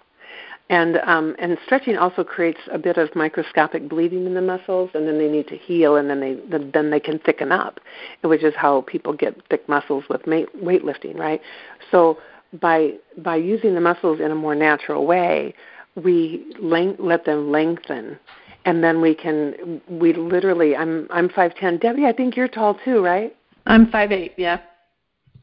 And 0.71 0.97
um, 1.07 1.37
and 1.39 1.59
stretching 1.67 1.97
also 1.97 2.25
creates 2.25 2.61
a 2.73 2.79
bit 2.79 2.97
of 2.97 3.15
microscopic 3.15 3.87
bleeding 3.87 4.25
in 4.25 4.33
the 4.33 4.41
muscles, 4.41 4.91
and 4.95 5.07
then 5.07 5.19
they 5.19 5.29
need 5.29 5.47
to 5.49 5.57
heal, 5.57 5.97
and 5.97 6.09
then 6.09 6.21
they 6.21 6.39
then 6.73 6.91
they 6.91 7.01
can 7.01 7.19
thicken 7.19 7.53
up, 7.53 7.81
which 8.23 8.43
is 8.43 8.55
how 8.57 8.81
people 8.83 9.13
get 9.13 9.37
thick 9.51 9.69
muscles 9.69 10.05
with 10.09 10.23
weightlifting, 10.23 11.19
right? 11.19 11.43
So 11.91 12.19
by 12.61 12.95
by 13.19 13.37
using 13.37 13.75
the 13.75 13.81
muscles 13.81 14.21
in 14.21 14.31
a 14.31 14.35
more 14.35 14.55
natural 14.55 15.07
way, 15.07 15.55
we 15.97 16.45
length, 16.61 17.01
let 17.01 17.25
them 17.25 17.51
lengthen, 17.51 18.19
and 18.65 18.83
then 18.83 19.01
we 19.01 19.15
can 19.15 19.81
we 19.89 20.13
literally. 20.13 20.77
I'm 20.77 21.07
I'm 21.11 21.29
five 21.29 21.55
ten. 21.57 21.79
Debbie, 21.79 22.07
I 22.07 22.13
think 22.13 22.37
you're 22.37 22.49
tall 22.49 22.79
too, 22.85 23.03
right? 23.03 23.35
I'm 23.67 23.91
five 23.91 24.13
eight. 24.13 24.35
Yeah, 24.37 24.61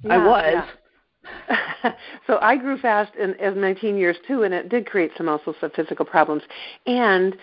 yeah 0.03 0.13
I 0.13 0.17
was. 0.25 0.53
Yeah. 0.53 1.93
so 2.27 2.39
I 2.41 2.57
grew 2.57 2.77
fast 2.77 3.15
in 3.15 3.35
as 3.35 3.55
my 3.55 3.73
teen 3.73 3.97
years 3.97 4.17
too, 4.27 4.43
and 4.43 4.53
it 4.53 4.69
did 4.69 4.85
create 4.85 5.11
some 5.17 5.29
also 5.29 5.53
some 5.59 5.71
physical 5.71 6.05
problems. 6.05 6.43
And 6.85 7.35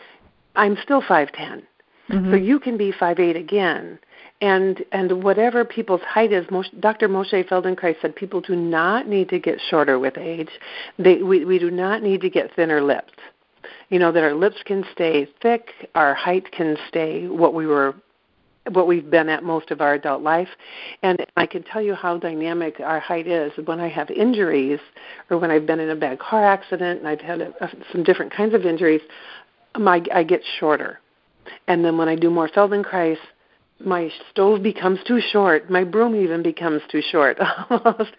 I'm 0.57 0.77
still 0.83 1.03
five 1.07 1.31
ten, 1.33 1.63
mm-hmm. 2.11 2.31
so 2.31 2.37
you 2.37 2.59
can 2.59 2.77
be 2.77 2.93
five 2.93 3.19
eight 3.19 3.37
again 3.37 3.99
and 4.41 4.85
and 4.93 5.23
whatever 5.23 5.65
people's 5.65 6.03
height 6.03 6.33
is, 6.33 6.47
Dr. 6.81 7.09
Moshe 7.09 7.49
Feldenkrais 7.49 7.97
said 8.01 8.15
people 8.15 8.41
do 8.41 8.55
not 8.55 9.09
need 9.09 9.29
to 9.31 9.39
get 9.39 9.61
shorter 9.69 9.99
with 9.99 10.17
age. 10.17 10.51
They, 10.99 11.23
we, 11.23 11.45
we 11.45 11.59
do 11.59 11.71
not 11.71 12.03
need 12.03 12.21
to 12.21 12.31
get 12.31 12.55
thinner 12.55 12.81
lips. 12.81 13.13
You 13.89 13.99
know 13.99 14.13
that 14.13 14.23
our 14.23 14.35
lips 14.35 14.59
can 14.65 14.85
stay 14.93 15.29
thick, 15.43 15.71
our 15.95 16.15
height 16.15 16.51
can 16.53 16.77
stay 16.89 17.27
what 17.27 17.55
we 17.55 17.67
were 17.67 17.95
what 18.73 18.87
we've 18.87 19.11
been 19.11 19.29
at 19.29 19.43
most 19.43 19.71
of 19.71 19.81
our 19.81 19.95
adult 19.95 20.23
life. 20.23 20.49
And 21.03 21.25
I 21.37 21.47
can 21.47 21.63
tell 21.63 21.81
you 21.81 21.95
how 21.95 22.19
dynamic 22.19 22.81
our 22.81 23.01
height 23.01 23.27
is 23.27 23.51
when 23.65 23.81
I 23.81 23.89
have 23.89 24.11
injuries 24.11 24.81
or 25.31 25.39
when 25.39 25.51
I've 25.51 25.67
been 25.67 25.81
in 25.81 25.91
a 25.91 25.97
bad 25.97 26.19
car 26.19 26.45
accident 26.45 27.01
and 27.01 27.09
I've 27.09 27.21
had 27.21 27.41
a, 27.41 27.53
a, 27.65 27.71
some 27.93 28.03
different 28.03 28.33
kinds 28.33 28.55
of 28.55 28.67
injuries, 28.67 29.01
my 29.79 30.03
I 30.13 30.23
get 30.23 30.43
shorter. 30.59 31.01
And 31.67 31.85
then 31.85 31.97
when 31.97 32.09
I 32.09 32.15
do 32.15 32.31
more 32.31 32.49
Feldenkrais, 32.49 33.17
my 33.85 34.11
stove 34.31 34.63
becomes 34.63 34.99
too 35.07 35.21
short. 35.21 35.71
My 35.71 35.85
broom 35.85 36.15
even 36.17 36.43
becomes 36.43 36.83
too 36.91 37.01
short 37.01 37.39
almost. 37.71 38.13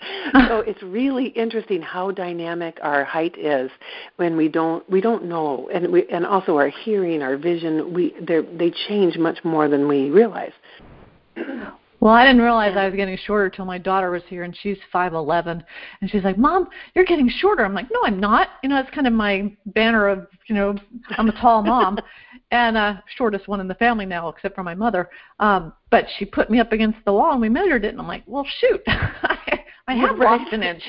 so 0.47 0.60
it's 0.68 0.82
really 0.82 1.28
interesting 1.28 1.82
how 1.82 2.12
dynamic 2.12 2.78
our 2.82 3.03
height 3.03 3.38
is 3.38 3.70
when 4.16 4.38
we 4.38 4.47
don't 4.47 4.89
we 4.89 5.01
don't 5.01 5.26
know, 5.26 5.70
and 5.74 5.91
we 5.91 6.07
and 6.10 6.26
also 6.26 6.57
our 6.57 6.70
hearing, 6.70 7.22
our 7.22 7.38
vision, 7.38 7.93
we 7.93 8.14
they 8.22 8.41
they 8.41 8.72
change 8.88 9.18
much 9.18 9.43
more 9.43 9.68
than 9.68 9.88
we 9.88 10.10
realize. 10.10 10.53
Well, 12.02 12.14
I 12.14 12.26
didn't 12.26 12.41
realize 12.41 12.78
I 12.78 12.86
was 12.86 12.95
getting 12.95 13.18
shorter 13.18 13.50
till 13.50 13.66
my 13.66 13.78
daughter 13.78 14.10
was 14.10 14.24
here, 14.28 14.43
and 14.43 14.56
she's 14.56 14.78
five 14.91 15.14
eleven, 15.14 15.64
and 16.00 16.10
she's 16.10 16.24
like, 16.24 16.38
"Mom, 16.38 16.70
you're 16.95 17.06
getting 17.06 17.30
shorter." 17.30 17.66
I'm 17.66 17.74
like, 17.74 17.91
"No, 17.91 18.02
I'm 18.06 18.20
not." 18.20 18.50
You 18.64 18.70
know, 18.70 18.80
it's 18.80 18.89
kind 18.91 19.06
of 19.06 19.12
my 19.12 19.52
banner 19.68 20.08
of, 20.08 20.28
you 20.47 20.56
know, 20.56 20.76
I'm 21.18 21.28
a 21.28 21.34
tall 21.34 21.62
mom, 21.62 22.00
and 22.52 22.78
uh, 22.78 22.95
shortest 23.18 23.50
one 23.50 23.60
in 23.60 23.68
the 23.68 23.76
family 23.76 24.06
now, 24.06 24.30
except 24.30 24.56
for 24.56 24.64
my 24.64 24.76
mother. 24.76 25.10
Um, 25.39 25.74
but 25.89 26.06
she 26.18 26.26
put 26.26 26.50
me 26.50 26.60
up 26.60 26.72
against 26.72 27.00
the 27.06 27.12
wall, 27.12 27.34
and 27.34 27.41
we 27.41 27.50
measured 27.50 27.84
it, 27.84 27.89
and 27.89 28.00
I'm 28.00 28.08
like, 28.08 28.24
"Well, 28.26 28.47
shoot, 28.60 28.82
I, 28.88 29.64
I 29.88 29.95
have 29.95 30.18
right. 30.18 30.39
lost 30.39 30.54
an 30.54 30.64
inch." 30.64 30.84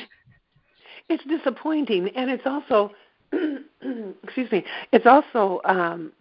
It's 1.08 1.24
disappointing, 1.24 2.10
and 2.14 2.30
it's 2.30 2.46
also, 2.46 2.92
excuse 4.22 4.50
me, 4.52 4.64
it's 4.92 5.06
also 5.06 5.60
um, 5.64 6.12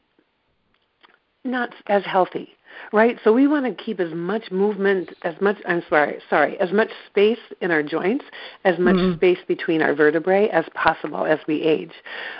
not 1.43 1.75
as 1.85 2.03
healthy 2.05 2.55
right? 2.91 3.17
So 3.23 3.33
we 3.33 3.47
want 3.47 3.65
to 3.65 3.83
keep 3.83 3.99
as 3.99 4.13
much 4.13 4.51
movement, 4.51 5.09
as 5.23 5.35
much 5.41 5.57
I'm 5.67 5.83
sorry, 5.89 6.19
sorry, 6.29 6.59
as 6.59 6.71
much 6.71 6.89
space 7.07 7.39
in 7.61 7.71
our 7.71 7.83
joints, 7.83 8.25
as 8.65 8.77
much 8.79 8.95
mm-hmm. 8.95 9.15
space 9.15 9.39
between 9.47 9.81
our 9.81 9.93
vertebrae 9.93 10.49
as 10.49 10.65
possible 10.73 11.25
as 11.25 11.39
we 11.47 11.61
age. 11.61 11.91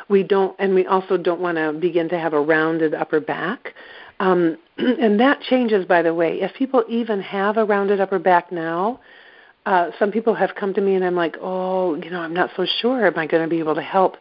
We 0.10 0.24
don't, 0.24 0.56
and 0.60 0.74
we 0.74 0.86
also 0.86 1.18
don't 1.18 1.42
want 1.42 1.58
to 1.58 1.74
begin 1.74 2.10
to 2.10 2.20
have 2.20 2.34
a 2.34 2.42
rounded 2.42 2.94
upper 2.94 3.20
back. 3.20 3.74
Um, 4.20 4.58
and 4.78 5.20
that 5.20 5.42
changes, 5.42 5.86
by 5.86 6.02
the 6.02 6.14
way. 6.14 6.42
If 6.42 6.54
people 6.56 6.84
even 6.90 7.22
have 7.22 7.58
a 7.58 7.66
rounded 7.66 8.02
upper 8.02 8.20
back 8.20 8.52
now, 8.52 9.00
uh, 9.66 9.92
some 10.00 10.12
people 10.12 10.34
have 10.34 10.56
come 10.56 10.74
to 10.74 10.82
me 10.82 10.96
and 10.96 11.06
I'm 11.06 11.16
like, 11.16 11.36
oh, 11.42 11.96
you 11.96 12.10
know, 12.10 12.22
I'm 12.22 12.34
not 12.34 12.50
so 12.56 12.66
sure. 12.82 13.06
Am 13.06 13.18
I 13.18 13.28
going 13.28 13.44
to 13.44 13.50
be 13.50 13.60
able 13.60 13.76
to 13.76 13.82
help 13.82 14.18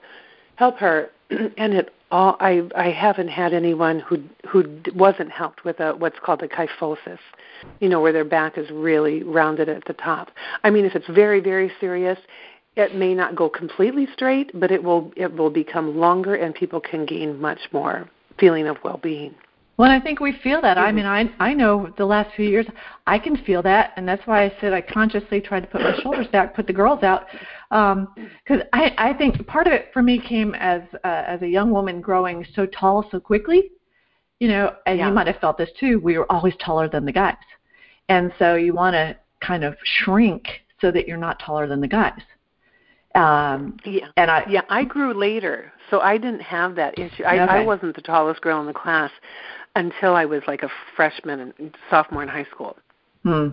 help 0.56 0.76
her? 0.78 1.10
and 1.30 1.74
it 1.74 1.92
all 2.10 2.36
I 2.40 2.62
I 2.76 2.90
haven't 2.90 3.28
had 3.28 3.52
anyone 3.52 4.00
who 4.00 4.22
who 4.48 4.80
wasn't 4.94 5.30
helped 5.30 5.64
with 5.64 5.80
a 5.80 5.92
what's 5.92 6.18
called 6.20 6.42
a 6.42 6.48
kyphosis, 6.48 7.18
you 7.80 7.88
know, 7.88 8.00
where 8.00 8.12
their 8.12 8.24
back 8.24 8.56
is 8.56 8.70
really 8.70 9.22
rounded 9.22 9.68
at 9.68 9.84
the 9.86 9.92
top. 9.94 10.30
I 10.64 10.70
mean, 10.70 10.84
if 10.84 10.94
it's 10.94 11.08
very 11.08 11.40
very 11.40 11.70
serious, 11.80 12.18
it 12.76 12.94
may 12.94 13.14
not 13.14 13.36
go 13.36 13.48
completely 13.48 14.06
straight, 14.12 14.50
but 14.58 14.70
it 14.70 14.82
will 14.82 15.12
it 15.16 15.36
will 15.36 15.50
become 15.50 15.98
longer, 15.98 16.34
and 16.34 16.54
people 16.54 16.80
can 16.80 17.04
gain 17.04 17.40
much 17.40 17.60
more 17.72 18.08
feeling 18.38 18.66
of 18.68 18.76
well-being. 18.84 19.34
Well, 19.78 19.92
I 19.92 20.00
think 20.00 20.18
we 20.18 20.32
feel 20.42 20.60
that. 20.62 20.76
I 20.76 20.90
mean, 20.90 21.06
I 21.06 21.30
I 21.38 21.54
know 21.54 21.92
the 21.96 22.04
last 22.04 22.34
few 22.34 22.48
years 22.48 22.66
I 23.06 23.16
can 23.16 23.36
feel 23.36 23.62
that, 23.62 23.92
and 23.96 24.08
that's 24.08 24.26
why 24.26 24.44
I 24.44 24.52
said 24.60 24.72
I 24.72 24.80
consciously 24.80 25.40
tried 25.40 25.60
to 25.60 25.66
put 25.68 25.80
my 25.80 25.96
shoulders 26.02 26.26
back, 26.26 26.54
put 26.56 26.66
the 26.66 26.72
girls 26.72 27.04
out, 27.04 27.26
because 27.70 28.60
um, 28.60 28.62
I 28.72 28.92
I 28.98 29.14
think 29.16 29.46
part 29.46 29.68
of 29.68 29.72
it 29.72 29.90
for 29.92 30.02
me 30.02 30.18
came 30.20 30.56
as 30.56 30.82
uh, 31.04 31.22
as 31.26 31.42
a 31.42 31.48
young 31.48 31.70
woman 31.70 32.00
growing 32.00 32.44
so 32.56 32.66
tall 32.66 33.08
so 33.12 33.20
quickly, 33.20 33.70
you 34.40 34.48
know, 34.48 34.74
and 34.86 34.98
yeah. 34.98 35.06
you 35.06 35.14
might 35.14 35.28
have 35.28 35.38
felt 35.38 35.56
this 35.56 35.70
too. 35.78 36.00
We 36.00 36.18
were 36.18 36.30
always 36.30 36.54
taller 36.56 36.88
than 36.88 37.04
the 37.04 37.12
guys, 37.12 37.36
and 38.08 38.32
so 38.36 38.56
you 38.56 38.74
want 38.74 38.94
to 38.94 39.16
kind 39.40 39.62
of 39.62 39.76
shrink 39.84 40.48
so 40.80 40.90
that 40.90 41.06
you're 41.06 41.16
not 41.16 41.38
taller 41.38 41.68
than 41.68 41.80
the 41.80 41.86
guys. 41.86 42.20
Um, 43.14 43.76
yeah, 43.84 44.08
and 44.16 44.28
I 44.28 44.44
yeah 44.50 44.62
I 44.68 44.82
grew 44.82 45.14
later, 45.14 45.72
so 45.88 46.00
I 46.00 46.18
didn't 46.18 46.42
have 46.42 46.74
that 46.74 46.98
issue. 46.98 47.22
I, 47.22 47.38
okay. 47.38 47.52
I 47.52 47.64
wasn't 47.64 47.94
the 47.94 48.02
tallest 48.02 48.40
girl 48.40 48.60
in 48.60 48.66
the 48.66 48.72
class, 48.72 49.10
until 49.76 50.14
I 50.14 50.24
was 50.24 50.42
like 50.46 50.62
a 50.62 50.70
freshman 50.96 51.52
and 51.58 51.74
sophomore 51.90 52.22
in 52.22 52.28
high 52.28 52.46
school. 52.52 52.76
Hmm. 53.22 53.48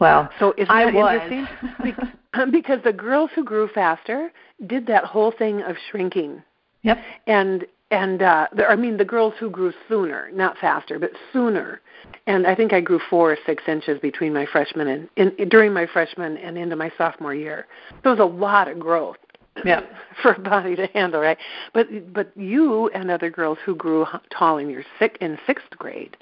Well, 0.00 0.28
so 0.38 0.54
isn't 0.56 0.70
I 0.70 0.84
that 0.86 0.94
was. 0.94 1.20
interesting? 1.30 1.96
because 2.50 2.80
the 2.84 2.92
girls 2.92 3.30
who 3.34 3.44
grew 3.44 3.68
faster 3.68 4.32
did 4.66 4.86
that 4.86 5.04
whole 5.04 5.32
thing 5.32 5.62
of 5.62 5.76
shrinking. 5.90 6.42
Yep. 6.82 6.98
And 7.26 7.66
and 7.90 8.22
uh 8.22 8.48
the, 8.54 8.66
I 8.66 8.76
mean 8.76 8.96
the 8.96 9.04
girls 9.04 9.34
who 9.38 9.50
grew 9.50 9.72
sooner, 9.88 10.30
not 10.32 10.58
faster, 10.58 10.98
but 10.98 11.10
sooner. 11.32 11.80
And 12.26 12.46
I 12.46 12.54
think 12.54 12.72
I 12.72 12.80
grew 12.80 13.00
four 13.10 13.32
or 13.32 13.38
six 13.46 13.62
inches 13.68 14.00
between 14.00 14.32
my 14.32 14.46
freshman 14.46 14.88
and 14.88 15.08
in, 15.16 15.48
during 15.48 15.72
my 15.72 15.86
freshman 15.86 16.36
and 16.38 16.58
into 16.58 16.76
my 16.76 16.90
sophomore 16.98 17.34
year. 17.34 17.66
So 18.02 18.12
it 18.12 18.18
was 18.18 18.20
a 18.20 18.24
lot 18.24 18.68
of 18.68 18.78
growth 18.78 19.16
yeah. 19.64 19.82
for 20.22 20.32
a 20.32 20.40
body 20.40 20.76
to 20.76 20.86
handle, 20.88 21.20
right? 21.20 21.38
But 21.72 22.12
but 22.12 22.30
you 22.36 22.88
and 22.90 23.10
other 23.10 23.30
girls 23.30 23.58
who 23.64 23.74
grew 23.74 24.06
tall 24.36 24.58
in 24.58 24.68
your 24.68 24.82
six 24.98 25.16
in 25.20 25.38
sixth 25.46 25.70
grade, 25.78 26.16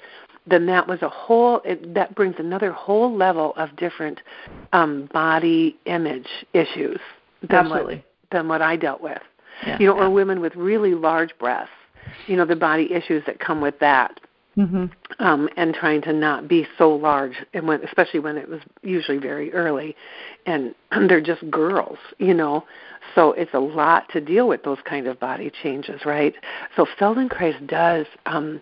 then 0.45 0.65
that 0.67 0.87
was 0.87 1.01
a 1.01 1.09
whole. 1.09 1.61
It, 1.65 1.93
that 1.93 2.15
brings 2.15 2.35
another 2.37 2.71
whole 2.71 3.15
level 3.15 3.53
of 3.55 3.75
different 3.75 4.21
um, 4.71 5.09
body 5.13 5.77
image 5.85 6.27
issues 6.53 6.99
than 7.41 7.65
Absolutely. 7.65 7.95
what 7.95 8.05
than 8.31 8.47
what 8.47 8.61
I 8.61 8.75
dealt 8.75 9.01
with. 9.01 9.21
Yeah, 9.65 9.77
you 9.79 9.87
know, 9.87 9.95
yeah. 9.95 10.03
or 10.03 10.09
women 10.09 10.39
with 10.39 10.55
really 10.55 10.93
large 10.93 11.37
breasts. 11.39 11.71
You 12.27 12.35
know, 12.35 12.45
the 12.45 12.55
body 12.55 12.91
issues 12.91 13.23
that 13.25 13.39
come 13.39 13.61
with 13.61 13.79
that. 13.79 14.19
Mm-hmm. 14.57 14.85
Um, 15.17 15.49
and 15.57 15.73
trying 15.73 16.03
to 16.03 16.13
not 16.13 16.47
be 16.47 16.67
so 16.77 16.93
large, 16.93 17.33
and 17.55 17.67
when, 17.67 17.83
especially 17.83 18.19
when 18.19 18.37
it 18.37 18.47
was 18.47 18.61
usually 18.83 19.17
very 19.17 19.51
early, 19.51 19.95
and, 20.45 20.75
they're 21.07 21.21
just 21.21 21.49
girls, 21.49 21.97
you 22.19 22.35
know. 22.35 22.63
So 23.15 23.33
it's 23.33 23.53
a 23.55 23.59
lot 23.59 24.09
to 24.09 24.21
deal 24.21 24.47
with 24.47 24.63
those 24.63 24.77
kind 24.85 25.07
of 25.07 25.19
body 25.19 25.51
changes, 25.63 26.01
right? 26.05 26.35
So 26.75 26.85
Feldenkrais 26.99 27.67
does 27.67 28.05
um, 28.27 28.61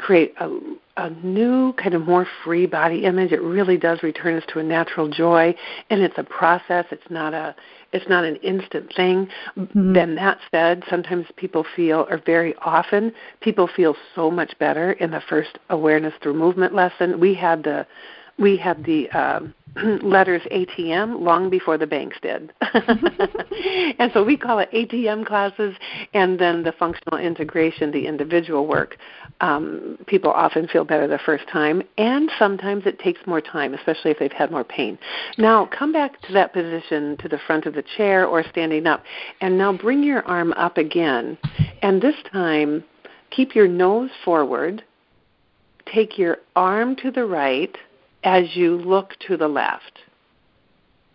create 0.00 0.34
a, 0.40 0.58
a 0.96 1.10
new 1.10 1.74
kind 1.74 1.94
of 1.94 2.02
more 2.02 2.26
free 2.42 2.66
body 2.66 3.04
image. 3.04 3.32
It 3.32 3.42
really 3.42 3.76
does 3.76 4.02
return 4.02 4.36
us 4.36 4.44
to 4.48 4.58
a 4.58 4.62
natural 4.62 5.08
joy, 5.08 5.54
and 5.90 6.00
it's 6.00 6.16
a 6.16 6.24
process. 6.24 6.86
It's 6.90 7.10
not 7.10 7.34
a 7.34 7.54
it's 7.92 8.08
not 8.08 8.24
an 8.24 8.36
instant 8.36 8.92
thing. 8.94 9.28
Mm-hmm. 9.56 9.92
Then 9.92 10.14
that 10.16 10.38
said, 10.50 10.82
sometimes 10.88 11.26
people 11.36 11.64
feel, 11.76 12.06
or 12.10 12.20
very 12.24 12.54
often, 12.56 13.12
people 13.40 13.68
feel 13.74 13.96
so 14.14 14.30
much 14.30 14.58
better 14.58 14.92
in 14.92 15.10
the 15.10 15.22
first 15.28 15.58
awareness 15.70 16.14
through 16.22 16.34
movement 16.34 16.74
lesson. 16.74 17.18
We 17.20 17.34
had 17.34 17.64
the 17.64 17.86
we 18.40 18.56
had 18.56 18.84
the 18.84 19.08
um, 19.10 19.54
letters 20.02 20.42
ATM 20.50 21.20
long 21.20 21.50
before 21.50 21.78
the 21.78 21.86
banks 21.86 22.16
did. 22.22 22.52
and 23.98 24.10
so 24.12 24.24
we 24.24 24.36
call 24.36 24.58
it 24.58 24.70
ATM 24.72 25.26
classes, 25.26 25.74
and 26.14 26.38
then 26.38 26.62
the 26.62 26.72
functional 26.72 27.18
integration, 27.18 27.92
the 27.92 28.06
individual 28.06 28.66
work. 28.66 28.96
Um, 29.40 29.98
people 30.06 30.30
often 30.30 30.66
feel 30.68 30.84
better 30.84 31.06
the 31.06 31.20
first 31.24 31.44
time, 31.48 31.82
and 31.98 32.30
sometimes 32.38 32.84
it 32.86 32.98
takes 32.98 33.20
more 33.26 33.40
time, 33.40 33.74
especially 33.74 34.10
if 34.10 34.18
they've 34.18 34.32
had 34.32 34.50
more 34.50 34.64
pain. 34.64 34.98
Now, 35.38 35.66
come 35.66 35.92
back 35.92 36.20
to 36.22 36.32
that 36.32 36.52
position 36.52 37.16
to 37.18 37.28
the 37.28 37.38
front 37.46 37.66
of 37.66 37.74
the 37.74 37.84
chair 37.96 38.26
or 38.26 38.42
standing 38.42 38.86
up, 38.86 39.04
and 39.40 39.56
now 39.56 39.72
bring 39.72 40.02
your 40.02 40.26
arm 40.26 40.52
up 40.54 40.78
again. 40.78 41.38
And 41.82 42.02
this 42.02 42.16
time, 42.32 42.82
keep 43.30 43.54
your 43.54 43.68
nose 43.68 44.10
forward, 44.24 44.82
take 45.92 46.18
your 46.18 46.38
arm 46.56 46.96
to 46.96 47.10
the 47.10 47.24
right 47.24 47.76
as 48.24 48.54
you 48.54 48.76
look 48.76 49.14
to 49.26 49.36
the 49.36 49.48
left. 49.48 50.00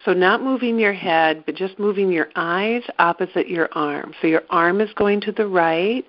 So, 0.04 0.14
not 0.14 0.44
moving 0.44 0.78
your 0.78 0.94
head, 0.94 1.44
but 1.46 1.56
just 1.56 1.80
moving 1.80 2.12
your 2.12 2.30
eyes 2.36 2.84
opposite 3.00 3.48
your 3.48 3.70
arm. 3.74 4.14
So, 4.22 4.28
your 4.28 4.44
arm 4.52 4.80
is 4.80 4.94
going 4.94 5.22
to 5.22 5.32
the 5.32 5.48
right, 5.48 6.06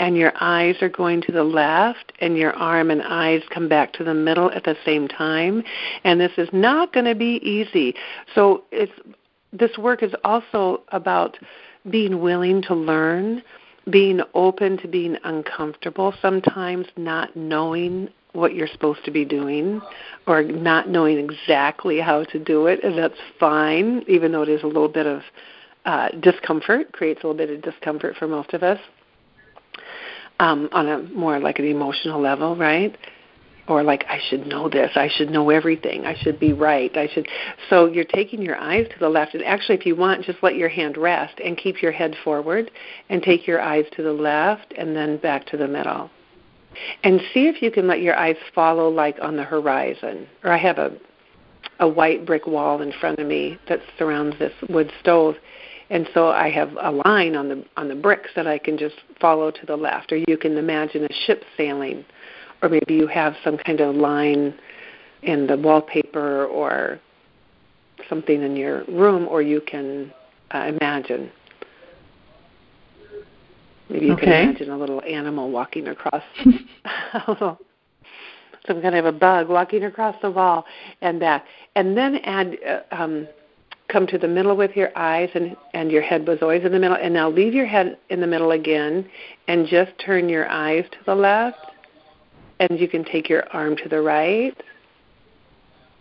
and 0.00 0.16
your 0.16 0.32
eyes 0.40 0.76
are 0.80 0.88
going 0.88 1.20
to 1.22 1.32
the 1.32 1.44
left, 1.44 2.12
and 2.20 2.38
your 2.38 2.54
arm 2.54 2.90
and 2.90 3.02
eyes 3.02 3.42
come 3.52 3.68
back 3.68 3.92
to 3.94 4.04
the 4.04 4.14
middle 4.14 4.50
at 4.52 4.64
the 4.64 4.76
same 4.86 5.06
time. 5.06 5.62
And 6.04 6.18
this 6.18 6.32
is 6.38 6.48
not 6.52 6.94
going 6.94 7.04
to 7.04 7.14
be 7.14 7.40
easy. 7.42 7.94
So, 8.34 8.64
it's, 8.72 8.92
this 9.52 9.76
work 9.76 10.02
is 10.02 10.12
also 10.24 10.82
about 10.92 11.36
being 11.90 12.20
willing 12.20 12.62
to 12.62 12.74
learn, 12.74 13.42
being 13.90 14.20
open 14.32 14.78
to 14.78 14.88
being 14.88 15.18
uncomfortable 15.24 16.14
sometimes, 16.22 16.86
not 16.96 17.36
knowing 17.36 18.08
what 18.36 18.54
you're 18.54 18.68
supposed 18.68 19.04
to 19.04 19.10
be 19.10 19.24
doing 19.24 19.80
or 20.26 20.42
not 20.42 20.88
knowing 20.88 21.18
exactly 21.18 21.98
how 21.98 22.24
to 22.24 22.38
do 22.38 22.66
it, 22.66 22.84
and 22.84 22.98
that's 22.98 23.18
fine, 23.40 24.04
even 24.06 24.32
though 24.32 24.42
it 24.42 24.48
is 24.48 24.62
a 24.62 24.66
little 24.66 24.88
bit 24.88 25.06
of 25.06 25.22
uh, 25.84 26.10
discomfort, 26.20 26.92
creates 26.92 27.22
a 27.22 27.26
little 27.26 27.36
bit 27.36 27.50
of 27.50 27.62
discomfort 27.62 28.16
for 28.16 28.26
most 28.26 28.52
of 28.52 28.62
us 28.62 28.78
um, 30.40 30.68
on 30.72 30.88
a 30.88 30.98
more 30.98 31.38
like 31.38 31.58
an 31.58 31.64
emotional 31.64 32.20
level, 32.20 32.56
right? 32.56 32.96
Or 33.68 33.82
like 33.82 34.04
I 34.08 34.20
should 34.28 34.46
know 34.46 34.68
this, 34.68 34.92
I 34.94 35.08
should 35.08 35.30
know 35.30 35.50
everything, 35.50 36.06
I 36.06 36.14
should 36.14 36.38
be 36.38 36.52
right, 36.52 36.94
I 36.96 37.08
should. 37.08 37.28
So 37.68 37.86
you're 37.86 38.04
taking 38.04 38.40
your 38.42 38.56
eyes 38.56 38.86
to 38.92 38.98
the 38.98 39.08
left, 39.08 39.34
and 39.34 39.44
actually, 39.44 39.78
if 39.78 39.86
you 39.86 39.96
want, 39.96 40.24
just 40.24 40.42
let 40.42 40.54
your 40.54 40.68
hand 40.68 40.96
rest 40.96 41.40
and 41.44 41.56
keep 41.56 41.82
your 41.82 41.92
head 41.92 42.14
forward, 42.22 42.70
and 43.08 43.22
take 43.22 43.46
your 43.46 43.60
eyes 43.60 43.84
to 43.96 44.02
the 44.02 44.12
left, 44.12 44.72
and 44.76 44.94
then 44.94 45.16
back 45.16 45.46
to 45.46 45.56
the 45.56 45.66
middle 45.66 46.10
And 47.02 47.20
see 47.32 47.46
if 47.48 47.62
you 47.62 47.70
can 47.70 47.86
let 47.86 48.00
your 48.02 48.16
eyes 48.16 48.36
follow 48.54 48.88
like 48.88 49.16
on 49.22 49.36
the 49.36 49.44
horizon. 49.44 50.26
Or 50.44 50.52
I 50.52 50.58
have 50.58 50.78
a 50.78 50.96
a 51.80 51.88
white 51.88 52.24
brick 52.24 52.46
wall 52.46 52.80
in 52.82 52.92
front 53.00 53.18
of 53.18 53.26
me 53.26 53.58
that 53.68 53.80
surrounds 53.98 54.38
this 54.38 54.52
wood 54.68 54.90
stove 55.00 55.34
and 55.88 56.08
so 56.14 56.28
I 56.28 56.50
have 56.50 56.70
a 56.80 56.90
line 56.90 57.36
on 57.36 57.48
the 57.48 57.64
on 57.76 57.88
the 57.88 57.94
bricks 57.94 58.30
that 58.34 58.46
I 58.46 58.58
can 58.58 58.78
just 58.78 58.96
follow 59.20 59.50
to 59.50 59.66
the 59.66 59.76
left 59.76 60.12
or 60.12 60.16
you 60.16 60.36
can 60.36 60.56
imagine 60.56 61.04
a 61.04 61.12
ship 61.26 61.44
sailing 61.56 62.04
or 62.62 62.68
maybe 62.68 62.94
you 62.94 63.06
have 63.06 63.34
some 63.44 63.58
kind 63.58 63.80
of 63.80 63.94
line 63.94 64.54
in 65.22 65.46
the 65.46 65.56
wallpaper 65.56 66.46
or 66.46 67.00
something 68.08 68.42
in 68.42 68.56
your 68.56 68.84
room 68.84 69.28
or 69.28 69.42
you 69.42 69.60
can 69.60 70.12
uh, 70.52 70.70
imagine 70.80 71.30
maybe 73.88 74.06
you 74.06 74.12
okay. 74.14 74.24
can 74.24 74.32
imagine 74.32 74.70
a 74.70 74.78
little 74.78 75.02
animal 75.02 75.50
walking 75.50 75.88
across 75.88 76.22
some 78.66 78.82
kind 78.82 78.94
of 78.94 79.04
a 79.06 79.12
bug 79.12 79.48
walking 79.48 79.84
across 79.84 80.16
the 80.22 80.30
wall 80.30 80.64
and 81.00 81.20
back. 81.20 81.46
And 81.74 81.96
then 81.96 82.16
add 82.24 82.56
uh, 82.66 82.80
um 82.94 83.28
come 83.88 84.06
to 84.08 84.18
the 84.18 84.26
middle 84.26 84.56
with 84.56 84.74
your 84.74 84.96
eyes 84.98 85.30
and 85.34 85.56
and 85.74 85.90
your 85.90 86.02
head 86.02 86.26
was 86.26 86.38
always 86.42 86.64
in 86.64 86.72
the 86.72 86.78
middle. 86.78 86.96
And 87.00 87.14
now 87.14 87.30
leave 87.30 87.54
your 87.54 87.66
head 87.66 87.98
in 88.10 88.20
the 88.20 88.26
middle 88.26 88.52
again 88.52 89.08
and 89.48 89.66
just 89.66 89.92
turn 90.04 90.28
your 90.28 90.48
eyes 90.48 90.84
to 90.92 90.98
the 91.06 91.14
left. 91.14 91.58
And 92.58 92.80
you 92.80 92.88
can 92.88 93.04
take 93.04 93.28
your 93.28 93.46
arm 93.52 93.76
to 93.76 93.88
the 93.88 94.00
right 94.00 94.56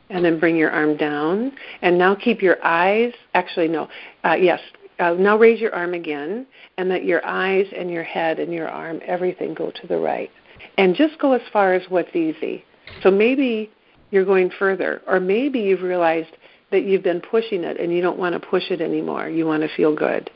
and 0.09 0.23
then 0.23 0.39
bring 0.39 0.55
your 0.55 0.71
arm 0.71 0.95
down. 0.95 1.51
And 1.81 1.97
now 1.97 2.15
keep 2.15 2.41
your 2.41 2.63
eyes 2.63 3.13
actually 3.33 3.67
no 3.67 3.89
uh, 4.23 4.33
yes 4.33 4.59
uh, 4.99 5.13
now 5.13 5.37
raise 5.37 5.59
your 5.59 5.73
arm 5.75 5.93
again 5.93 6.45
and 6.77 6.89
let 6.89 7.03
your 7.03 7.25
eyes 7.25 7.65
and 7.75 7.91
your 7.91 8.03
head 8.03 8.39
and 8.39 8.53
your 8.53 8.69
arm 8.69 8.99
everything 9.05 9.53
go 9.53 9.71
to 9.71 9.87
the 9.87 9.97
right 9.97 10.31
and 10.77 10.95
just 10.95 11.17
go 11.19 11.33
as 11.33 11.41
far 11.51 11.73
as 11.73 11.83
what's 11.89 12.15
easy 12.15 12.63
so 13.01 13.11
maybe 13.11 13.71
you're 14.11 14.25
going 14.25 14.49
further 14.57 15.01
or 15.07 15.19
maybe 15.19 15.59
you've 15.59 15.81
realized 15.81 16.31
that 16.71 16.83
you've 16.83 17.03
been 17.03 17.21
pushing 17.21 17.63
it 17.63 17.79
and 17.79 17.93
you 17.93 18.01
don't 18.01 18.17
want 18.17 18.33
to 18.33 18.39
push 18.39 18.71
it 18.71 18.81
anymore. 18.81 19.29
You 19.29 19.45
want 19.45 19.63
to 19.63 19.75
feel 19.75 19.95
good. 19.95 20.29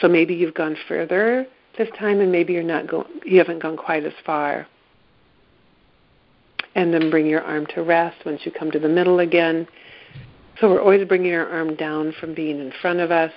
So 0.00 0.08
maybe 0.08 0.34
you've 0.34 0.54
gone 0.54 0.76
further 0.86 1.46
this 1.78 1.88
time 1.98 2.20
and 2.20 2.32
maybe 2.32 2.52
you're 2.52 2.62
not 2.62 2.86
going 2.86 3.06
you 3.24 3.38
haven't 3.38 3.60
gone 3.60 3.76
quite 3.76 4.04
as 4.04 4.12
far. 4.24 4.66
And 6.74 6.92
then 6.92 7.10
bring 7.10 7.26
your 7.26 7.42
arm 7.42 7.66
to 7.74 7.82
rest 7.82 8.24
once 8.26 8.42
you 8.44 8.52
come 8.52 8.70
to 8.70 8.78
the 8.78 8.88
middle 8.88 9.20
again. 9.20 9.66
So 10.60 10.70
we're 10.70 10.80
always 10.80 11.06
bringing 11.08 11.34
our 11.34 11.48
arm 11.48 11.74
down 11.74 12.14
from 12.20 12.34
being 12.34 12.60
in 12.60 12.72
front 12.80 13.00
of 13.00 13.10
us. 13.10 13.32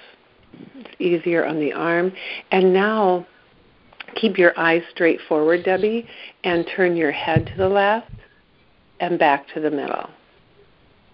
It's 0.54 0.96
easier 1.00 1.46
on 1.46 1.60
the 1.60 1.74
arm. 1.74 2.12
And 2.52 2.74
now 2.74 3.26
keep 4.16 4.38
your 4.38 4.58
eyes 4.60 4.84
straight 4.92 5.20
forward, 5.28 5.64
Debbie, 5.64 6.08
and 6.44 6.68
turn 6.76 6.96
your 6.96 7.12
head 7.12 7.46
to 7.48 7.58
the 7.58 7.70
left 7.70 8.12
and 9.00 9.18
back 9.18 9.48
to 9.54 9.60
the 9.60 9.72
middle 9.72 10.10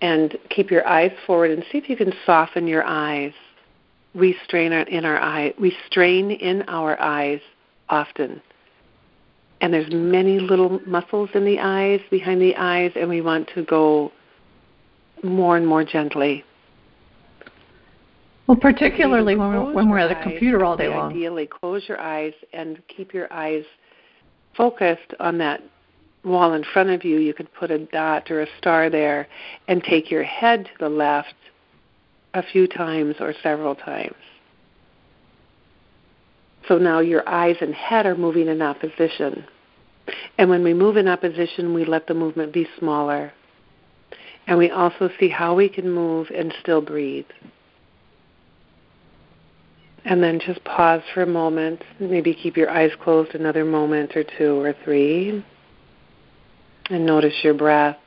and 0.01 0.37
keep 0.49 0.71
your 0.71 0.87
eyes 0.87 1.11
forward 1.25 1.51
and 1.51 1.63
see 1.71 1.77
if 1.77 1.89
you 1.89 1.95
can 1.95 2.13
soften 2.25 2.67
your 2.67 2.83
eyes. 2.85 3.33
We 4.13 4.37
strain 4.43 4.71
in 4.71 5.05
our 5.05 5.19
eye. 5.19 5.53
We 5.59 5.75
strain 5.87 6.31
in 6.31 6.63
our 6.67 6.99
eyes 7.01 7.41
often. 7.89 8.41
And 9.61 9.73
there's 9.73 9.91
many 9.91 10.39
little 10.39 10.79
muscles 10.85 11.29
in 11.33 11.45
the 11.45 11.59
eyes, 11.59 12.01
behind 12.11 12.41
the 12.41 12.55
eyes, 12.55 12.91
and 12.95 13.09
we 13.09 13.21
want 13.21 13.49
to 13.55 13.63
go 13.63 14.11
more 15.23 15.57
and 15.57 15.65
more 15.65 15.83
gently. 15.83 16.43
Well, 18.47 18.57
particularly 18.57 19.35
when 19.35 19.49
we're, 19.49 19.73
when 19.73 19.89
we're 19.89 19.97
at 19.97 20.11
a 20.11 20.21
computer 20.21 20.63
all 20.63 20.77
day 20.77 20.87
long. 20.87 21.11
Ideally, 21.11 21.47
close 21.47 21.83
your 21.87 21.99
eyes 21.99 22.33
and 22.53 22.79
keep 22.87 23.13
your 23.13 23.31
eyes 23.33 23.63
focused 24.55 25.13
on 25.19 25.37
that 25.39 25.61
wall 26.25 26.53
in 26.53 26.63
front 26.73 26.89
of 26.89 27.05
you, 27.05 27.17
you 27.17 27.33
could 27.33 27.53
put 27.53 27.71
a 27.71 27.79
dot 27.79 28.29
or 28.31 28.41
a 28.41 28.47
star 28.57 28.89
there 28.89 29.27
and 29.67 29.83
take 29.83 30.09
your 30.09 30.23
head 30.23 30.65
to 30.65 30.71
the 30.79 30.89
left 30.89 31.35
a 32.33 32.43
few 32.43 32.67
times 32.67 33.15
or 33.19 33.33
several 33.41 33.75
times. 33.75 34.15
So 36.67 36.77
now 36.77 36.99
your 36.99 37.27
eyes 37.29 37.57
and 37.61 37.73
head 37.73 38.05
are 38.05 38.15
moving 38.15 38.47
in 38.47 38.61
opposition. 38.61 39.45
And 40.37 40.49
when 40.49 40.63
we 40.63 40.73
move 40.73 40.97
in 40.97 41.07
opposition, 41.07 41.73
we 41.73 41.85
let 41.85 42.07
the 42.07 42.13
movement 42.13 42.53
be 42.53 42.67
smaller. 42.79 43.31
And 44.47 44.57
we 44.57 44.69
also 44.69 45.09
see 45.19 45.29
how 45.29 45.55
we 45.55 45.69
can 45.69 45.91
move 45.91 46.27
and 46.35 46.53
still 46.61 46.81
breathe. 46.81 47.25
And 50.05 50.21
then 50.21 50.39
just 50.39 50.63
pause 50.63 51.01
for 51.13 51.23
a 51.23 51.27
moment. 51.27 51.83
Maybe 51.99 52.33
keep 52.33 52.55
your 52.55 52.69
eyes 52.69 52.91
closed 53.01 53.33
another 53.33 53.65
moment 53.65 54.15
or 54.15 54.23
two 54.23 54.59
or 54.61 54.73
three. 54.83 55.43
And 56.91 57.05
notice 57.05 57.33
your 57.43 57.55
breath. 57.55 57.97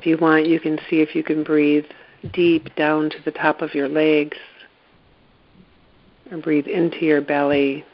If 0.00 0.06
you 0.06 0.16
want, 0.16 0.46
you 0.46 0.58
can 0.58 0.78
see 0.88 1.00
if 1.00 1.14
you 1.14 1.22
can 1.22 1.44
breathe 1.44 1.84
deep 2.32 2.74
down 2.76 3.10
to 3.10 3.16
the 3.24 3.30
top 3.30 3.60
of 3.60 3.74
your 3.74 3.88
legs 3.88 4.38
or 6.30 6.38
breathe 6.38 6.66
into 6.66 7.04
your 7.04 7.20
belly. 7.20 7.84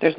There's 0.00 0.14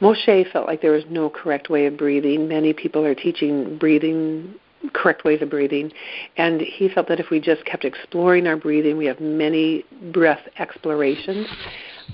Moshe 0.00 0.52
felt 0.52 0.66
like 0.66 0.82
there 0.82 0.92
was 0.92 1.04
no 1.08 1.30
correct 1.30 1.70
way 1.70 1.86
of 1.86 1.96
breathing. 1.96 2.48
Many 2.48 2.74
people 2.74 3.04
are 3.04 3.14
teaching 3.14 3.78
breathing 3.78 4.56
correct 4.92 5.24
ways 5.24 5.42
of 5.42 5.50
breathing, 5.50 5.92
and 6.36 6.60
he 6.60 6.88
felt 6.88 7.08
that 7.08 7.20
if 7.20 7.30
we 7.30 7.40
just 7.40 7.64
kept 7.64 7.84
exploring 7.84 8.46
our 8.46 8.56
breathing, 8.56 8.96
we 8.96 9.06
have 9.06 9.20
many 9.20 9.84
breath 10.12 10.42
explorations. 10.58 11.46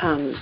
Um, 0.01 0.35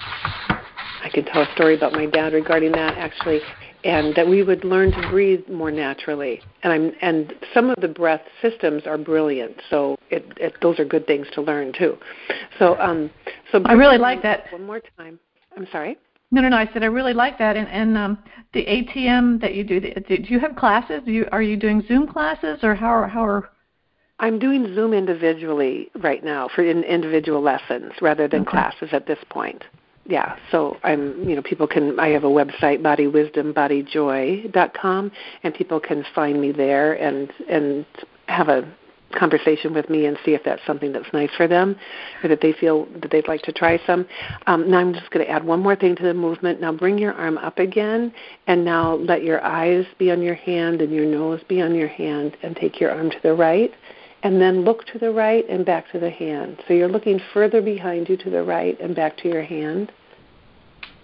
I 1.03 1.09
can 1.13 1.25
tell 1.25 1.43
a 1.43 1.53
story 1.55 1.77
about 1.77 1.93
my 1.93 2.07
dad 2.07 2.33
regarding 2.33 2.73
that 2.73 2.99
actually, 2.99 3.41
and 3.85 4.15
that 4.17 4.27
we 4.27 4.43
would 4.43 4.65
learn 4.65 4.91
to 4.93 5.09
breathe 5.09 5.47
more 5.49 5.71
naturally. 5.71 6.41
And 6.63 6.73
I'm 6.73 6.93
and 7.01 7.33
some 7.55 7.71
of 7.71 7.77
the 7.81 7.89
breath 7.89 8.23
systems 8.43 8.87
are 8.87 8.99
brilliant, 8.99 9.61
so 9.71 9.97
it, 10.11 10.27
it 10.39 10.55
those 10.63 10.81
are 10.81 10.85
good 10.85 11.07
things 11.07 11.27
to 11.35 11.43
learn 11.43 11.73
too. 11.73 11.97
So 12.59 12.79
um, 12.81 13.11
so 13.53 13.63
I 13.67 13.75
really 13.75 13.99
like 13.99 14.23
that. 14.23 14.53
One 14.53 14.67
more 14.67 14.81
time. 14.99 15.21
I'm 15.57 15.69
sorry. 15.71 15.97
No, 16.31 16.41
no, 16.41 16.49
no. 16.49 16.57
I 16.57 16.69
said 16.73 16.83
I 16.83 16.87
really 16.87 17.15
like 17.15 17.39
that. 17.39 17.57
And, 17.57 17.69
and 17.69 17.97
um, 17.97 18.19
the 18.53 18.65
ATM 18.65 19.41
that 19.41 19.55
you 19.55 19.65
do, 19.65 19.81
the, 19.81 19.95
do 20.01 20.25
you 20.29 20.41
have 20.41 20.57
classes? 20.57 21.03
Do 21.05 21.13
you, 21.13 21.27
are 21.33 21.43
you 21.43 21.57
doing 21.57 21.83
Zoom 21.87 22.07
classes, 22.07 22.61
or 22.63 22.75
how 22.75 22.89
are, 22.89 23.09
how 23.09 23.25
are? 23.25 23.51
I'm 24.19 24.39
doing 24.39 24.75
Zoom 24.75 24.95
individually 24.95 25.91
right 25.97 26.25
now 26.25 26.49
for 26.55 26.65
in, 26.65 26.83
individual 26.85 27.43
lessons 27.43 27.93
rather 28.01 28.29
than 28.29 28.43
okay. 28.43 28.51
classes 28.51 28.89
at 28.93 29.07
this 29.07 29.19
point 29.29 29.63
yeah, 30.09 30.37
so 30.51 30.77
I'm, 30.85 31.27
you 31.29 31.37
know, 31.37 31.43
people 31.43 31.67
can. 31.67 31.99
I 31.99 32.09
have 32.09 32.25
a 32.25 32.29
website, 32.29 32.83
bodywisdombodyjoy.com, 32.83 35.13
and 35.43 35.55
people 35.55 35.81
can 35.81 36.05
find 36.15 36.39
me 36.41 36.53
there 36.53 36.93
and 36.95 37.33
and 37.49 37.85
have 38.27 38.49
a 38.49 38.73
conversation 39.19 39.75
with 39.75 39.89
me 39.91 40.07
and 40.07 40.19
see 40.25 40.33
if 40.35 40.43
that's 40.45 40.63
something 40.67 40.93
that's 40.93 41.13
nice 41.13 41.31
for 41.37 41.49
them, 41.49 41.77
or 42.23 42.29
that 42.29 42.41
they 42.41 42.53
feel 42.53 42.87
that 43.01 43.11
they'd 43.11 43.29
like 43.29 43.43
to 43.43 43.53
try 43.53 43.81
some. 43.87 44.07
Um, 44.47 44.71
now 44.71 44.79
I'm 44.79 44.93
just 44.93 45.11
going 45.11 45.25
to 45.25 45.31
add 45.31 45.45
one 45.45 45.61
more 45.61 45.77
thing 45.77 45.97
to 45.97 46.03
the 46.03 46.15
movement. 46.15 46.61
Now 46.61 46.73
bring 46.73 46.99
your 46.99 47.13
arm 47.15 47.39
up 47.39 47.59
again, 47.59 48.13
and 48.47 48.65
now 48.65 48.95
let 48.95 49.23
your 49.23 49.43
eyes 49.45 49.85
be 49.99 50.11
on 50.11 50.23
your 50.23 50.35
hand 50.35 50.83
and 50.83 50.93
your 50.93 51.07
nose 51.07 51.41
be 51.49 51.61
on 51.63 51.75
your 51.75 51.89
hand, 51.89 52.37
and 52.43 52.55
take 52.57 52.81
your 52.81 52.93
arm 52.93 53.11
to 53.11 53.19
the 53.23 53.35
right 53.35 53.73
and 54.23 54.41
then 54.41 54.65
look 54.65 54.85
to 54.87 54.99
the 54.99 55.11
right 55.11 55.49
and 55.49 55.65
back 55.65 55.91
to 55.93 56.01
the 56.01 56.11
hand. 56.11 56.61
So 56.67 56.75
you're 56.75 56.89
looking 56.89 57.21
further 57.33 57.63
behind 57.63 58.09
you 58.09 58.17
to 58.17 58.31
the 58.31 58.43
right 58.43 58.77
and 58.81 58.97
back 58.97 59.17
to 59.19 59.29
your 59.29 59.43
hand. 59.43 59.93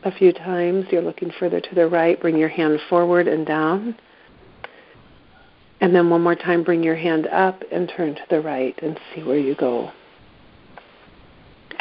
A 0.05 0.11
few 0.11 0.33
times 0.33 0.87
you're 0.91 1.03
looking 1.03 1.31
further 1.39 1.61
to 1.61 1.75
the 1.75 1.87
right, 1.87 2.21
bring 2.21 2.37
your 2.37 2.49
hand 2.49 2.81
forward 2.89 3.29
and 3.29 3.47
down. 3.47 3.97
And 5.83 5.95
then 5.95 6.09
one 6.11 6.23
more 6.23 6.37
time, 6.37 6.63
bring 6.63 6.85
your 6.85 6.95
hand 6.95 7.27
up 7.27 7.65
and 7.73 7.89
turn 7.89 8.15
to 8.15 8.23
the 8.31 8.41
right 8.41 8.79
and 8.81 8.99
see 9.13 9.23
where 9.25 9.37
you 9.37 9.57
go 9.57 9.91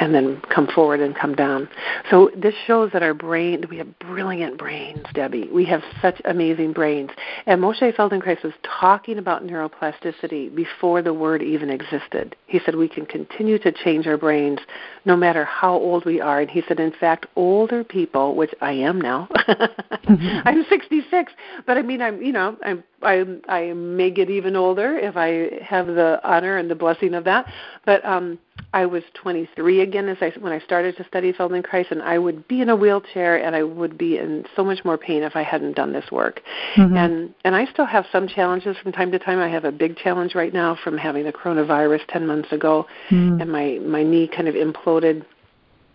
and 0.02 0.16
then 0.16 0.42
come 0.54 0.68
forward 0.74 1.00
and 1.00 1.16
come 1.16 1.36
down. 1.36 1.70
So 2.10 2.32
this 2.36 2.56
shows 2.66 2.90
that 2.92 3.04
our 3.04 3.14
brain, 3.14 3.66
we 3.70 3.78
have 3.78 4.00
brilliant 4.00 4.58
brains, 4.58 5.06
Debbie. 5.14 5.48
We 5.54 5.64
have 5.66 5.84
such 6.02 6.20
amazing 6.26 6.74
brains. 6.74 7.12
And 7.46 7.62
Moshe 7.62 7.96
Feldenkrais 7.96 8.44
was 8.44 8.54
talking 8.64 9.20
about 9.20 9.46
neuroplasticity 9.46 10.54
before 10.56 11.04
the 11.04 11.14
word 11.14 11.44
even 11.44 11.70
existed. 11.70 12.36
He 12.48 12.60
said 12.66 12.76
we 12.76 12.90
can 12.90 13.06
continue 13.06 13.60
to 13.60 13.72
change 13.72 14.08
our 14.08 14.18
brains 14.18 14.58
no 15.06 15.16
matter 15.16 15.46
how 15.46 15.74
old 15.74 16.04
we 16.04 16.20
are. 16.20 16.42
And 16.42 16.50
he 16.50 16.64
said, 16.68 16.80
in 16.80 16.94
fact, 17.00 17.28
older 17.36 17.84
people, 17.84 18.36
which 18.36 18.56
I 18.60 18.72
am 18.72 19.00
now, 19.00 19.28
mm-hmm. 19.32 20.40
I'm 20.48 20.66
66, 20.68 21.32
but 21.68 21.78
I 21.78 21.84
mean, 21.84 22.02
I'm, 22.02 22.20
you 22.24 22.32
know, 22.32 22.58
I'm 22.66 22.84
I 23.04 23.26
I 23.48 23.74
may 23.74 24.12
get 24.12 24.30
even 24.30 24.56
older 24.56 24.98
if 24.98 25.18
I 25.18 25.64
have 25.64 25.88
the 25.88 26.20
honor 26.24 26.58
and 26.58 26.70
the 26.70 26.76
blessing 26.76 27.14
of 27.14 27.24
that. 27.26 27.52
But 27.86 28.04
um 28.06 28.40
I 28.74 28.86
was 28.86 29.04
23 29.16 29.82
again 29.82 30.08
as 30.08 30.18
I 30.22 30.32
when 30.40 30.54
I 30.54 30.60
started 30.60 30.96
to 30.98 31.04
study 31.06 31.34
Feldenkrais, 31.34 31.92
and 31.92 32.02
I 32.02 32.18
would 32.18 32.48
be 32.48 32.62
in 32.62 32.70
a 32.70 32.76
wheelchair 32.76 33.44
and 33.44 33.56
I 33.56 33.64
would 33.64 33.98
be 33.98 34.18
in 34.18 34.46
so 34.56 34.64
much 34.64 34.86
more 34.86 34.98
pain 34.98 35.24
if 35.24 35.36
I 35.36 35.44
hadn't 35.44 35.76
done 35.76 35.92
this 35.92 36.10
work. 36.12 36.42
Mm-hmm. 36.76 36.96
And 36.96 37.36
and 37.44 37.56
I 37.56 37.66
still 37.66 37.86
have 37.86 38.06
some 38.12 38.28
challenges 38.28 38.78
from 38.82 38.92
time 38.92 39.12
to 39.12 39.20
time. 39.20 39.40
I 39.40 39.50
have 39.50 39.66
a 39.66 39.72
big 39.72 39.98
challenge 39.98 40.36
right 40.36 40.54
now 40.54 40.78
from 40.84 40.98
having 40.98 41.26
the 41.26 41.34
coronavirus 41.34 42.02
10 42.08 42.26
months 42.26 42.52
ago, 42.52 42.88
mm-hmm. 43.10 43.42
and 43.42 43.52
my 43.52 43.80
my 43.86 44.04
knee 44.04 44.28
kind 44.28 44.48
of 44.48 44.56
imploded 44.56 45.26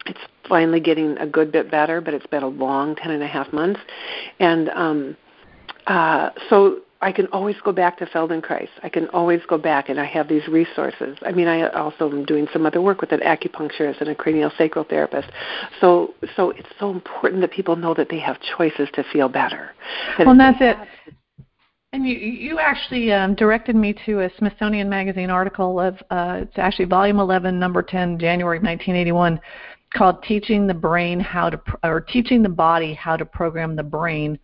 it's 0.09 0.21
finally 0.49 0.81
getting 0.81 1.19
a 1.19 1.27
good 1.27 1.53
bit 1.53 1.71
better, 1.71 2.01
but 2.01 2.15
it's 2.15 2.27
been 2.27 2.43
a 2.43 2.49
long 2.49 2.95
ten 2.95 3.11
and 3.11 3.23
a 3.23 3.27
half 3.27 3.53
months, 3.53 3.81
and 4.39 4.69
um, 4.71 5.17
uh, 5.87 6.31
so 6.49 6.81
I 7.03 7.13
can 7.13 7.27
always 7.27 7.57
go 7.63 7.73
back 7.73 7.99
to 7.99 8.07
Feldenkrais. 8.07 8.69
I 8.83 8.89
can 8.89 9.09
always 9.09 9.41
go 9.49 9.59
back, 9.59 9.91
and 9.91 10.01
I 10.01 10.07
have 10.07 10.29
these 10.29 10.47
resources. 10.49 11.19
I 11.23 11.33
mean, 11.33 11.47
I 11.47 11.69
also 11.69 12.11
am 12.11 12.25
doing 12.25 12.47
some 12.53 12.65
other 12.65 12.81
work 12.81 13.01
with 13.01 13.13
an 13.13 13.21
acupuncturist 13.21 14.01
and 14.01 14.09
a 14.09 14.15
cranial 14.15 14.51
sacral 14.57 14.85
therapist. 14.85 15.29
So, 15.81 16.15
so 16.37 16.51
it's 16.51 16.69
so 16.81 16.91
important 16.91 17.43
that 17.43 17.51
people 17.51 17.77
know 17.77 17.93
that 17.95 18.09
they 18.09 18.19
have 18.21 18.39
choices 18.57 18.89
to 18.95 19.05
feel 19.13 19.29
better. 19.29 19.73
That 20.17 20.27
well, 20.27 20.37
that's 20.39 20.59
it. 20.61 20.77
And 21.93 22.07
you 22.07 22.17
you 22.17 22.59
actually 22.59 23.13
um, 23.13 23.35
directed 23.35 23.77
me 23.77 23.95
to 24.07 24.21
a 24.21 24.31
Smithsonian 24.39 24.89
Magazine 24.89 25.31
article 25.31 25.79
of 25.79 25.95
uh, 26.11 26.41
it's 26.43 26.59
actually 26.59 26.87
volume 26.87 27.21
11, 27.21 27.59
number 27.59 27.83
10, 27.83 28.19
January 28.19 28.59
1981, 28.59 29.39
called 29.95 30.23
"Teaching 30.23 30.67
the 30.67 30.75
Brain 30.75 31.21
How 31.21 31.51
to 31.51 31.61
or 31.85 32.01
Teaching 32.01 32.43
the 32.43 32.49
Body 32.49 32.95
How 32.95 33.17
to 33.17 33.25
Program 33.25 33.77
the 33.77 33.83
Brain." 33.83 34.39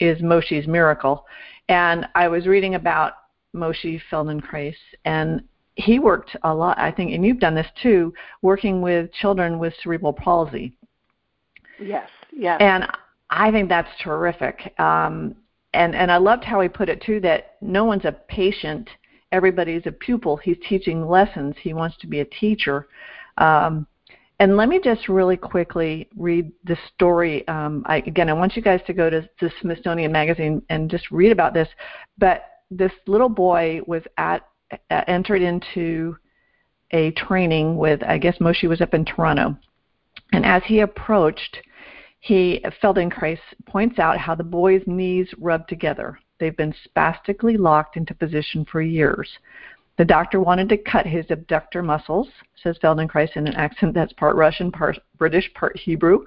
Is 0.00 0.20
Moshe's 0.22 0.66
miracle, 0.66 1.24
and 1.68 2.06
I 2.14 2.28
was 2.28 2.46
reading 2.46 2.74
about 2.74 3.14
Moshe 3.54 4.00
Feldenkrais, 4.10 4.76
and 5.04 5.42
he 5.76 5.98
worked 5.98 6.36
a 6.42 6.54
lot, 6.54 6.78
I 6.78 6.90
think, 6.90 7.12
and 7.12 7.24
you've 7.24 7.40
done 7.40 7.54
this 7.54 7.66
too, 7.82 8.12
working 8.42 8.80
with 8.80 9.12
children 9.12 9.58
with 9.58 9.74
cerebral 9.82 10.12
palsy. 10.12 10.76
Yes, 11.80 12.08
yes. 12.32 12.58
And 12.60 12.86
I 13.30 13.50
think 13.50 13.68
that's 13.68 13.88
terrific. 14.00 14.78
Um, 14.78 15.34
and 15.72 15.94
and 15.94 16.10
I 16.10 16.18
loved 16.18 16.44
how 16.44 16.60
he 16.60 16.68
put 16.68 16.88
it 16.88 17.02
too 17.02 17.20
that 17.20 17.56
no 17.60 17.84
one's 17.84 18.04
a 18.04 18.12
patient, 18.12 18.88
everybody's 19.32 19.86
a 19.86 19.92
pupil. 19.92 20.36
He's 20.36 20.56
teaching 20.68 21.08
lessons. 21.08 21.56
He 21.60 21.74
wants 21.74 21.96
to 21.98 22.06
be 22.06 22.20
a 22.20 22.24
teacher. 22.24 22.86
Um, 23.38 23.86
and 24.40 24.56
let 24.56 24.68
me 24.68 24.80
just 24.82 25.08
really 25.08 25.36
quickly 25.36 26.08
read 26.16 26.50
the 26.64 26.76
story. 26.94 27.46
Um, 27.46 27.84
I, 27.86 27.98
again, 27.98 28.28
I 28.28 28.32
want 28.32 28.56
you 28.56 28.62
guys 28.62 28.80
to 28.86 28.92
go 28.92 29.08
to 29.08 29.28
the 29.40 29.50
Smithsonian 29.60 30.10
Magazine 30.10 30.62
and 30.70 30.90
just 30.90 31.10
read 31.10 31.30
about 31.30 31.54
this. 31.54 31.68
But 32.18 32.44
this 32.70 32.92
little 33.06 33.28
boy 33.28 33.80
was 33.86 34.02
at 34.18 34.46
uh, 34.90 35.04
entered 35.06 35.42
into 35.42 36.16
a 36.90 37.12
training 37.12 37.76
with, 37.76 38.02
I 38.02 38.18
guess 38.18 38.38
Moshe 38.38 38.68
was 38.68 38.80
up 38.80 38.94
in 38.94 39.04
Toronto, 39.04 39.56
and 40.32 40.44
as 40.44 40.62
he 40.64 40.80
approached, 40.80 41.58
he 42.20 42.64
Feldenkrais 42.82 43.38
points 43.66 43.98
out 43.98 44.18
how 44.18 44.34
the 44.34 44.44
boy's 44.44 44.82
knees 44.86 45.28
rub 45.38 45.68
together. 45.68 46.18
They've 46.40 46.56
been 46.56 46.74
spastically 46.84 47.56
locked 47.56 47.96
into 47.96 48.14
position 48.14 48.64
for 48.70 48.80
years. 48.80 49.28
The 49.96 50.04
doctor 50.04 50.40
wanted 50.40 50.68
to 50.70 50.78
cut 50.78 51.06
his 51.06 51.24
abductor 51.30 51.82
muscles, 51.82 52.28
says 52.62 52.78
Feldenkrais 52.82 53.36
in 53.36 53.46
an 53.46 53.54
accent 53.54 53.94
that's 53.94 54.12
part 54.14 54.34
Russian, 54.36 54.72
part 54.72 54.98
British, 55.18 55.52
part 55.54 55.76
Hebrew. 55.76 56.24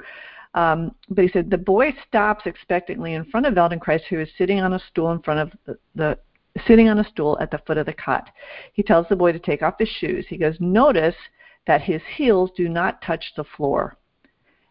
Um, 0.54 0.96
but 1.10 1.24
he 1.24 1.30
said 1.30 1.50
the 1.50 1.58
boy 1.58 1.94
stops 2.08 2.46
expectantly 2.46 3.14
in 3.14 3.26
front 3.26 3.46
of 3.46 3.54
Feldenkrais, 3.54 4.04
who 4.10 4.20
is 4.20 4.30
sitting 4.38 4.62
on 4.62 4.74
a 4.74 4.80
stool 4.90 5.12
in 5.12 5.22
front 5.22 5.40
of 5.42 5.60
the, 5.66 5.78
the 5.96 6.18
sitting 6.66 6.88
on 6.88 7.00
a 7.00 7.10
stool 7.10 7.38
at 7.40 7.52
the 7.52 7.60
foot 7.60 7.78
of 7.78 7.86
the 7.86 7.94
cot. 7.94 8.30
He 8.74 8.84
tells 8.84 9.06
the 9.10 9.16
boy 9.16 9.34
to 9.34 9.40
take 9.40 9.62
off 9.62 9.76
his 9.78 9.90
shoes. 9.90 10.26
He 10.30 10.38
goes, 10.38 10.56
"Notice 10.60 11.16
that 11.68 11.82
his 11.82 12.02
heels 12.16 12.52
do 12.56 12.70
not 12.70 13.02
touch 13.02 13.34
the 13.36 13.44
floor." 13.44 13.98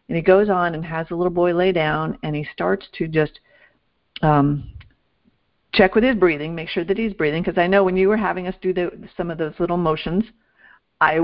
And 0.09 0.15
he 0.15 0.23
goes 0.23 0.49
on 0.49 0.73
and 0.73 0.83
has 0.83 1.07
the 1.07 1.15
little 1.15 1.31
boy 1.31 1.53
lay 1.53 1.71
down, 1.71 2.17
and 2.23 2.35
he 2.35 2.47
starts 2.51 2.87
to 2.93 3.07
just 3.07 3.39
um, 4.21 4.71
check 5.77 5.95
with 5.95 6.03
his 6.03 6.15
breathing, 6.15 6.55
make 6.55 6.69
sure 6.69 6.83
that 6.83 6.97
he's 6.97 7.13
breathing. 7.13 7.43
Because 7.43 7.57
I 7.57 7.67
know 7.67 7.83
when 7.83 7.95
you 7.95 8.09
were 8.09 8.17
having 8.17 8.47
us 8.47 8.55
do 8.61 8.73
the, 8.73 8.91
some 9.15 9.31
of 9.31 9.37
those 9.37 9.53
little 9.59 9.77
motions, 9.77 10.23
I 10.99 11.19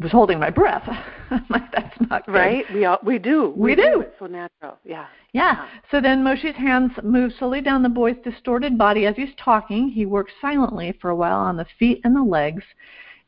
was 0.00 0.10
holding 0.10 0.38
my 0.38 0.50
breath. 0.50 0.88
like 1.50 1.70
that's 1.72 1.94
not 2.10 2.26
good. 2.26 2.32
right. 2.32 2.64
We 2.72 2.84
all, 2.84 2.98
we 3.04 3.18
do. 3.18 3.52
We, 3.56 3.70
we 3.70 3.74
do. 3.76 3.82
do. 3.82 4.00
It's 4.00 4.18
so 4.18 4.26
natural. 4.26 4.78
Yeah. 4.84 5.06
Yeah. 5.32 5.66
So 5.90 6.00
then 6.00 6.24
Moshe's 6.24 6.56
hands 6.56 6.92
move 7.02 7.32
slowly 7.38 7.60
down 7.60 7.82
the 7.82 7.88
boy's 7.88 8.16
distorted 8.24 8.76
body 8.76 9.06
as 9.06 9.16
he's 9.16 9.34
talking. 9.42 9.88
He 9.88 10.06
works 10.06 10.32
silently 10.40 10.96
for 11.00 11.10
a 11.10 11.16
while 11.16 11.38
on 11.38 11.56
the 11.56 11.66
feet 11.78 12.00
and 12.04 12.16
the 12.16 12.22
legs 12.22 12.64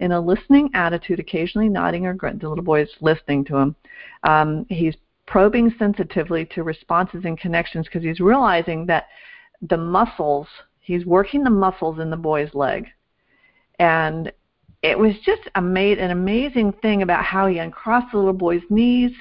in 0.01 0.13
a 0.13 0.21
listening 0.21 0.71
attitude, 0.75 1.21
occasionally 1.21 1.69
nodding 1.69 2.07
or 2.07 2.15
grunting. 2.15 2.41
The 2.41 2.49
little 2.49 2.65
boy 2.65 2.83
is 2.83 2.91
listening 3.01 3.45
to 3.47 3.57
him. 3.57 3.77
Um, 4.25 4.67
he's 4.69 4.95
probing 5.27 5.75
sensitively 5.79 6.45
to 6.47 6.63
responses 6.63 7.25
and 7.25 7.39
connections 7.39 7.87
because 7.87 8.03
he's 8.03 8.21
realizing 8.21 8.87
that 8.87 9.07
the 9.63 9.77
muscles, 9.77 10.47
he's 10.81 11.07
working 11.07 11.45
the 11.45 11.51
muscles 11.51 11.99
in 11.99 12.11
the 12.11 12.17
boy's 12.17 12.55
leg. 12.55 12.87
And 13.79 14.33
it 14.83 14.99
was 14.99 15.15
just 15.25 15.43
a 15.55 15.63
made, 15.63 15.99
an 15.99 16.11
amazing 16.11 16.73
thing 16.83 17.03
about 17.03 17.25
how 17.25 17.47
he 17.47 17.59
uncrossed 17.59 18.13
the 18.13 18.19
little 18.19 18.33
boy's 18.33 18.63
knees 18.69 19.13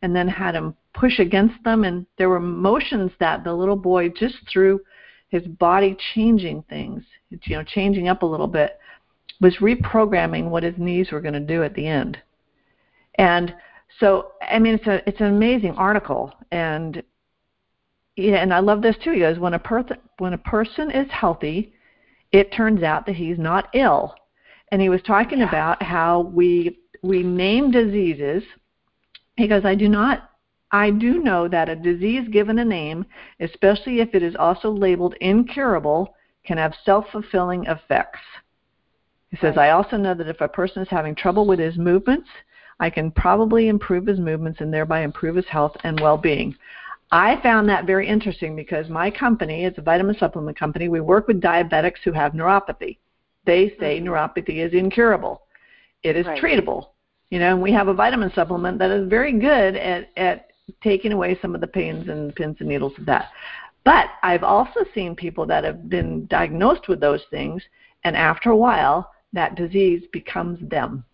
and 0.00 0.16
then 0.16 0.26
had 0.26 0.54
him 0.54 0.74
push 0.94 1.18
against 1.18 1.62
them. 1.64 1.84
And 1.84 2.06
there 2.16 2.28
were 2.28 2.40
motions 2.40 3.12
that 3.20 3.44
the 3.44 3.52
little 3.52 3.76
boy 3.76 4.08
just 4.08 4.36
through 4.50 4.80
his 5.28 5.42
body 5.46 5.96
changing 6.14 6.62
things, 6.68 7.04
you 7.30 7.56
know, 7.56 7.64
changing 7.64 8.08
up 8.08 8.22
a 8.22 8.26
little 8.26 8.46
bit, 8.46 8.78
was 9.40 9.56
reprogramming 9.56 10.48
what 10.48 10.62
his 10.62 10.76
knees 10.78 11.10
were 11.10 11.20
going 11.20 11.34
to 11.34 11.40
do 11.40 11.62
at 11.62 11.74
the 11.74 11.86
end. 11.86 12.18
And 13.16 13.54
so, 13.98 14.32
I 14.40 14.58
mean, 14.58 14.74
it's 14.74 14.86
a 14.86 15.06
it's 15.08 15.20
an 15.20 15.26
amazing 15.26 15.72
article, 15.72 16.32
and 16.50 17.02
yeah, 18.16 18.36
and 18.36 18.52
I 18.52 18.58
love 18.60 18.82
this 18.82 18.96
too. 19.02 19.12
He 19.12 19.20
goes, 19.20 19.38
when 19.38 19.54
a 19.54 19.58
person 19.58 19.96
when 20.18 20.34
a 20.34 20.38
person 20.38 20.90
is 20.90 21.10
healthy, 21.10 21.74
it 22.30 22.52
turns 22.52 22.82
out 22.82 23.06
that 23.06 23.16
he's 23.16 23.38
not 23.38 23.68
ill. 23.74 24.14
And 24.70 24.80
he 24.80 24.88
was 24.88 25.02
talking 25.02 25.38
yeah. 25.38 25.48
about 25.48 25.82
how 25.82 26.20
we 26.20 26.78
we 27.02 27.22
name 27.22 27.70
diseases. 27.70 28.42
He 29.36 29.48
goes, 29.48 29.64
I 29.64 29.74
do 29.74 29.88
not 29.88 30.30
I 30.70 30.90
do 30.90 31.22
know 31.22 31.48
that 31.48 31.68
a 31.68 31.76
disease 31.76 32.28
given 32.28 32.58
a 32.58 32.64
name, 32.64 33.04
especially 33.40 34.00
if 34.00 34.14
it 34.14 34.22
is 34.22 34.34
also 34.36 34.70
labeled 34.70 35.14
incurable, 35.20 36.14
can 36.44 36.58
have 36.58 36.74
self-fulfilling 36.84 37.66
effects. 37.66 38.20
He 39.30 39.36
says, 39.36 39.56
right. 39.56 39.68
I 39.68 39.70
also 39.72 39.96
know 39.96 40.14
that 40.14 40.28
if 40.28 40.40
a 40.40 40.48
person 40.48 40.82
is 40.82 40.88
having 40.88 41.14
trouble 41.14 41.46
with 41.46 41.58
his 41.58 41.76
movements, 41.76 42.28
I 42.80 42.90
can 42.90 43.10
probably 43.10 43.68
improve 43.68 44.06
his 44.06 44.18
movements 44.18 44.60
and 44.60 44.72
thereby 44.72 45.00
improve 45.00 45.36
his 45.36 45.46
health 45.46 45.76
and 45.84 46.00
well-being. 46.00 46.56
I 47.12 47.38
found 47.42 47.68
that 47.68 47.84
very 47.84 48.08
interesting 48.08 48.56
because 48.56 48.88
my 48.88 49.10
company, 49.10 49.66
it's 49.66 49.76
a 49.76 49.82
vitamin 49.82 50.16
supplement 50.18 50.58
company, 50.58 50.88
we 50.88 51.00
work 51.00 51.28
with 51.28 51.42
diabetics 51.42 51.98
who 52.02 52.12
have 52.12 52.32
neuropathy. 52.32 52.96
They 53.44 53.74
say 53.78 54.00
mm-hmm. 54.00 54.08
neuropathy 54.08 54.66
is 54.66 54.72
incurable. 54.72 55.42
It 56.02 56.16
is 56.16 56.24
right. 56.26 56.42
treatable. 56.42 56.88
You 57.30 57.38
know, 57.38 57.52
and 57.52 57.62
we 57.62 57.72
have 57.72 57.88
a 57.88 57.94
vitamin 57.94 58.32
supplement 58.34 58.78
that 58.78 58.90
is 58.90 59.08
very 59.08 59.32
good 59.32 59.76
at, 59.76 60.08
at 60.16 60.52
taking 60.82 61.12
away 61.12 61.38
some 61.40 61.54
of 61.54 61.60
the 61.60 61.66
pains 61.66 62.08
and 62.08 62.34
pins 62.34 62.56
and 62.60 62.68
needles 62.68 62.94
of 62.98 63.04
that. 63.06 63.30
But 63.84 64.06
I've 64.22 64.44
also 64.44 64.80
seen 64.94 65.14
people 65.14 65.44
that 65.46 65.64
have 65.64 65.90
been 65.90 66.26
diagnosed 66.26 66.88
with 66.88 67.00
those 67.00 67.22
things, 67.30 67.62
and 68.04 68.16
after 68.16 68.50
a 68.50 68.56
while, 68.56 69.10
that 69.32 69.54
disease 69.54 70.02
becomes 70.12 70.66
them. 70.68 71.04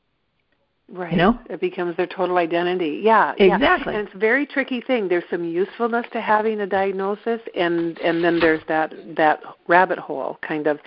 Right. 0.90 1.12
You 1.12 1.18
know? 1.18 1.38
It 1.50 1.60
becomes 1.60 1.96
their 1.98 2.06
total 2.06 2.38
identity. 2.38 3.00
Yeah. 3.02 3.34
Exactly. 3.36 3.92
Yeah. 3.92 3.98
And 3.98 4.08
it's 4.08 4.14
a 4.14 4.18
very 4.18 4.46
tricky 4.46 4.80
thing. 4.80 5.06
There's 5.08 5.24
some 5.30 5.44
usefulness 5.44 6.06
to 6.12 6.20
having 6.20 6.60
a 6.60 6.66
diagnosis 6.66 7.40
and 7.54 7.98
and 7.98 8.24
then 8.24 8.40
there's 8.40 8.62
that 8.68 8.94
that 9.16 9.40
rabbit 9.66 9.98
hole 9.98 10.38
kind 10.40 10.66
of 10.66 10.78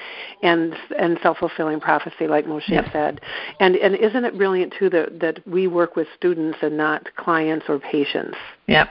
and 0.42 0.74
and 0.98 1.20
self 1.22 1.38
fulfilling 1.38 1.80
prophecy 1.80 2.28
like 2.28 2.46
Moshe 2.46 2.70
yep. 2.70 2.86
said. 2.92 3.22
And 3.60 3.76
and 3.76 3.96
isn't 3.96 4.26
it 4.26 4.38
brilliant 4.38 4.74
too 4.78 4.90
that 4.90 5.20
that 5.20 5.48
we 5.48 5.68
work 5.68 5.96
with 5.96 6.08
students 6.18 6.58
and 6.64 6.76
not 6.76 7.08
clients 7.16 7.68
or 7.70 7.78
patients? 7.78 8.38
Yep 8.68 8.90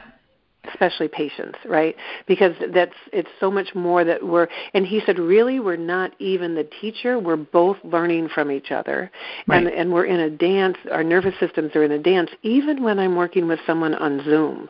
especially 0.69 1.09
patients 1.09 1.59
right? 1.65 1.97
Because 2.27 2.55
that's 2.73 2.95
it's 3.13 3.29
so 3.39 3.51
much 3.51 3.75
more 3.75 4.05
that 4.05 4.25
we're 4.25 4.49
and 4.75 4.87
he 4.87 5.01
said 5.07 5.19
really 5.19 5.61
we're 5.61 5.77
not 5.77 6.13
even 6.19 6.55
the 6.55 6.69
teacher. 6.81 7.19
We're 7.19 7.37
both 7.37 7.79
learning 7.85 8.29
from 8.35 8.51
each 8.51 8.71
other. 8.71 9.11
Right. 9.47 9.59
and 9.59 9.69
and 9.69 9.93
we're 9.93 10.05
in 10.05 10.21
a 10.21 10.31
dance. 10.31 10.77
Our 10.91 11.05
nervous 11.05 11.35
systems 11.41 11.75
are 11.75 11.85
in 11.85 11.93
a 11.93 11.99
dance. 11.99 12.31
Even 12.43 12.83
when 12.83 12.99
i'm 12.99 13.17
working 13.17 13.49
with 13.49 13.61
someone 13.67 13.95
on 13.95 14.23
zoom 14.25 14.69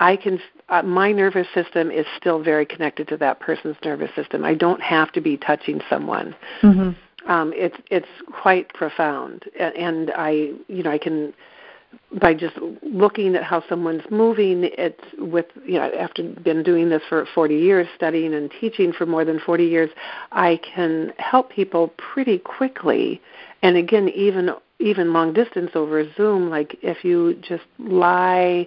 i 0.00 0.16
can 0.16 0.40
uh, 0.68 0.82
my 0.82 1.12
nervous 1.12 1.46
system 1.54 1.90
is 1.90 2.06
still 2.16 2.42
very 2.42 2.64
connected 2.64 3.08
to 3.08 3.16
that 3.18 3.40
person's 3.40 3.76
nervous 3.84 4.10
system. 4.14 4.44
I 4.44 4.54
don't 4.54 4.80
have 4.80 5.12
to 5.12 5.20
be 5.20 5.36
touching 5.36 5.80
someone. 5.90 6.34
Mm-hmm. 6.62 7.30
um 7.30 7.52
it's 7.54 7.76
it's 7.90 8.06
quite 8.42 8.72
profound. 8.74 9.44
And 9.58 10.12
i 10.16 10.52
you 10.68 10.82
know 10.82 10.90
i 10.90 10.98
can 10.98 11.32
by 12.20 12.34
just 12.34 12.54
looking 12.82 13.34
at 13.34 13.42
how 13.42 13.62
someone's 13.68 14.02
moving 14.10 14.68
it's 14.76 15.02
with 15.18 15.46
you 15.64 15.74
know 15.74 15.90
after 15.98 16.22
been 16.22 16.62
doing 16.62 16.88
this 16.88 17.02
for 17.08 17.26
40 17.34 17.56
years 17.56 17.86
studying 17.96 18.34
and 18.34 18.50
teaching 18.60 18.92
for 18.92 19.06
more 19.06 19.24
than 19.24 19.40
40 19.40 19.64
years 19.64 19.90
i 20.32 20.60
can 20.74 21.12
help 21.18 21.50
people 21.50 21.92
pretty 22.12 22.38
quickly. 22.38 23.20
And 23.62 23.76
again 23.76 24.08
even 24.10 24.50
even 24.78 25.12
long 25.12 25.32
distance 25.32 25.70
over 25.74 26.04
zoom 26.16 26.50
like 26.50 26.76
if 26.82 27.04
you 27.04 27.34
just 27.42 27.64
lie 27.78 28.66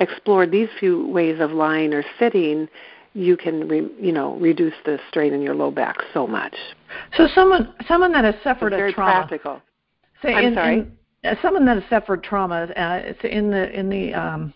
explore 0.00 0.46
these 0.46 0.68
few 0.78 1.06
ways 1.08 1.38
of 1.40 1.52
lying 1.52 1.92
or 1.92 2.04
sitting 2.18 2.68
you 3.12 3.36
can 3.36 3.68
re, 3.68 3.88
you 4.00 4.12
know 4.12 4.36
reduce 4.36 4.74
the 4.84 4.98
strain 5.08 5.32
in 5.32 5.42
your 5.42 5.54
low 5.54 5.70
back 5.70 5.96
so 6.14 6.26
much. 6.26 6.54
So 7.16 7.26
someone 7.34 7.74
someone 7.88 8.12
that 8.12 8.24
has 8.24 8.36
suffered 8.42 8.72
a 8.72 8.76
very 8.76 8.92
trauma. 8.92 9.12
practical. 9.12 9.60
Say 10.22 10.34
I'm 10.34 10.44
in, 10.46 10.54
sorry? 10.54 10.78
in, 10.80 10.96
someone 11.42 11.64
that 11.66 11.80
has 11.80 11.88
suffered 11.90 12.22
trauma, 12.22 12.64
uh, 12.76 13.00
it's 13.02 13.20
in 13.24 13.50
the 13.50 13.70
in 13.78 13.88
the 13.88 14.14
um, 14.14 14.54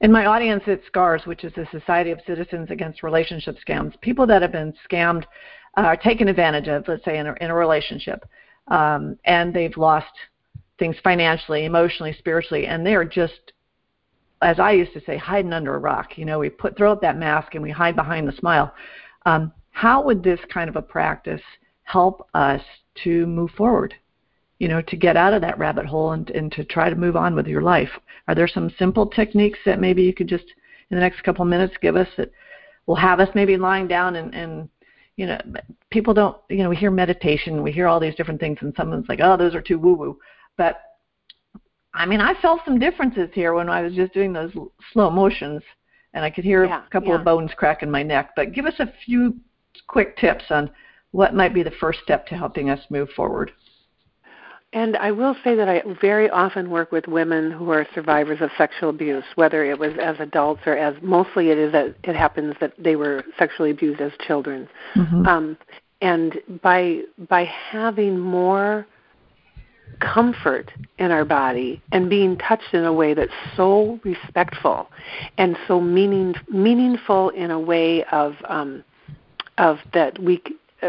in 0.00 0.10
my 0.10 0.26
audience 0.26 0.62
it's 0.66 0.86
SCARS, 0.86 1.26
which 1.26 1.44
is 1.44 1.52
the 1.54 1.66
Society 1.70 2.10
of 2.10 2.20
Citizens 2.26 2.70
Against 2.70 3.02
Relationship 3.02 3.56
Scams, 3.66 4.00
people 4.00 4.26
that 4.26 4.40
have 4.40 4.52
been 4.52 4.72
scammed, 4.90 5.24
uh, 5.76 5.96
taken 5.96 6.28
advantage 6.28 6.68
of, 6.68 6.88
let's 6.88 7.04
say 7.04 7.18
in 7.18 7.26
a, 7.26 7.34
in 7.40 7.50
a 7.50 7.54
relationship, 7.54 8.24
um, 8.68 9.18
and 9.24 9.52
they've 9.52 9.76
lost 9.76 10.12
things 10.78 10.96
financially, 11.04 11.66
emotionally, 11.66 12.14
spiritually, 12.18 12.66
and 12.66 12.84
they 12.86 12.94
are 12.94 13.04
just, 13.04 13.52
as 14.40 14.58
I 14.58 14.72
used 14.72 14.94
to 14.94 15.02
say, 15.04 15.18
hiding 15.18 15.52
under 15.52 15.74
a 15.74 15.78
rock. 15.78 16.16
You 16.16 16.24
know, 16.24 16.38
we 16.38 16.48
put 16.48 16.78
throw 16.78 16.92
up 16.92 17.02
that 17.02 17.18
mask 17.18 17.54
and 17.54 17.62
we 17.62 17.70
hide 17.70 17.94
behind 17.94 18.26
the 18.26 18.32
smile. 18.32 18.72
Um, 19.26 19.52
how 19.72 20.02
would 20.02 20.22
this 20.22 20.40
kind 20.50 20.70
of 20.70 20.76
a 20.76 20.82
practice 20.82 21.42
help 21.82 22.26
us 22.32 22.62
to 23.04 23.26
move 23.26 23.50
forward? 23.50 23.94
You 24.60 24.68
know, 24.68 24.80
to 24.82 24.96
get 24.96 25.16
out 25.16 25.32
of 25.32 25.40
that 25.40 25.58
rabbit 25.58 25.86
hole 25.86 26.12
and, 26.12 26.30
and 26.30 26.52
to 26.52 26.64
try 26.64 26.88
to 26.88 26.94
move 26.94 27.16
on 27.16 27.34
with 27.34 27.48
your 27.48 27.62
life. 27.62 27.90
Are 28.28 28.34
there 28.34 28.46
some 28.46 28.70
simple 28.78 29.06
techniques 29.06 29.58
that 29.64 29.80
maybe 29.80 30.02
you 30.02 30.14
could 30.14 30.28
just 30.28 30.44
in 30.90 30.96
the 30.96 31.00
next 31.00 31.22
couple 31.22 31.42
of 31.42 31.48
minutes 31.48 31.74
give 31.80 31.96
us 31.96 32.08
that 32.18 32.30
will 32.86 32.94
have 32.94 33.20
us 33.20 33.28
maybe 33.34 33.56
lying 33.56 33.88
down 33.88 34.16
and, 34.16 34.34
and 34.34 34.68
you 35.16 35.26
know, 35.26 35.38
people 35.90 36.14
don't, 36.14 36.36
you 36.48 36.58
know, 36.58 36.68
we 36.68 36.76
hear 36.76 36.90
meditation, 36.90 37.62
we 37.62 37.72
hear 37.72 37.86
all 37.86 38.00
these 38.00 38.14
different 38.14 38.40
things, 38.40 38.58
and 38.60 38.72
someone's 38.76 39.08
like, 39.08 39.20
oh, 39.22 39.36
those 39.36 39.54
are 39.54 39.60
too 39.60 39.78
woo 39.78 39.94
woo. 39.94 40.18
But 40.56 40.80
I 41.92 42.06
mean, 42.06 42.20
I 42.20 42.40
felt 42.40 42.60
some 42.64 42.78
differences 42.78 43.30
here 43.32 43.54
when 43.54 43.68
I 43.68 43.82
was 43.82 43.94
just 43.94 44.14
doing 44.14 44.32
those 44.32 44.52
slow 44.92 45.10
motions, 45.10 45.62
and 46.14 46.24
I 46.24 46.30
could 46.30 46.44
hear 46.44 46.64
yeah, 46.64 46.86
a 46.86 46.90
couple 46.90 47.10
yeah. 47.10 47.16
of 47.16 47.24
bones 47.24 47.50
crack 47.56 47.82
in 47.82 47.90
my 47.90 48.02
neck. 48.02 48.30
But 48.36 48.52
give 48.52 48.66
us 48.66 48.78
a 48.78 48.92
few 49.04 49.36
quick 49.88 50.16
tips 50.16 50.44
on 50.50 50.70
what 51.10 51.34
might 51.34 51.54
be 51.54 51.62
the 51.62 51.72
first 51.72 52.00
step 52.02 52.26
to 52.26 52.36
helping 52.36 52.70
us 52.70 52.80
move 52.90 53.08
forward. 53.10 53.52
And 54.72 54.96
I 54.96 55.10
will 55.10 55.34
say 55.42 55.56
that 55.56 55.68
I 55.68 55.82
very 56.00 56.30
often 56.30 56.70
work 56.70 56.92
with 56.92 57.08
women 57.08 57.50
who 57.50 57.70
are 57.70 57.86
survivors 57.92 58.40
of 58.40 58.50
sexual 58.56 58.90
abuse, 58.90 59.24
whether 59.34 59.64
it 59.64 59.78
was 59.78 59.94
as 60.00 60.16
adults 60.20 60.62
or 60.64 60.76
as 60.76 60.94
mostly 61.02 61.50
it 61.50 61.58
is 61.58 61.72
that 61.72 61.96
it 62.04 62.14
happens 62.14 62.54
that 62.60 62.72
they 62.78 62.94
were 62.94 63.24
sexually 63.36 63.72
abused 63.72 64.00
as 64.00 64.12
children. 64.20 64.68
Mm-hmm. 64.94 65.26
Um, 65.26 65.58
and 66.00 66.38
by 66.62 67.00
by 67.28 67.44
having 67.44 68.18
more 68.18 68.86
comfort 69.98 70.70
in 70.98 71.10
our 71.10 71.24
body 71.24 71.82
and 71.92 72.08
being 72.08 72.38
touched 72.38 72.72
in 72.72 72.84
a 72.84 72.92
way 72.92 73.12
that's 73.12 73.32
so 73.56 74.00
respectful 74.04 74.88
and 75.36 75.58
so 75.66 75.80
meaning 75.80 76.34
meaningful 76.48 77.30
in 77.30 77.50
a 77.50 77.58
way 77.58 78.04
of 78.04 78.36
um, 78.48 78.84
of 79.58 79.78
that 79.92 80.18
we 80.18 80.42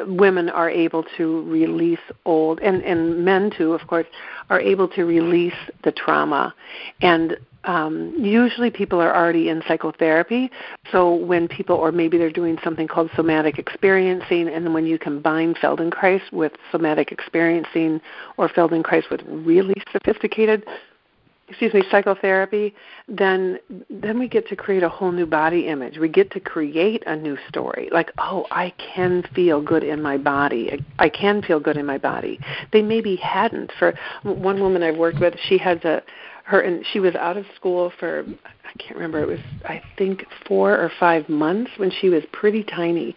women 0.07 0.49
are 0.49 0.69
able 0.69 1.03
to 1.17 1.43
release 1.43 1.99
old 2.25 2.59
and 2.59 2.83
and 2.83 3.23
men 3.25 3.51
too 3.51 3.73
of 3.73 3.87
course 3.87 4.07
are 4.49 4.59
able 4.59 4.87
to 4.89 5.05
release 5.05 5.55
the 5.83 5.91
trauma. 5.91 6.53
And 7.01 7.37
um, 7.63 8.13
usually 8.17 8.71
people 8.71 8.99
are 8.99 9.15
already 9.15 9.49
in 9.49 9.61
psychotherapy. 9.67 10.49
So 10.91 11.13
when 11.13 11.47
people 11.47 11.75
or 11.75 11.91
maybe 11.91 12.17
they're 12.17 12.31
doing 12.31 12.57
something 12.63 12.87
called 12.87 13.11
somatic 13.15 13.59
experiencing 13.59 14.47
and 14.49 14.73
when 14.73 14.85
you 14.85 14.97
combine 14.97 15.53
feldenkrais 15.53 16.21
with 16.31 16.53
somatic 16.71 17.11
experiencing 17.11 18.01
or 18.37 18.49
feldenkrais 18.49 19.09
with 19.09 19.21
really 19.27 19.75
sophisticated 19.91 20.65
excuse 21.51 21.73
me 21.73 21.83
psychotherapy 21.91 22.73
then 23.09 23.59
then 23.89 24.17
we 24.17 24.27
get 24.27 24.47
to 24.47 24.55
create 24.55 24.83
a 24.83 24.89
whole 24.89 25.11
new 25.11 25.25
body 25.25 25.67
image. 25.67 25.97
We 25.97 26.07
get 26.07 26.31
to 26.31 26.39
create 26.39 27.03
a 27.05 27.15
new 27.15 27.37
story. 27.49 27.89
Like 27.91 28.11
oh 28.17 28.45
i 28.51 28.73
can 28.77 29.23
feel 29.35 29.61
good 29.61 29.83
in 29.83 30.01
my 30.01 30.17
body. 30.17 30.81
I, 30.97 31.09
can 31.09 31.41
feel 31.41 31.59
good 31.59 31.75
in 31.75 31.85
my 31.85 31.97
body. 31.97 32.39
They 32.71 32.81
maybe 32.81 33.17
hadn't. 33.17 33.71
For 33.77 33.93
one 34.23 34.61
woman 34.61 34.81
i've 34.81 34.97
worked 34.97 35.19
with 35.19 35.35
she 35.47 35.57
has 35.57 35.83
a 35.83 36.01
her 36.45 36.61
and 36.61 36.85
she 36.91 36.99
was 36.99 37.15
out 37.15 37.35
of 37.35 37.45
school 37.55 37.91
for 37.99 38.25
I 38.65 38.77
can't 38.79 38.95
remember 38.95 39.19
it 39.19 39.27
was 39.27 39.39
I 39.65 39.81
think 39.97 40.25
4 40.47 40.71
or 40.71 40.91
5 40.99 41.27
months 41.27 41.71
when 41.77 41.91
she 41.91 42.07
was 42.09 42.23
pretty 42.31 42.63
tiny 42.63 43.15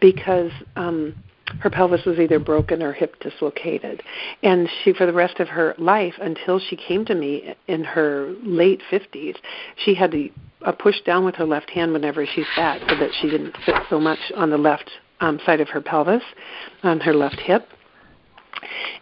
because 0.00 0.50
um 0.76 1.14
her 1.60 1.70
pelvis 1.70 2.04
was 2.04 2.18
either 2.18 2.38
broken 2.38 2.82
or 2.82 2.92
hip 2.92 3.18
dislocated. 3.20 4.02
And 4.42 4.68
she, 4.82 4.92
for 4.92 5.06
the 5.06 5.12
rest 5.12 5.40
of 5.40 5.48
her 5.48 5.74
life, 5.78 6.14
until 6.20 6.58
she 6.58 6.76
came 6.76 7.04
to 7.06 7.14
me 7.14 7.54
in 7.66 7.84
her 7.84 8.34
late 8.42 8.80
50s, 8.90 9.36
she 9.76 9.94
had 9.94 10.12
to 10.12 10.30
uh, 10.64 10.72
push 10.72 11.00
down 11.02 11.24
with 11.24 11.34
her 11.36 11.44
left 11.44 11.70
hand 11.70 11.92
whenever 11.92 12.26
she 12.26 12.44
sat 12.54 12.80
so 12.88 12.96
that 12.96 13.10
she 13.20 13.28
didn't 13.28 13.56
sit 13.66 13.74
so 13.90 14.00
much 14.00 14.18
on 14.36 14.50
the 14.50 14.58
left 14.58 14.90
um, 15.20 15.38
side 15.44 15.60
of 15.60 15.68
her 15.68 15.80
pelvis, 15.80 16.22
on 16.82 17.00
her 17.00 17.14
left 17.14 17.38
hip. 17.40 17.68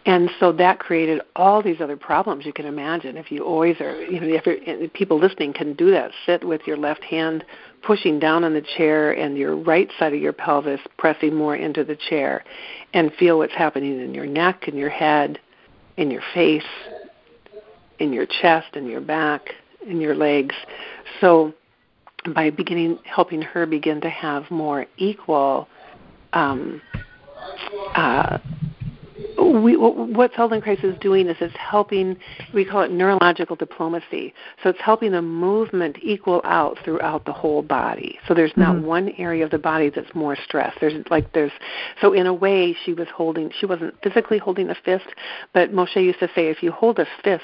And 0.05 0.29
so 0.39 0.51
that 0.53 0.79
created 0.79 1.21
all 1.35 1.63
these 1.63 1.79
other 1.79 1.95
problems 1.95 2.45
you 2.45 2.53
can 2.53 2.65
imagine. 2.65 3.15
If 3.17 3.31
you 3.31 3.43
always 3.45 3.79
are, 3.79 4.01
you 4.03 4.19
know, 4.19 4.27
if 4.45 4.93
people 4.93 5.19
listening 5.19 5.53
can 5.53 5.73
do 5.73 5.91
that, 5.91 6.11
sit 6.25 6.43
with 6.43 6.61
your 6.65 6.77
left 6.77 7.03
hand 7.03 7.45
pushing 7.83 8.19
down 8.19 8.43
on 8.43 8.53
the 8.53 8.63
chair 8.77 9.11
and 9.11 9.37
your 9.37 9.55
right 9.55 9.89
side 9.99 10.13
of 10.13 10.19
your 10.19 10.33
pelvis 10.33 10.79
pressing 10.97 11.35
more 11.35 11.55
into 11.55 11.83
the 11.83 11.97
chair 12.09 12.43
and 12.93 13.11
feel 13.13 13.37
what's 13.37 13.53
happening 13.53 14.01
in 14.01 14.13
your 14.13 14.25
neck 14.25 14.67
and 14.67 14.77
your 14.77 14.89
head, 14.89 15.39
in 15.97 16.09
your 16.09 16.23
face, 16.33 16.63
in 17.99 18.13
your 18.13 18.25
chest 18.25 18.67
and 18.73 18.87
your 18.87 19.01
back, 19.01 19.41
in 19.87 19.99
your 19.99 20.15
legs. 20.15 20.55
So 21.21 21.53
by 22.33 22.49
beginning 22.49 22.99
helping 23.03 23.41
her 23.41 23.65
begin 23.65 23.99
to 24.01 24.09
have 24.09 24.49
more 24.49 24.85
equal 24.97 25.67
um, 26.31 26.81
uh, 27.95 28.37
we, 29.37 29.77
what 29.77 30.33
Feldenkrais 30.33 30.83
is 30.83 30.97
doing 30.99 31.27
is 31.27 31.37
it's 31.39 31.55
helping, 31.57 32.17
we 32.53 32.65
call 32.65 32.81
it 32.81 32.91
neurological 32.91 33.55
diplomacy. 33.55 34.33
So 34.61 34.69
it's 34.69 34.81
helping 34.81 35.11
the 35.11 35.21
movement 35.21 35.97
equal 36.01 36.41
out 36.43 36.77
throughout 36.83 37.25
the 37.25 37.33
whole 37.33 37.61
body. 37.61 38.19
So 38.27 38.33
there's 38.33 38.53
not 38.55 38.75
mm-hmm. 38.75 38.85
one 38.85 39.09
area 39.17 39.45
of 39.45 39.51
the 39.51 39.57
body 39.57 39.89
that's 39.89 40.13
more 40.13 40.35
stressed. 40.35 40.77
There's 40.79 41.05
like 41.09 41.33
there's, 41.33 41.51
so 42.01 42.13
in 42.13 42.27
a 42.27 42.33
way 42.33 42.75
she 42.85 42.93
was 42.93 43.07
holding, 43.13 43.51
she 43.59 43.65
wasn't 43.65 43.95
physically 44.03 44.37
holding 44.37 44.69
a 44.69 44.75
fist, 44.75 45.07
but 45.53 45.71
Moshe 45.71 45.95
used 45.95 46.19
to 46.19 46.29
say 46.35 46.47
if 46.47 46.63
you 46.63 46.71
hold 46.71 46.99
a 46.99 47.07
fist, 47.23 47.43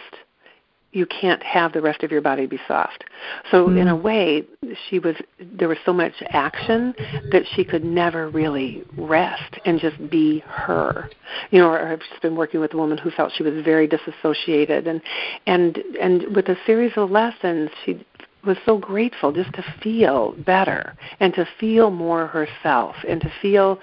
you 0.91 1.05
can't 1.05 1.41
have 1.43 1.73
the 1.73 1.81
rest 1.81 2.03
of 2.03 2.11
your 2.11 2.21
body 2.21 2.45
be 2.45 2.59
soft. 2.67 3.03
So 3.51 3.67
mm-hmm. 3.67 3.77
in 3.77 3.87
a 3.87 3.95
way, 3.95 4.43
she 4.89 4.99
was 4.99 5.15
there 5.39 5.67
was 5.67 5.77
so 5.85 5.93
much 5.93 6.13
action 6.29 6.93
that 7.31 7.43
she 7.55 7.63
could 7.63 7.83
never 7.83 8.29
really 8.29 8.83
rest 8.97 9.59
and 9.65 9.79
just 9.79 10.09
be 10.09 10.39
her. 10.47 11.09
You 11.51 11.59
know, 11.59 11.71
I've 11.71 11.99
just 11.99 12.21
been 12.21 12.35
working 12.35 12.59
with 12.59 12.73
a 12.73 12.77
woman 12.77 12.97
who 12.97 13.11
felt 13.11 13.31
she 13.35 13.43
was 13.43 13.63
very 13.63 13.87
disassociated, 13.87 14.87
and 14.87 15.01
and 15.45 15.77
and 16.01 16.35
with 16.35 16.47
a 16.49 16.57
series 16.65 16.93
of 16.95 17.11
lessons, 17.11 17.69
she 17.85 18.03
was 18.45 18.57
so 18.65 18.77
grateful 18.77 19.31
just 19.31 19.53
to 19.53 19.63
feel 19.83 20.33
better 20.45 20.95
and 21.19 21.33
to 21.33 21.45
feel 21.59 21.91
more 21.91 22.27
herself 22.27 22.95
and 23.07 23.21
to 23.21 23.31
feel 23.41 23.79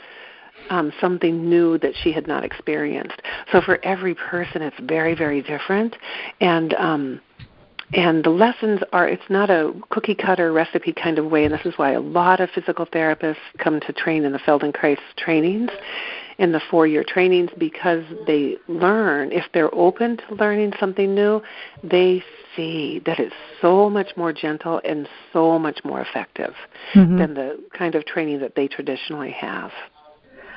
um, 0.71 0.93
something 1.01 1.49
new 1.49 1.79
that 1.79 1.93
she 2.03 2.13
had 2.13 2.27
not 2.27 2.45
experienced. 2.45 3.21
So 3.53 3.61
for 3.61 3.85
every 3.85 4.15
person, 4.15 4.63
it's 4.63 4.77
very, 4.83 5.15
very 5.15 5.43
different, 5.43 5.97
and 6.41 6.75
um, 6.75 7.21
and 7.93 8.25
the 8.25 8.31
lessons 8.31 8.81
are 8.93 9.09
it's 9.09 9.31
not 9.31 9.49
a 9.49 9.73
cookie 9.91 10.15
cutter 10.15 10.53
recipe 10.53 10.93
kind 10.93 11.19
of 11.19 11.27
way, 11.27 11.45
and 11.45 11.55
this 11.55 11.65
is 11.65 11.75
why 11.77 11.93
a 11.93 12.01
lot 12.01 12.41
of 12.41 12.51
physical 12.51 12.87
therapists 12.87 13.37
come 13.59 13.81
to 13.81 13.93
train 13.93 14.25
in 14.25 14.33
the 14.33 14.39
Feldenkrais 14.39 14.99
trainings 15.17 15.71
in 16.39 16.53
the 16.53 16.61
four 16.71 16.87
year 16.87 17.05
trainings 17.07 17.51
because 17.59 18.05
they 18.27 18.57
learn 18.69 19.33
if 19.33 19.45
they're 19.55 19.75
open 19.75 20.17
to 20.17 20.35
learning 20.35 20.73
something 20.79 21.15
new 21.15 21.41
they 21.83 22.23
see 22.55 23.01
that 23.07 23.19
it's 23.19 23.35
so 23.61 23.89
much 23.89 24.09
more 24.17 24.33
gentle 24.33 24.81
and 24.85 25.09
so 25.33 25.59
much 25.59 25.81
more 25.85 26.01
effective 26.01 26.55
mm-hmm. 26.95 27.19
than 27.19 27.35
the 27.35 27.59
kind 27.77 27.95
of 27.95 28.05
training 28.05 28.41
that 28.41 28.55
they 28.55 28.69
traditionally 28.69 29.31
have 29.31 29.71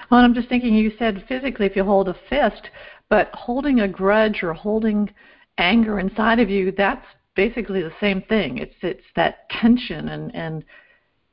well, 0.09 0.21
I'm 0.21 0.33
just 0.33 0.49
thinking 0.49 0.73
you 0.73 0.91
said 0.97 1.25
physically 1.27 1.65
if 1.65 1.75
you 1.75 1.83
hold 1.83 2.09
a 2.09 2.15
fist, 2.29 2.69
but 3.09 3.29
holding 3.33 3.81
a 3.81 3.87
grudge 3.87 4.43
or 4.43 4.53
holding 4.53 5.09
anger 5.57 5.99
inside 5.99 6.39
of 6.39 6.49
you, 6.49 6.71
that's 6.71 7.05
basically 7.35 7.81
the 7.81 7.93
same 7.99 8.21
thing. 8.23 8.57
It's 8.57 8.75
it's 8.81 9.05
that 9.15 9.49
tension 9.49 10.09
and 10.09 10.33
and 10.35 10.63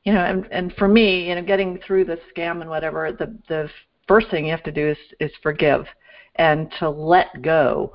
you 0.03 0.13
know 0.13 0.21
and 0.21 0.45
and 0.51 0.73
for 0.73 0.87
me, 0.87 1.29
you 1.29 1.35
know, 1.35 1.43
getting 1.43 1.79
through 1.85 2.05
the 2.05 2.19
scam 2.35 2.61
and 2.61 2.69
whatever, 2.69 3.11
the 3.11 3.37
the 3.47 3.69
first 4.07 4.29
thing 4.29 4.45
you 4.45 4.51
have 4.51 4.63
to 4.63 4.71
do 4.71 4.89
is 4.89 4.97
is 5.19 5.31
forgive 5.41 5.85
and 6.35 6.71
to 6.79 6.89
let 6.89 7.41
go. 7.41 7.93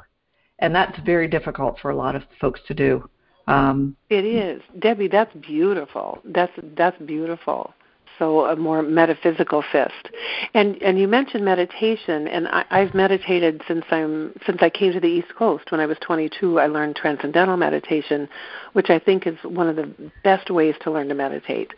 And 0.58 0.74
that's 0.74 0.98
very 1.04 1.28
difficult 1.28 1.78
for 1.80 1.90
a 1.90 1.96
lot 1.96 2.14
of 2.14 2.22
folks 2.40 2.60
to 2.68 2.74
do. 2.74 3.08
Um, 3.48 3.96
it 4.10 4.24
is, 4.24 4.62
Debbie. 4.78 5.08
That's 5.08 5.34
beautiful. 5.34 6.20
That's 6.24 6.52
that's 6.76 7.00
beautiful 7.02 7.74
so 8.18 8.46
a 8.46 8.56
more 8.56 8.82
metaphysical 8.82 9.62
fist. 9.72 10.10
And 10.54 10.80
and 10.82 10.98
you 10.98 11.08
mentioned 11.08 11.44
meditation, 11.44 12.28
and 12.28 12.48
I, 12.48 12.64
I've 12.70 12.94
meditated 12.94 13.62
since 13.66 13.84
I'm 13.90 14.32
since 14.46 14.58
I 14.60 14.70
came 14.70 14.92
to 14.92 15.00
the 15.00 15.06
East 15.08 15.34
Coast. 15.36 15.70
When 15.70 15.80
I 15.80 15.86
was 15.86 15.96
22, 16.00 16.58
I 16.58 16.66
learned 16.66 16.96
transcendental 16.96 17.56
meditation, 17.56 18.28
which 18.72 18.90
I 18.90 18.98
think 18.98 19.26
is 19.26 19.36
one 19.44 19.68
of 19.68 19.76
the 19.76 19.92
best 20.24 20.50
ways 20.50 20.74
to 20.82 20.90
learn 20.90 21.08
to 21.08 21.14
meditate. 21.14 21.72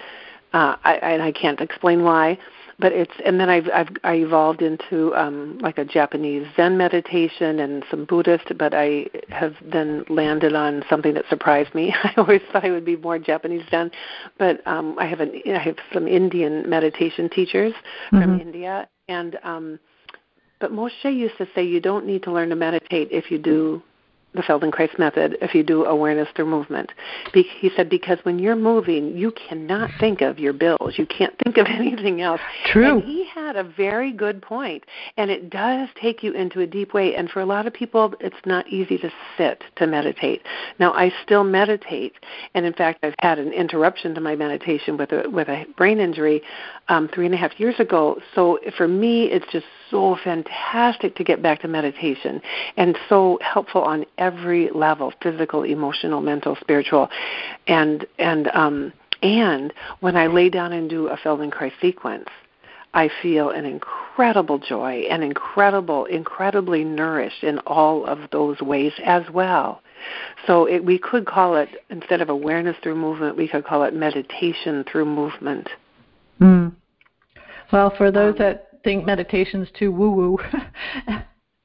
Uh, 0.53 0.77
I, 0.85 0.95
and 0.95 1.23
I 1.23 1.33
can't 1.33 1.61
explain 1.61 2.05
why, 2.05 2.39
but 2.79 2.93
it's 2.93 3.13
and 3.25 3.39
then 3.39 3.49
I've 3.49 3.69
I've 3.73 3.89
I 4.03 4.15
evolved 4.15 4.63
into 4.63 5.15
um 5.15 5.59
like 5.61 5.79
a 5.79 5.85
Japanese 5.85 6.47
Zen 6.57 6.77
meditation 6.77 7.61
and 7.61 7.85
some 7.91 8.05
Buddhist, 8.05 8.57
but 8.59 8.75
I 8.75 9.07
have 9.29 9.55
then 9.63 10.05
landed 10.09 10.55
on 10.55 10.85
something 10.89 11.15
that 11.15 11.25
surprised 11.29 11.75
me. 11.75 11.95
I 12.05 12.13
always 12.17 12.43
thought 12.53 12.65
I 12.65 12.71
would 12.71 12.85
be 12.85 12.97
more 12.97 13.19
Japanese 13.19 13.65
Zen, 13.71 13.91
but 14.39 14.67
um 14.67 14.99
I 14.99 15.07
have 15.07 15.21
an 15.21 15.41
I 15.47 15.59
have 15.59 15.77
some 15.93 16.09
Indian 16.09 16.69
meditation 16.69 17.29
teachers 17.29 17.73
mm-hmm. 17.73 18.21
from 18.21 18.41
India 18.41 18.89
and 19.09 19.39
um 19.43 19.79
but 20.61 20.73
Moshe 20.73 21.05
used 21.05 21.37
to 21.39 21.47
say 21.55 21.63
you 21.65 21.81
don't 21.81 22.07
need 22.07 22.23
to 22.23 22.33
learn 22.33 22.49
to 22.49 22.57
meditate 22.57 23.09
if 23.11 23.31
you 23.31 23.39
do 23.39 23.83
the 24.35 24.43
Feldenkrais 24.43 24.99
method 24.99 25.37
if 25.41 25.55
you 25.55 25.63
do 25.63 25.85
awareness 25.85 26.29
through 26.35 26.47
movement. 26.47 26.93
Be- 27.33 27.49
he 27.61 27.71
said 27.77 27.89
because 27.89 28.19
when 28.25 28.39
you're 28.39 28.57
moving, 28.57 29.17
you 29.17 29.33
cannot 29.33 29.91
think 30.01 30.21
of 30.21 30.39
your 30.39 30.53
bills. 30.53 30.95
You 30.97 31.07
can't 31.07 31.35
think 31.43 31.57
of 31.57 31.67
anything 31.69 32.21
else. 32.21 32.41
True. 32.67 32.99
And 32.99 33.03
he 33.03 33.27
had 33.27 33.57
a 33.57 33.65
very 33.65 34.13
good 34.13 34.43
point, 34.43 34.85
and 35.17 35.31
it 35.31 35.51
does 35.51 35.89
take 36.01 36.23
you 36.23 36.33
into 36.33 36.61
a 36.61 36.67
deep 36.67 36.95
way. 36.95 37.15
And 37.15 37.31
for 37.31 37.41
a 37.41 37.47
lot 37.47 37.67
of 37.67 37.73
people, 37.73 38.15
it's 38.21 38.37
not 38.45 38.67
easy 38.69 38.99
to 38.99 39.11
sit 39.37 39.63
to 39.77 39.87
meditate. 39.87 40.43
Now, 40.79 40.93
I 40.93 41.13
still 41.25 41.45
meditate, 41.45 42.15
and 42.55 42.67
in 42.67 42.73
fact, 42.73 43.01
I've 43.03 43.15
had 43.21 43.39
an 43.39 43.53
interruption 43.53 44.15
to 44.15 44.21
my 44.21 44.35
meditation 44.35 44.97
with 44.97 45.13
a 45.13 45.29
with 45.31 45.49
a 45.49 45.65
brain 45.77 46.01
injury 46.01 46.43
um, 46.89 47.09
three 47.15 47.27
and 47.27 47.35
a 47.35 47.39
half 47.39 47.59
years 47.59 47.79
ago. 47.79 48.21
So 48.35 48.59
for 48.77 48.89
me, 48.89 49.25
it's 49.25 49.47
just 49.53 49.67
so 49.91 50.17
fantastic 50.23 51.17
to 51.17 51.25
get 51.25 51.43
back 51.43 51.61
to 51.63 51.69
meditation, 51.69 52.41
and 52.77 52.97
so 53.09 53.39
helpful 53.43 53.83
on 53.83 54.05
every 54.19 54.71
level 54.71 55.13
physical 55.23 55.63
emotional 55.63 56.21
mental 56.21 56.57
spiritual. 56.61 57.09
And 57.67 58.07
and 58.19 58.49
um 58.49 58.93
and 59.25 59.73
when 60.01 60.17
i 60.17 60.27
lay 60.27 60.49
down 60.49 60.73
and 60.73 60.89
do 60.89 61.09
a 61.09 61.17
feldenkrais 61.17 61.73
sequence 61.81 62.29
i 62.93 63.11
feel 63.23 63.51
an 63.51 63.65
incredible 63.65 64.59
joy 64.59 65.05
and 65.11 65.25
incredible 65.25 66.05
incredibly 66.05 66.85
nourished 66.85 67.43
in 67.43 67.59
all 67.61 68.05
of 68.07 68.19
those 68.31 68.61
ways 68.61 68.93
as 69.05 69.23
well. 69.33 69.81
So 70.47 70.67
it, 70.67 70.85
we 70.85 70.99
could 70.99 71.25
call 71.25 71.57
it 71.57 71.69
instead 71.89 72.21
of 72.21 72.29
awareness 72.29 72.77
through 72.83 72.97
movement 72.97 73.37
we 73.37 73.49
could 73.49 73.65
call 73.65 73.83
it 73.85 73.95
meditation 73.95 74.85
through 74.91 75.07
movement. 75.07 75.69
Mm. 76.41 76.75
well 77.73 77.95
for 77.97 78.11
those 78.11 78.33
um, 78.33 78.39
that 78.39 78.74
think 78.85 79.05
meditation's 79.05 79.69
too 79.79 79.91
woo 79.91 80.11
woo 80.11 80.39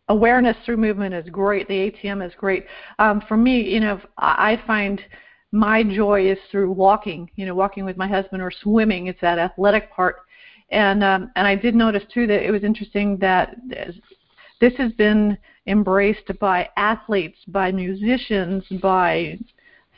awareness 0.09 0.57
through 0.65 0.77
movement 0.77 1.13
is 1.13 1.29
great. 1.29 1.67
The 1.67 1.91
ATM 1.91 2.25
is 2.25 2.33
great. 2.35 2.65
Um, 2.97 3.21
for 3.27 3.37
me, 3.37 3.61
you 3.61 3.79
know, 3.79 4.01
I 4.17 4.61
find 4.67 5.01
my 5.51 5.83
joy 5.83 6.29
is 6.29 6.37
through 6.51 6.71
walking. 6.71 7.29
You 7.35 7.45
know, 7.45 7.55
walking 7.55 7.85
with 7.85 7.97
my 7.97 8.07
husband 8.07 8.41
or 8.41 8.51
swimming. 8.51 9.07
It's 9.07 9.21
that 9.21 9.39
athletic 9.39 9.91
part. 9.91 10.17
And 10.71 11.03
um, 11.03 11.31
and 11.35 11.47
I 11.47 11.55
did 11.55 11.75
notice 11.75 12.03
too 12.13 12.27
that 12.27 12.43
it 12.43 12.51
was 12.51 12.63
interesting 12.63 13.17
that 13.17 13.55
this 14.59 14.73
has 14.77 14.91
been 14.93 15.37
embraced 15.67 16.37
by 16.39 16.69
athletes, 16.75 17.37
by 17.47 17.71
musicians, 17.71 18.63
by 18.81 19.39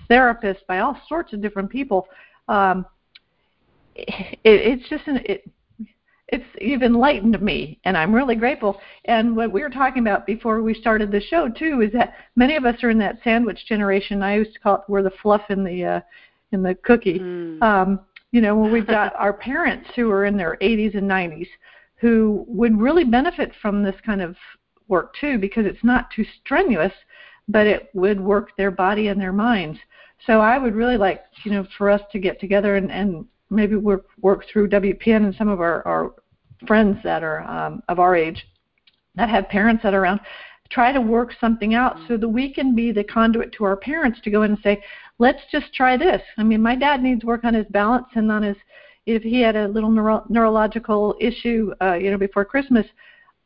therapists, 0.10 0.66
by 0.68 0.80
all 0.80 1.00
sorts 1.08 1.34
of 1.34 1.42
different 1.42 1.70
people. 1.70 2.08
Um, 2.48 2.86
it, 3.96 4.40
it's 4.44 4.90
just 4.90 5.08
an, 5.08 5.22
it, 5.26 5.50
it's 6.32 6.46
you've 6.60 6.82
enlightened 6.82 7.40
me 7.42 7.80
and 7.84 7.98
i'm 7.98 8.14
really 8.16 8.36
grateful. 8.36 8.80
And 9.06 9.36
what 9.36 9.52
we 9.52 9.62
were 9.62 9.70
talking 9.70 10.02
about 10.02 10.26
before 10.26 10.62
we 10.62 10.74
started 10.74 11.12
the 11.12 11.22
show 11.22 11.50
too 11.50 11.82
is 11.82 11.92
that 11.94 12.16
many 12.36 12.56
of 12.56 12.66
us 12.66 12.82
are 12.84 12.90
in 12.90 12.98
that 13.00 13.20
sandwich 13.24 13.66
generation. 13.68 14.24
I 14.24 14.38
used 14.38 14.54
to 14.54 14.60
call 14.60 14.76
it 14.76 14.82
we're 14.88 15.04
the 15.04 15.12
fluff 15.22 15.42
in 15.50 15.64
the 15.64 15.86
uh 15.86 16.02
in 16.52 16.64
the 16.64 16.76
cookie. 16.76 17.20
Mm. 17.20 17.62
um 17.62 18.00
you 18.32 18.42
know 18.42 18.56
when 18.56 18.72
we've 18.72 18.88
got 18.88 19.14
our 19.16 19.34
parents 19.34 19.90
who 19.96 20.10
are 20.10 20.26
in 20.26 20.38
their 20.38 20.58
80s 20.62 20.98
and 20.98 21.10
90s 21.10 21.48
who 21.96 22.46
would 22.48 22.80
really 22.80 23.04
benefit 23.04 23.52
from 23.62 23.84
this 23.84 23.96
kind 24.06 24.22
of 24.22 24.36
work 24.88 25.14
too 25.20 25.38
because 25.38 25.66
it's 25.66 25.84
not 25.84 26.10
too 26.16 26.26
strenuous 26.40 26.94
but 27.48 27.68
it 27.68 27.90
would 27.94 28.20
work 28.20 28.56
their 28.56 28.72
body 28.72 29.10
and 29.10 29.20
their 29.20 29.34
minds. 29.34 29.78
So 30.26 30.40
i 30.40 30.58
would 30.58 30.76
really 30.76 30.98
like 30.98 31.26
you 31.44 31.52
know 31.52 31.68
for 31.78 31.90
us 31.90 32.02
to 32.14 32.20
get 32.20 32.40
together 32.40 32.78
and 32.78 32.90
and 32.90 33.26
maybe 33.52 33.76
work 33.76 34.08
work 34.22 34.46
through 34.52 34.70
WPN 34.70 35.26
and 35.26 35.36
some 35.36 35.50
of 35.50 35.60
our, 35.60 35.86
our 35.86 36.14
friends 36.68 36.98
that 37.04 37.24
are 37.24 37.42
um, 37.50 37.84
of 37.88 38.00
our 38.00 38.16
age 38.16 38.46
that 39.16 39.30
have 39.30 39.50
parents 39.50 39.84
that 39.84 39.94
are 39.94 40.02
around 40.02 40.20
try 40.72 40.92
to 40.92 41.02
work 41.02 41.34
something 41.40 41.76
out 41.76 41.98
so 42.08 42.18
that 42.18 42.28
we 42.28 42.52
can 42.54 42.74
be 42.74 42.92
the 42.92 43.04
conduit 43.04 43.52
to 43.54 43.66
our 43.66 43.76
parents 43.76 44.20
to 44.24 44.32
go 44.32 44.44
in 44.44 44.52
and 44.52 44.60
say 44.64 44.82
let's 45.20 45.42
just 45.52 45.74
try 45.74 45.98
this. 45.98 46.22
I 46.38 46.44
mean 46.44 46.62
my 46.62 46.76
dad 46.76 47.04
needs 47.04 47.24
work 47.24 47.44
on 47.44 47.54
his 47.54 47.68
balance 47.70 48.08
and 48.16 48.32
on 48.32 48.44
his 48.44 48.58
if 49.06 49.22
he 49.24 49.42
had 49.42 49.56
a 49.56 49.68
little 49.68 49.92
neuro- 49.92 50.26
neurological 50.30 51.16
issue 51.20 51.74
uh, 51.82 51.96
you 51.96 52.12
know 52.12 52.18
before 52.18 52.46
christmas 52.46 52.86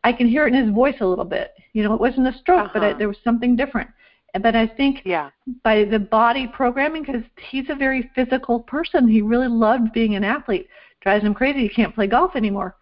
i 0.04 0.12
can 0.12 0.28
hear 0.28 0.46
it 0.46 0.54
in 0.54 0.66
his 0.66 0.74
voice 0.74 0.96
a 1.02 1.06
little 1.06 1.26
bit. 1.26 1.52
You 1.74 1.84
know 1.84 1.94
it 1.94 2.00
wasn't 2.00 2.28
a 2.28 2.38
stroke 2.40 2.68
uh-huh. 2.68 2.80
but 2.80 2.84
it, 2.84 2.98
there 2.98 3.08
was 3.08 3.18
something 3.24 3.56
different. 3.56 3.90
And 4.34 4.44
but 4.44 4.56
i 4.56 4.68
think 4.68 5.02
yeah. 5.06 5.30
by 5.64 5.86
the 5.86 6.00
body 6.00 6.48
programming 6.48 7.04
because 7.04 7.24
he's 7.50 7.70
a 7.70 7.76
very 7.76 8.10
physical 8.14 8.60
person 8.60 9.08
he 9.08 9.22
really 9.22 9.48
loved 9.48 9.94
being 9.94 10.16
an 10.16 10.24
athlete. 10.24 10.68
Drives 11.02 11.24
him 11.24 11.34
crazy 11.34 11.62
he 11.62 11.70
can't 11.70 11.96
play 11.96 12.08
golf 12.08 12.36
anymore 12.36 12.76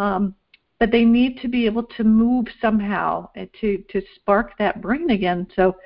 um, 0.00 0.34
but 0.80 0.90
they 0.90 1.04
need 1.04 1.38
to 1.42 1.48
be 1.48 1.66
able 1.66 1.84
to 1.84 2.02
move 2.02 2.46
somehow 2.60 3.28
to 3.60 3.84
to 3.90 4.02
spark 4.16 4.56
that 4.58 4.80
brain 4.80 5.10
again. 5.10 5.46
So 5.54 5.76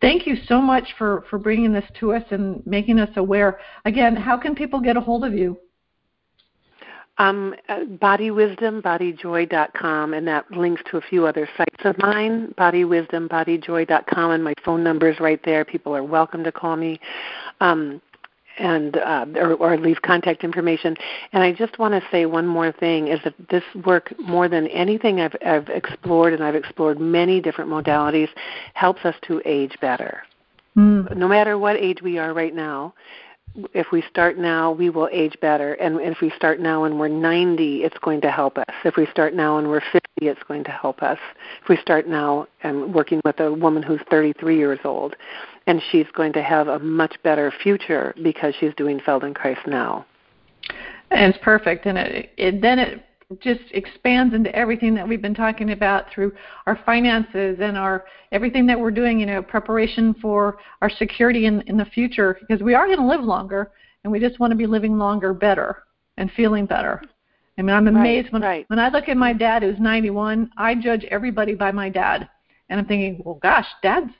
thank 0.00 0.26
you 0.26 0.36
so 0.46 0.62
much 0.62 0.84
for 0.96 1.24
for 1.28 1.38
bringing 1.38 1.72
this 1.72 1.84
to 2.00 2.12
us 2.12 2.22
and 2.30 2.64
making 2.66 3.00
us 3.00 3.10
aware. 3.16 3.58
Again, 3.84 4.14
how 4.14 4.38
can 4.38 4.54
people 4.54 4.80
get 4.80 4.96
a 4.96 5.00
hold 5.00 5.24
of 5.24 5.34
you? 5.34 5.58
Um, 7.18 7.54
uh, 7.70 7.80
bodywisdom, 7.80 8.82
bodyjoy.com, 8.82 10.12
and 10.12 10.28
that 10.28 10.50
links 10.50 10.82
to 10.90 10.98
a 10.98 11.00
few 11.00 11.26
other 11.26 11.48
sites 11.56 11.82
of 11.84 11.96
mine, 11.96 12.54
bodywisdom, 12.58 13.28
bodyjoy.com, 13.28 14.30
and 14.32 14.44
my 14.44 14.52
phone 14.62 14.84
number 14.84 15.08
is 15.08 15.18
right 15.18 15.40
there. 15.42 15.64
People 15.64 15.96
are 15.96 16.04
welcome 16.04 16.44
to 16.44 16.52
call 16.52 16.76
me. 16.76 17.00
Um, 17.62 18.02
and 18.58 18.96
uh, 18.96 19.26
or, 19.36 19.54
or 19.54 19.76
leave 19.76 20.02
contact 20.02 20.44
information. 20.44 20.96
And 21.32 21.42
I 21.42 21.52
just 21.52 21.78
want 21.78 21.92
to 21.94 22.08
say 22.10 22.26
one 22.26 22.46
more 22.46 22.72
thing: 22.72 23.08
is 23.08 23.20
that 23.24 23.34
this 23.50 23.64
work, 23.84 24.14
more 24.18 24.48
than 24.48 24.66
anything 24.68 25.20
I've, 25.20 25.36
I've 25.44 25.68
explored, 25.68 26.32
and 26.32 26.42
I've 26.42 26.54
explored 26.54 27.00
many 27.00 27.40
different 27.40 27.70
modalities, 27.70 28.28
helps 28.74 29.04
us 29.04 29.14
to 29.22 29.42
age 29.44 29.76
better. 29.80 30.22
Mm. 30.76 31.16
No 31.16 31.28
matter 31.28 31.58
what 31.58 31.76
age 31.76 32.02
we 32.02 32.18
are 32.18 32.34
right 32.34 32.54
now, 32.54 32.92
if 33.72 33.90
we 33.92 34.02
start 34.10 34.38
now, 34.38 34.72
we 34.72 34.90
will 34.90 35.08
age 35.10 35.36
better. 35.40 35.74
And 35.74 36.00
if 36.00 36.20
we 36.20 36.30
start 36.30 36.60
now 36.60 36.84
and 36.84 36.98
we're 36.98 37.08
90, 37.08 37.82
it's 37.82 37.98
going 37.98 38.20
to 38.22 38.30
help 38.30 38.58
us. 38.58 38.74
If 38.84 38.96
we 38.96 39.06
start 39.06 39.34
now 39.34 39.58
and 39.58 39.68
we're 39.68 39.80
50, 39.80 40.00
it's 40.18 40.42
going 40.42 40.64
to 40.64 40.70
help 40.70 41.02
us. 41.02 41.18
If 41.62 41.68
we 41.68 41.76
start 41.78 42.06
now 42.06 42.46
and 42.62 42.94
working 42.94 43.20
with 43.24 43.40
a 43.40 43.52
woman 43.52 43.82
who's 43.82 44.00
33 44.10 44.56
years 44.56 44.78
old, 44.84 45.16
and 45.66 45.82
she's 45.90 46.06
going 46.14 46.32
to 46.32 46.42
have 46.42 46.68
a 46.68 46.78
much 46.78 47.16
better 47.22 47.52
future 47.62 48.14
because 48.22 48.54
she's 48.58 48.74
doing 48.76 49.00
Feldenkrais 49.00 49.66
now. 49.66 50.06
And 51.10 51.32
it's 51.32 51.42
perfect, 51.42 51.86
and 51.86 51.96
it, 51.98 52.30
it 52.36 52.60
then 52.60 52.78
it 52.78 53.04
just 53.40 53.62
expands 53.72 54.34
into 54.34 54.54
everything 54.54 54.94
that 54.94 55.06
we've 55.06 55.22
been 55.22 55.34
talking 55.34 55.72
about 55.72 56.06
through 56.12 56.32
our 56.66 56.78
finances 56.86 57.58
and 57.60 57.76
our 57.76 58.04
everything 58.30 58.66
that 58.66 58.78
we're 58.78 58.90
doing, 58.90 59.18
you 59.18 59.26
know, 59.26 59.42
preparation 59.42 60.14
for 60.20 60.58
our 60.80 60.90
security 60.90 61.46
in, 61.46 61.60
in 61.62 61.76
the 61.76 61.84
future 61.86 62.38
because 62.40 62.62
we 62.62 62.74
are 62.74 62.86
going 62.86 62.98
to 62.98 63.06
live 63.06 63.22
longer 63.22 63.72
and 64.04 64.12
we 64.12 64.20
just 64.20 64.38
want 64.38 64.52
to 64.52 64.56
be 64.56 64.66
living 64.66 64.96
longer 64.96 65.34
better 65.34 65.82
and 66.18 66.30
feeling 66.32 66.66
better. 66.66 67.02
I 67.58 67.62
mean, 67.62 67.74
I'm 67.74 67.88
amazed 67.88 68.26
right, 68.26 68.32
when 68.32 68.42
right. 68.42 68.64
when 68.68 68.78
I 68.78 68.88
look 68.88 69.08
at 69.08 69.16
my 69.16 69.32
dad 69.32 69.62
who's 69.62 69.80
91, 69.80 70.50
I 70.56 70.74
judge 70.74 71.04
everybody 71.10 71.54
by 71.54 71.72
my 71.72 71.88
dad. 71.88 72.28
And 72.68 72.78
I'm 72.78 72.86
thinking, 72.86 73.22
well, 73.24 73.38
gosh, 73.42 73.66
dad's 73.82 74.12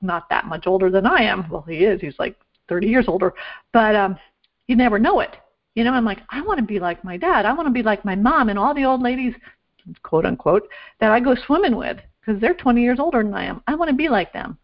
not 0.00 0.28
that 0.30 0.46
much 0.46 0.66
older 0.66 0.90
than 0.90 1.06
I 1.06 1.22
am. 1.22 1.48
Well, 1.48 1.64
he 1.68 1.84
is. 1.84 2.00
He's 2.00 2.18
like 2.18 2.36
30 2.68 2.86
years 2.86 3.06
older. 3.08 3.34
But 3.72 3.94
um 3.96 4.18
you 4.66 4.76
never 4.76 4.98
know 4.98 5.20
it. 5.20 5.36
You 5.74 5.84
know, 5.84 5.92
I'm 5.92 6.04
like, 6.04 6.20
I 6.30 6.40
want 6.42 6.58
to 6.58 6.64
be 6.64 6.78
like 6.78 7.02
my 7.04 7.16
dad. 7.16 7.44
I 7.44 7.52
want 7.52 7.66
to 7.66 7.72
be 7.72 7.82
like 7.82 8.04
my 8.04 8.14
mom 8.14 8.48
and 8.48 8.58
all 8.58 8.74
the 8.74 8.84
old 8.84 9.02
ladies, 9.02 9.34
quote 10.02 10.24
unquote, 10.24 10.68
that 11.00 11.10
I 11.10 11.20
go 11.20 11.34
swimming 11.34 11.76
with 11.76 11.98
because 12.20 12.40
they're 12.40 12.54
20 12.54 12.80
years 12.80 13.00
older 13.00 13.22
than 13.22 13.34
I 13.34 13.44
am. 13.44 13.62
I 13.66 13.74
want 13.74 13.90
to 13.90 13.96
be 13.96 14.08
like 14.08 14.32
them. 14.32 14.58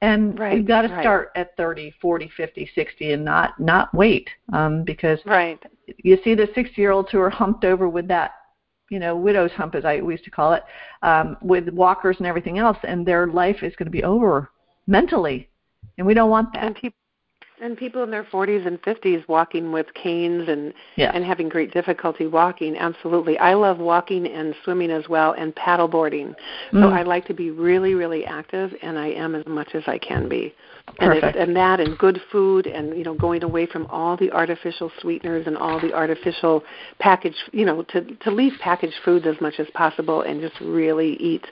And 0.00 0.38
right, 0.38 0.54
we've 0.54 0.66
got 0.66 0.82
to 0.82 0.88
right. 0.88 1.02
start 1.02 1.30
at 1.36 1.56
30, 1.56 1.92
40, 2.00 2.30
50, 2.36 2.70
60 2.74 3.12
and 3.12 3.24
not 3.24 3.58
not 3.60 3.94
wait 3.94 4.28
um 4.52 4.82
because 4.82 5.20
right. 5.24 5.62
you 5.98 6.18
see 6.24 6.34
the 6.34 6.48
60-year-olds 6.48 7.10
who 7.12 7.20
are 7.20 7.30
humped 7.30 7.64
over 7.64 7.88
with 7.88 8.08
that 8.08 8.32
you 8.92 8.98
know, 8.98 9.16
widow's 9.16 9.50
hump 9.52 9.74
as 9.74 9.86
I 9.86 10.00
we 10.02 10.12
used 10.12 10.24
to 10.24 10.30
call 10.30 10.52
it, 10.52 10.62
um, 11.02 11.38
with 11.40 11.70
walkers 11.70 12.16
and 12.18 12.26
everything 12.26 12.58
else, 12.58 12.76
and 12.84 13.06
their 13.06 13.26
life 13.26 13.62
is 13.62 13.74
going 13.74 13.86
to 13.86 13.90
be 13.90 14.04
over 14.04 14.50
mentally, 14.86 15.48
and 15.96 16.06
we 16.06 16.12
don't 16.12 16.30
want 16.30 16.52
that. 16.52 16.76
And, 16.82 16.92
and 17.62 17.76
people 17.76 18.02
in 18.02 18.10
their 18.10 18.24
40s 18.24 18.66
and 18.66 18.82
50s 18.82 19.26
walking 19.28 19.70
with 19.70 19.86
canes 19.94 20.48
and 20.48 20.74
yes. 20.96 21.12
and 21.14 21.24
having 21.24 21.48
great 21.48 21.72
difficulty 21.72 22.26
walking 22.26 22.76
absolutely 22.76 23.38
i 23.38 23.54
love 23.54 23.78
walking 23.78 24.26
and 24.26 24.54
swimming 24.64 24.90
as 24.90 25.08
well 25.08 25.32
and 25.38 25.54
paddleboarding 25.54 26.34
so 26.72 26.78
Mm. 26.78 26.92
i 26.92 27.02
like 27.02 27.24
to 27.26 27.34
be 27.34 27.50
really 27.50 27.94
really 27.94 28.24
active 28.26 28.72
and 28.82 28.98
i 28.98 29.06
am 29.08 29.34
as 29.34 29.46
much 29.46 29.74
as 29.74 29.84
i 29.86 29.96
can 29.96 30.28
be 30.28 30.52
and, 30.98 31.12
Perfect. 31.12 31.36
it, 31.36 31.48
and 31.48 31.56
that 31.56 31.78
and 31.80 31.96
good 31.96 32.20
food 32.32 32.66
and 32.66 32.96
you 32.96 33.04
know 33.04 33.14
going 33.14 33.44
away 33.44 33.66
from 33.66 33.86
all 33.86 34.16
the 34.16 34.30
artificial 34.32 34.90
sweeteners 35.00 35.46
and 35.46 35.56
all 35.56 35.80
the 35.80 35.92
artificial 35.94 36.64
packaged 36.98 37.36
you 37.52 37.64
know 37.64 37.82
to 37.82 38.02
to 38.16 38.30
leave 38.30 38.52
packaged 38.60 38.96
foods 39.04 39.26
as 39.26 39.40
much 39.40 39.54
as 39.58 39.68
possible 39.74 40.22
and 40.22 40.40
just 40.40 40.58
really 40.60 41.14
eat 41.14 41.46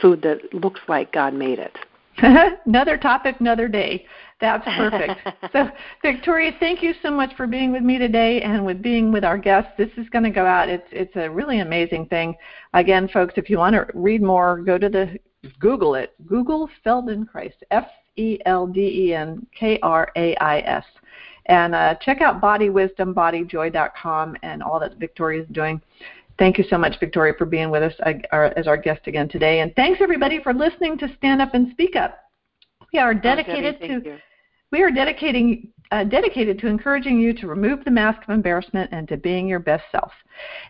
food 0.00 0.20
that 0.22 0.38
looks 0.52 0.80
like 0.88 1.10
god 1.12 1.32
made 1.32 1.58
it 1.58 1.76
another 2.66 2.96
topic, 2.96 3.36
another 3.40 3.68
day. 3.68 4.04
That's 4.40 4.64
perfect. 4.64 5.20
so, 5.52 5.68
Victoria, 6.02 6.52
thank 6.58 6.82
you 6.82 6.94
so 7.02 7.10
much 7.10 7.34
for 7.36 7.46
being 7.46 7.72
with 7.72 7.82
me 7.82 7.98
today 7.98 8.40
and 8.40 8.64
with 8.64 8.80
being 8.80 9.12
with 9.12 9.24
our 9.24 9.36
guests. 9.36 9.70
This 9.76 9.90
is 9.96 10.08
going 10.08 10.24
to 10.24 10.30
go 10.30 10.46
out. 10.46 10.68
It's 10.68 10.88
it's 10.90 11.14
a 11.16 11.28
really 11.28 11.60
amazing 11.60 12.06
thing. 12.06 12.34
Again, 12.72 13.08
folks, 13.08 13.34
if 13.36 13.50
you 13.50 13.58
want 13.58 13.74
to 13.74 13.86
read 13.94 14.22
more, 14.22 14.62
go 14.62 14.78
to 14.78 14.88
the 14.88 15.18
Google 15.58 15.94
it. 15.94 16.14
Google 16.26 16.68
Feldenkrais. 16.84 17.52
F 17.70 17.86
E 18.16 18.38
L 18.46 18.66
D 18.66 18.80
E 18.80 19.14
N 19.14 19.46
K 19.58 19.78
R 19.82 20.10
A 20.16 20.34
I 20.36 20.60
S. 20.60 20.84
And 21.46 21.74
uh, 21.74 21.96
check 22.00 22.20
out 22.20 22.40
bodywisdombodyjoy.com 22.40 24.36
and 24.42 24.62
all 24.62 24.78
that 24.80 24.96
Victoria 24.98 25.42
is 25.42 25.48
doing. 25.52 25.80
Thank 26.38 26.56
you 26.56 26.64
so 26.70 26.78
much, 26.78 26.98
Victoria, 27.00 27.34
for 27.36 27.44
being 27.44 27.70
with 27.70 27.82
us 27.82 27.92
as 28.32 28.66
our 28.66 28.76
guest 28.76 29.06
again 29.06 29.28
today. 29.28 29.60
And 29.60 29.74
thanks 29.76 30.00
everybody 30.00 30.42
for 30.42 30.54
listening 30.54 30.96
to 30.98 31.14
Stand 31.18 31.42
Up 31.42 31.52
and 31.54 31.70
Speak 31.72 31.96
Up. 31.96 32.18
We 32.92 32.98
are 32.98 33.12
dedicated 33.12 33.76
oh, 33.82 33.86
to 33.86 33.92
you. 34.04 34.18
We 34.70 34.82
are 34.82 34.90
dedicating 34.90 35.72
uh, 35.92 36.04
dedicated 36.04 36.56
to 36.56 36.68
encouraging 36.68 37.18
you 37.18 37.32
to 37.32 37.48
remove 37.48 37.84
the 37.84 37.90
mask 37.90 38.22
of 38.22 38.30
embarrassment 38.30 38.88
and 38.92 39.08
to 39.08 39.16
being 39.16 39.48
your 39.48 39.58
best 39.58 39.82
self. 39.90 40.12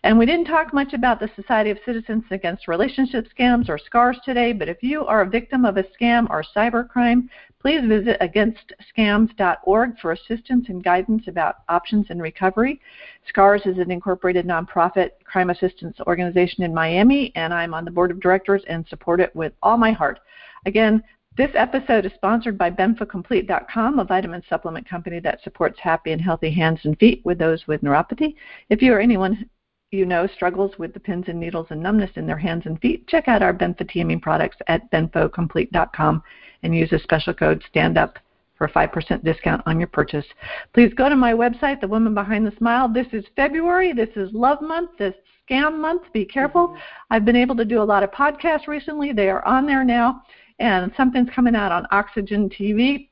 And 0.02 0.18
we 0.18 0.24
didn't 0.24 0.46
talk 0.46 0.72
much 0.72 0.94
about 0.94 1.20
the 1.20 1.28
Society 1.36 1.68
of 1.68 1.78
Citizens 1.84 2.24
Against 2.30 2.66
Relationship 2.66 3.26
Scams 3.38 3.68
or 3.68 3.76
SCARS 3.76 4.18
today, 4.24 4.54
but 4.54 4.70
if 4.70 4.82
you 4.82 5.04
are 5.04 5.20
a 5.20 5.28
victim 5.28 5.66
of 5.66 5.76
a 5.76 5.84
scam 6.00 6.26
or 6.30 6.42
cybercrime, 6.56 7.28
please 7.60 7.86
visit 7.86 8.18
againstscams.org 8.22 9.98
for 9.98 10.12
assistance 10.12 10.66
and 10.70 10.82
guidance 10.82 11.24
about 11.28 11.56
options 11.68 12.06
and 12.08 12.22
recovery. 12.22 12.80
SCARS 13.28 13.66
is 13.66 13.76
an 13.76 13.90
incorporated 13.90 14.46
nonprofit 14.46 15.10
crime 15.24 15.50
assistance 15.50 15.98
organization 16.06 16.64
in 16.64 16.72
Miami, 16.72 17.30
and 17.36 17.52
I'm 17.52 17.74
on 17.74 17.84
the 17.84 17.90
board 17.90 18.10
of 18.10 18.20
directors 18.20 18.62
and 18.68 18.86
support 18.88 19.20
it 19.20 19.36
with 19.36 19.52
all 19.62 19.76
my 19.76 19.92
heart. 19.92 20.18
Again, 20.64 21.02
this 21.36 21.50
episode 21.54 22.04
is 22.04 22.12
sponsored 22.14 22.58
by 22.58 22.70
BenfoComplete.com, 22.70 23.98
a 23.98 24.04
vitamin 24.04 24.42
supplement 24.48 24.88
company 24.88 25.20
that 25.20 25.42
supports 25.42 25.78
happy 25.78 26.10
and 26.10 26.20
healthy 26.20 26.50
hands 26.50 26.80
and 26.84 26.98
feet 26.98 27.22
with 27.24 27.38
those 27.38 27.66
with 27.68 27.82
neuropathy. 27.82 28.34
If 28.68 28.82
you 28.82 28.92
or 28.92 29.00
anyone 29.00 29.48
you 29.92 30.06
know 30.06 30.26
struggles 30.26 30.72
with 30.78 30.92
the 30.92 31.00
pins 31.00 31.26
and 31.28 31.38
needles 31.38 31.68
and 31.70 31.80
numbness 31.80 32.10
in 32.16 32.26
their 32.26 32.36
hands 32.36 32.66
and 32.66 32.80
feet, 32.80 33.06
check 33.06 33.28
out 33.28 33.42
our 33.42 33.54
benfotiamine 33.54 34.20
products 34.20 34.56
at 34.66 34.90
benfocomplete.com 34.90 36.22
and 36.64 36.76
use 36.76 36.90
the 36.90 36.98
special 36.98 37.32
code 37.32 37.62
STANDUP 37.72 38.16
for 38.58 38.66
a 38.66 38.72
5% 38.72 39.24
discount 39.24 39.62
on 39.66 39.78
your 39.78 39.88
purchase. 39.88 40.26
Please 40.74 40.92
go 40.94 41.08
to 41.08 41.16
my 41.16 41.32
website, 41.32 41.80
The 41.80 41.88
Woman 41.88 42.12
Behind 42.12 42.44
the 42.44 42.56
Smile. 42.58 42.88
This 42.88 43.06
is 43.12 43.24
February. 43.36 43.92
This 43.92 44.10
is 44.16 44.32
Love 44.32 44.60
Month. 44.60 44.90
This 44.98 45.14
Scam 45.48 45.78
Month. 45.78 46.02
Be 46.12 46.24
careful. 46.24 46.68
Mm-hmm. 46.68 46.78
I've 47.10 47.24
been 47.24 47.36
able 47.36 47.56
to 47.56 47.64
do 47.64 47.80
a 47.80 47.84
lot 47.84 48.02
of 48.02 48.10
podcasts 48.10 48.66
recently. 48.66 49.12
They 49.12 49.30
are 49.30 49.44
on 49.46 49.66
there 49.66 49.84
now 49.84 50.22
and 50.60 50.92
something's 50.96 51.30
coming 51.34 51.56
out 51.56 51.72
on 51.72 51.86
Oxygen 51.90 52.48
TV. 52.48 53.08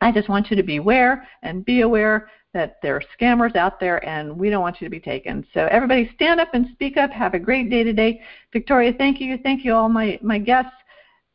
I 0.00 0.10
just 0.10 0.28
want 0.28 0.50
you 0.50 0.56
to 0.56 0.62
beware 0.62 1.28
and 1.42 1.64
be 1.64 1.82
aware 1.82 2.30
that 2.54 2.78
there 2.82 2.96
are 2.96 3.02
scammers 3.20 3.54
out 3.56 3.78
there 3.78 4.04
and 4.08 4.36
we 4.36 4.48
don't 4.48 4.62
want 4.62 4.80
you 4.80 4.86
to 4.86 4.90
be 4.90 5.00
taken. 5.00 5.46
So 5.52 5.68
everybody 5.70 6.10
stand 6.14 6.40
up 6.40 6.54
and 6.54 6.66
speak 6.72 6.96
up. 6.96 7.10
Have 7.10 7.34
a 7.34 7.38
great 7.38 7.68
day 7.68 7.84
today. 7.84 8.22
Victoria, 8.52 8.92
thank 8.96 9.20
you. 9.20 9.38
Thank 9.38 9.64
you 9.64 9.74
all 9.74 9.88
my, 9.88 10.18
my 10.22 10.38
guests. 10.38 10.72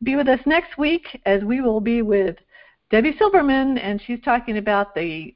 Be 0.02 0.16
with 0.16 0.28
us 0.28 0.40
next 0.44 0.76
week 0.76 1.20
as 1.24 1.44
we 1.44 1.60
will 1.60 1.80
be 1.80 2.02
with 2.02 2.36
Debbie 2.90 3.14
Silverman 3.16 3.78
and 3.78 4.02
she's 4.04 4.20
talking 4.22 4.58
about 4.58 4.94
the 4.94 5.34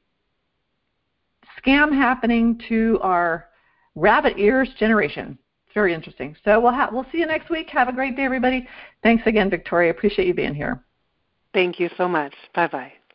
scam 1.63 1.93
happening 1.93 2.59
to 2.67 2.99
our 3.01 3.47
rabbit 3.95 4.33
ears 4.37 4.69
generation. 4.77 5.37
It's 5.69 5.75
very 5.75 5.93
interesting. 5.93 6.35
So 6.43 6.59
we'll 6.59 6.71
ha- 6.71 6.89
we'll 6.91 7.05
see 7.11 7.19
you 7.19 7.27
next 7.27 7.51
week. 7.51 7.69
Have 7.69 7.89
a 7.89 7.93
great 7.93 8.15
day, 8.15 8.23
everybody. 8.23 8.67
Thanks 9.03 9.21
again, 9.27 9.51
Victoria. 9.51 9.91
Appreciate 9.91 10.27
you 10.27 10.33
being 10.33 10.55
here. 10.55 10.83
Thank 11.53 11.79
you 11.79 11.91
so 11.95 12.07
much. 12.07 12.33
Bye 12.55 12.65
bye. 12.65 12.93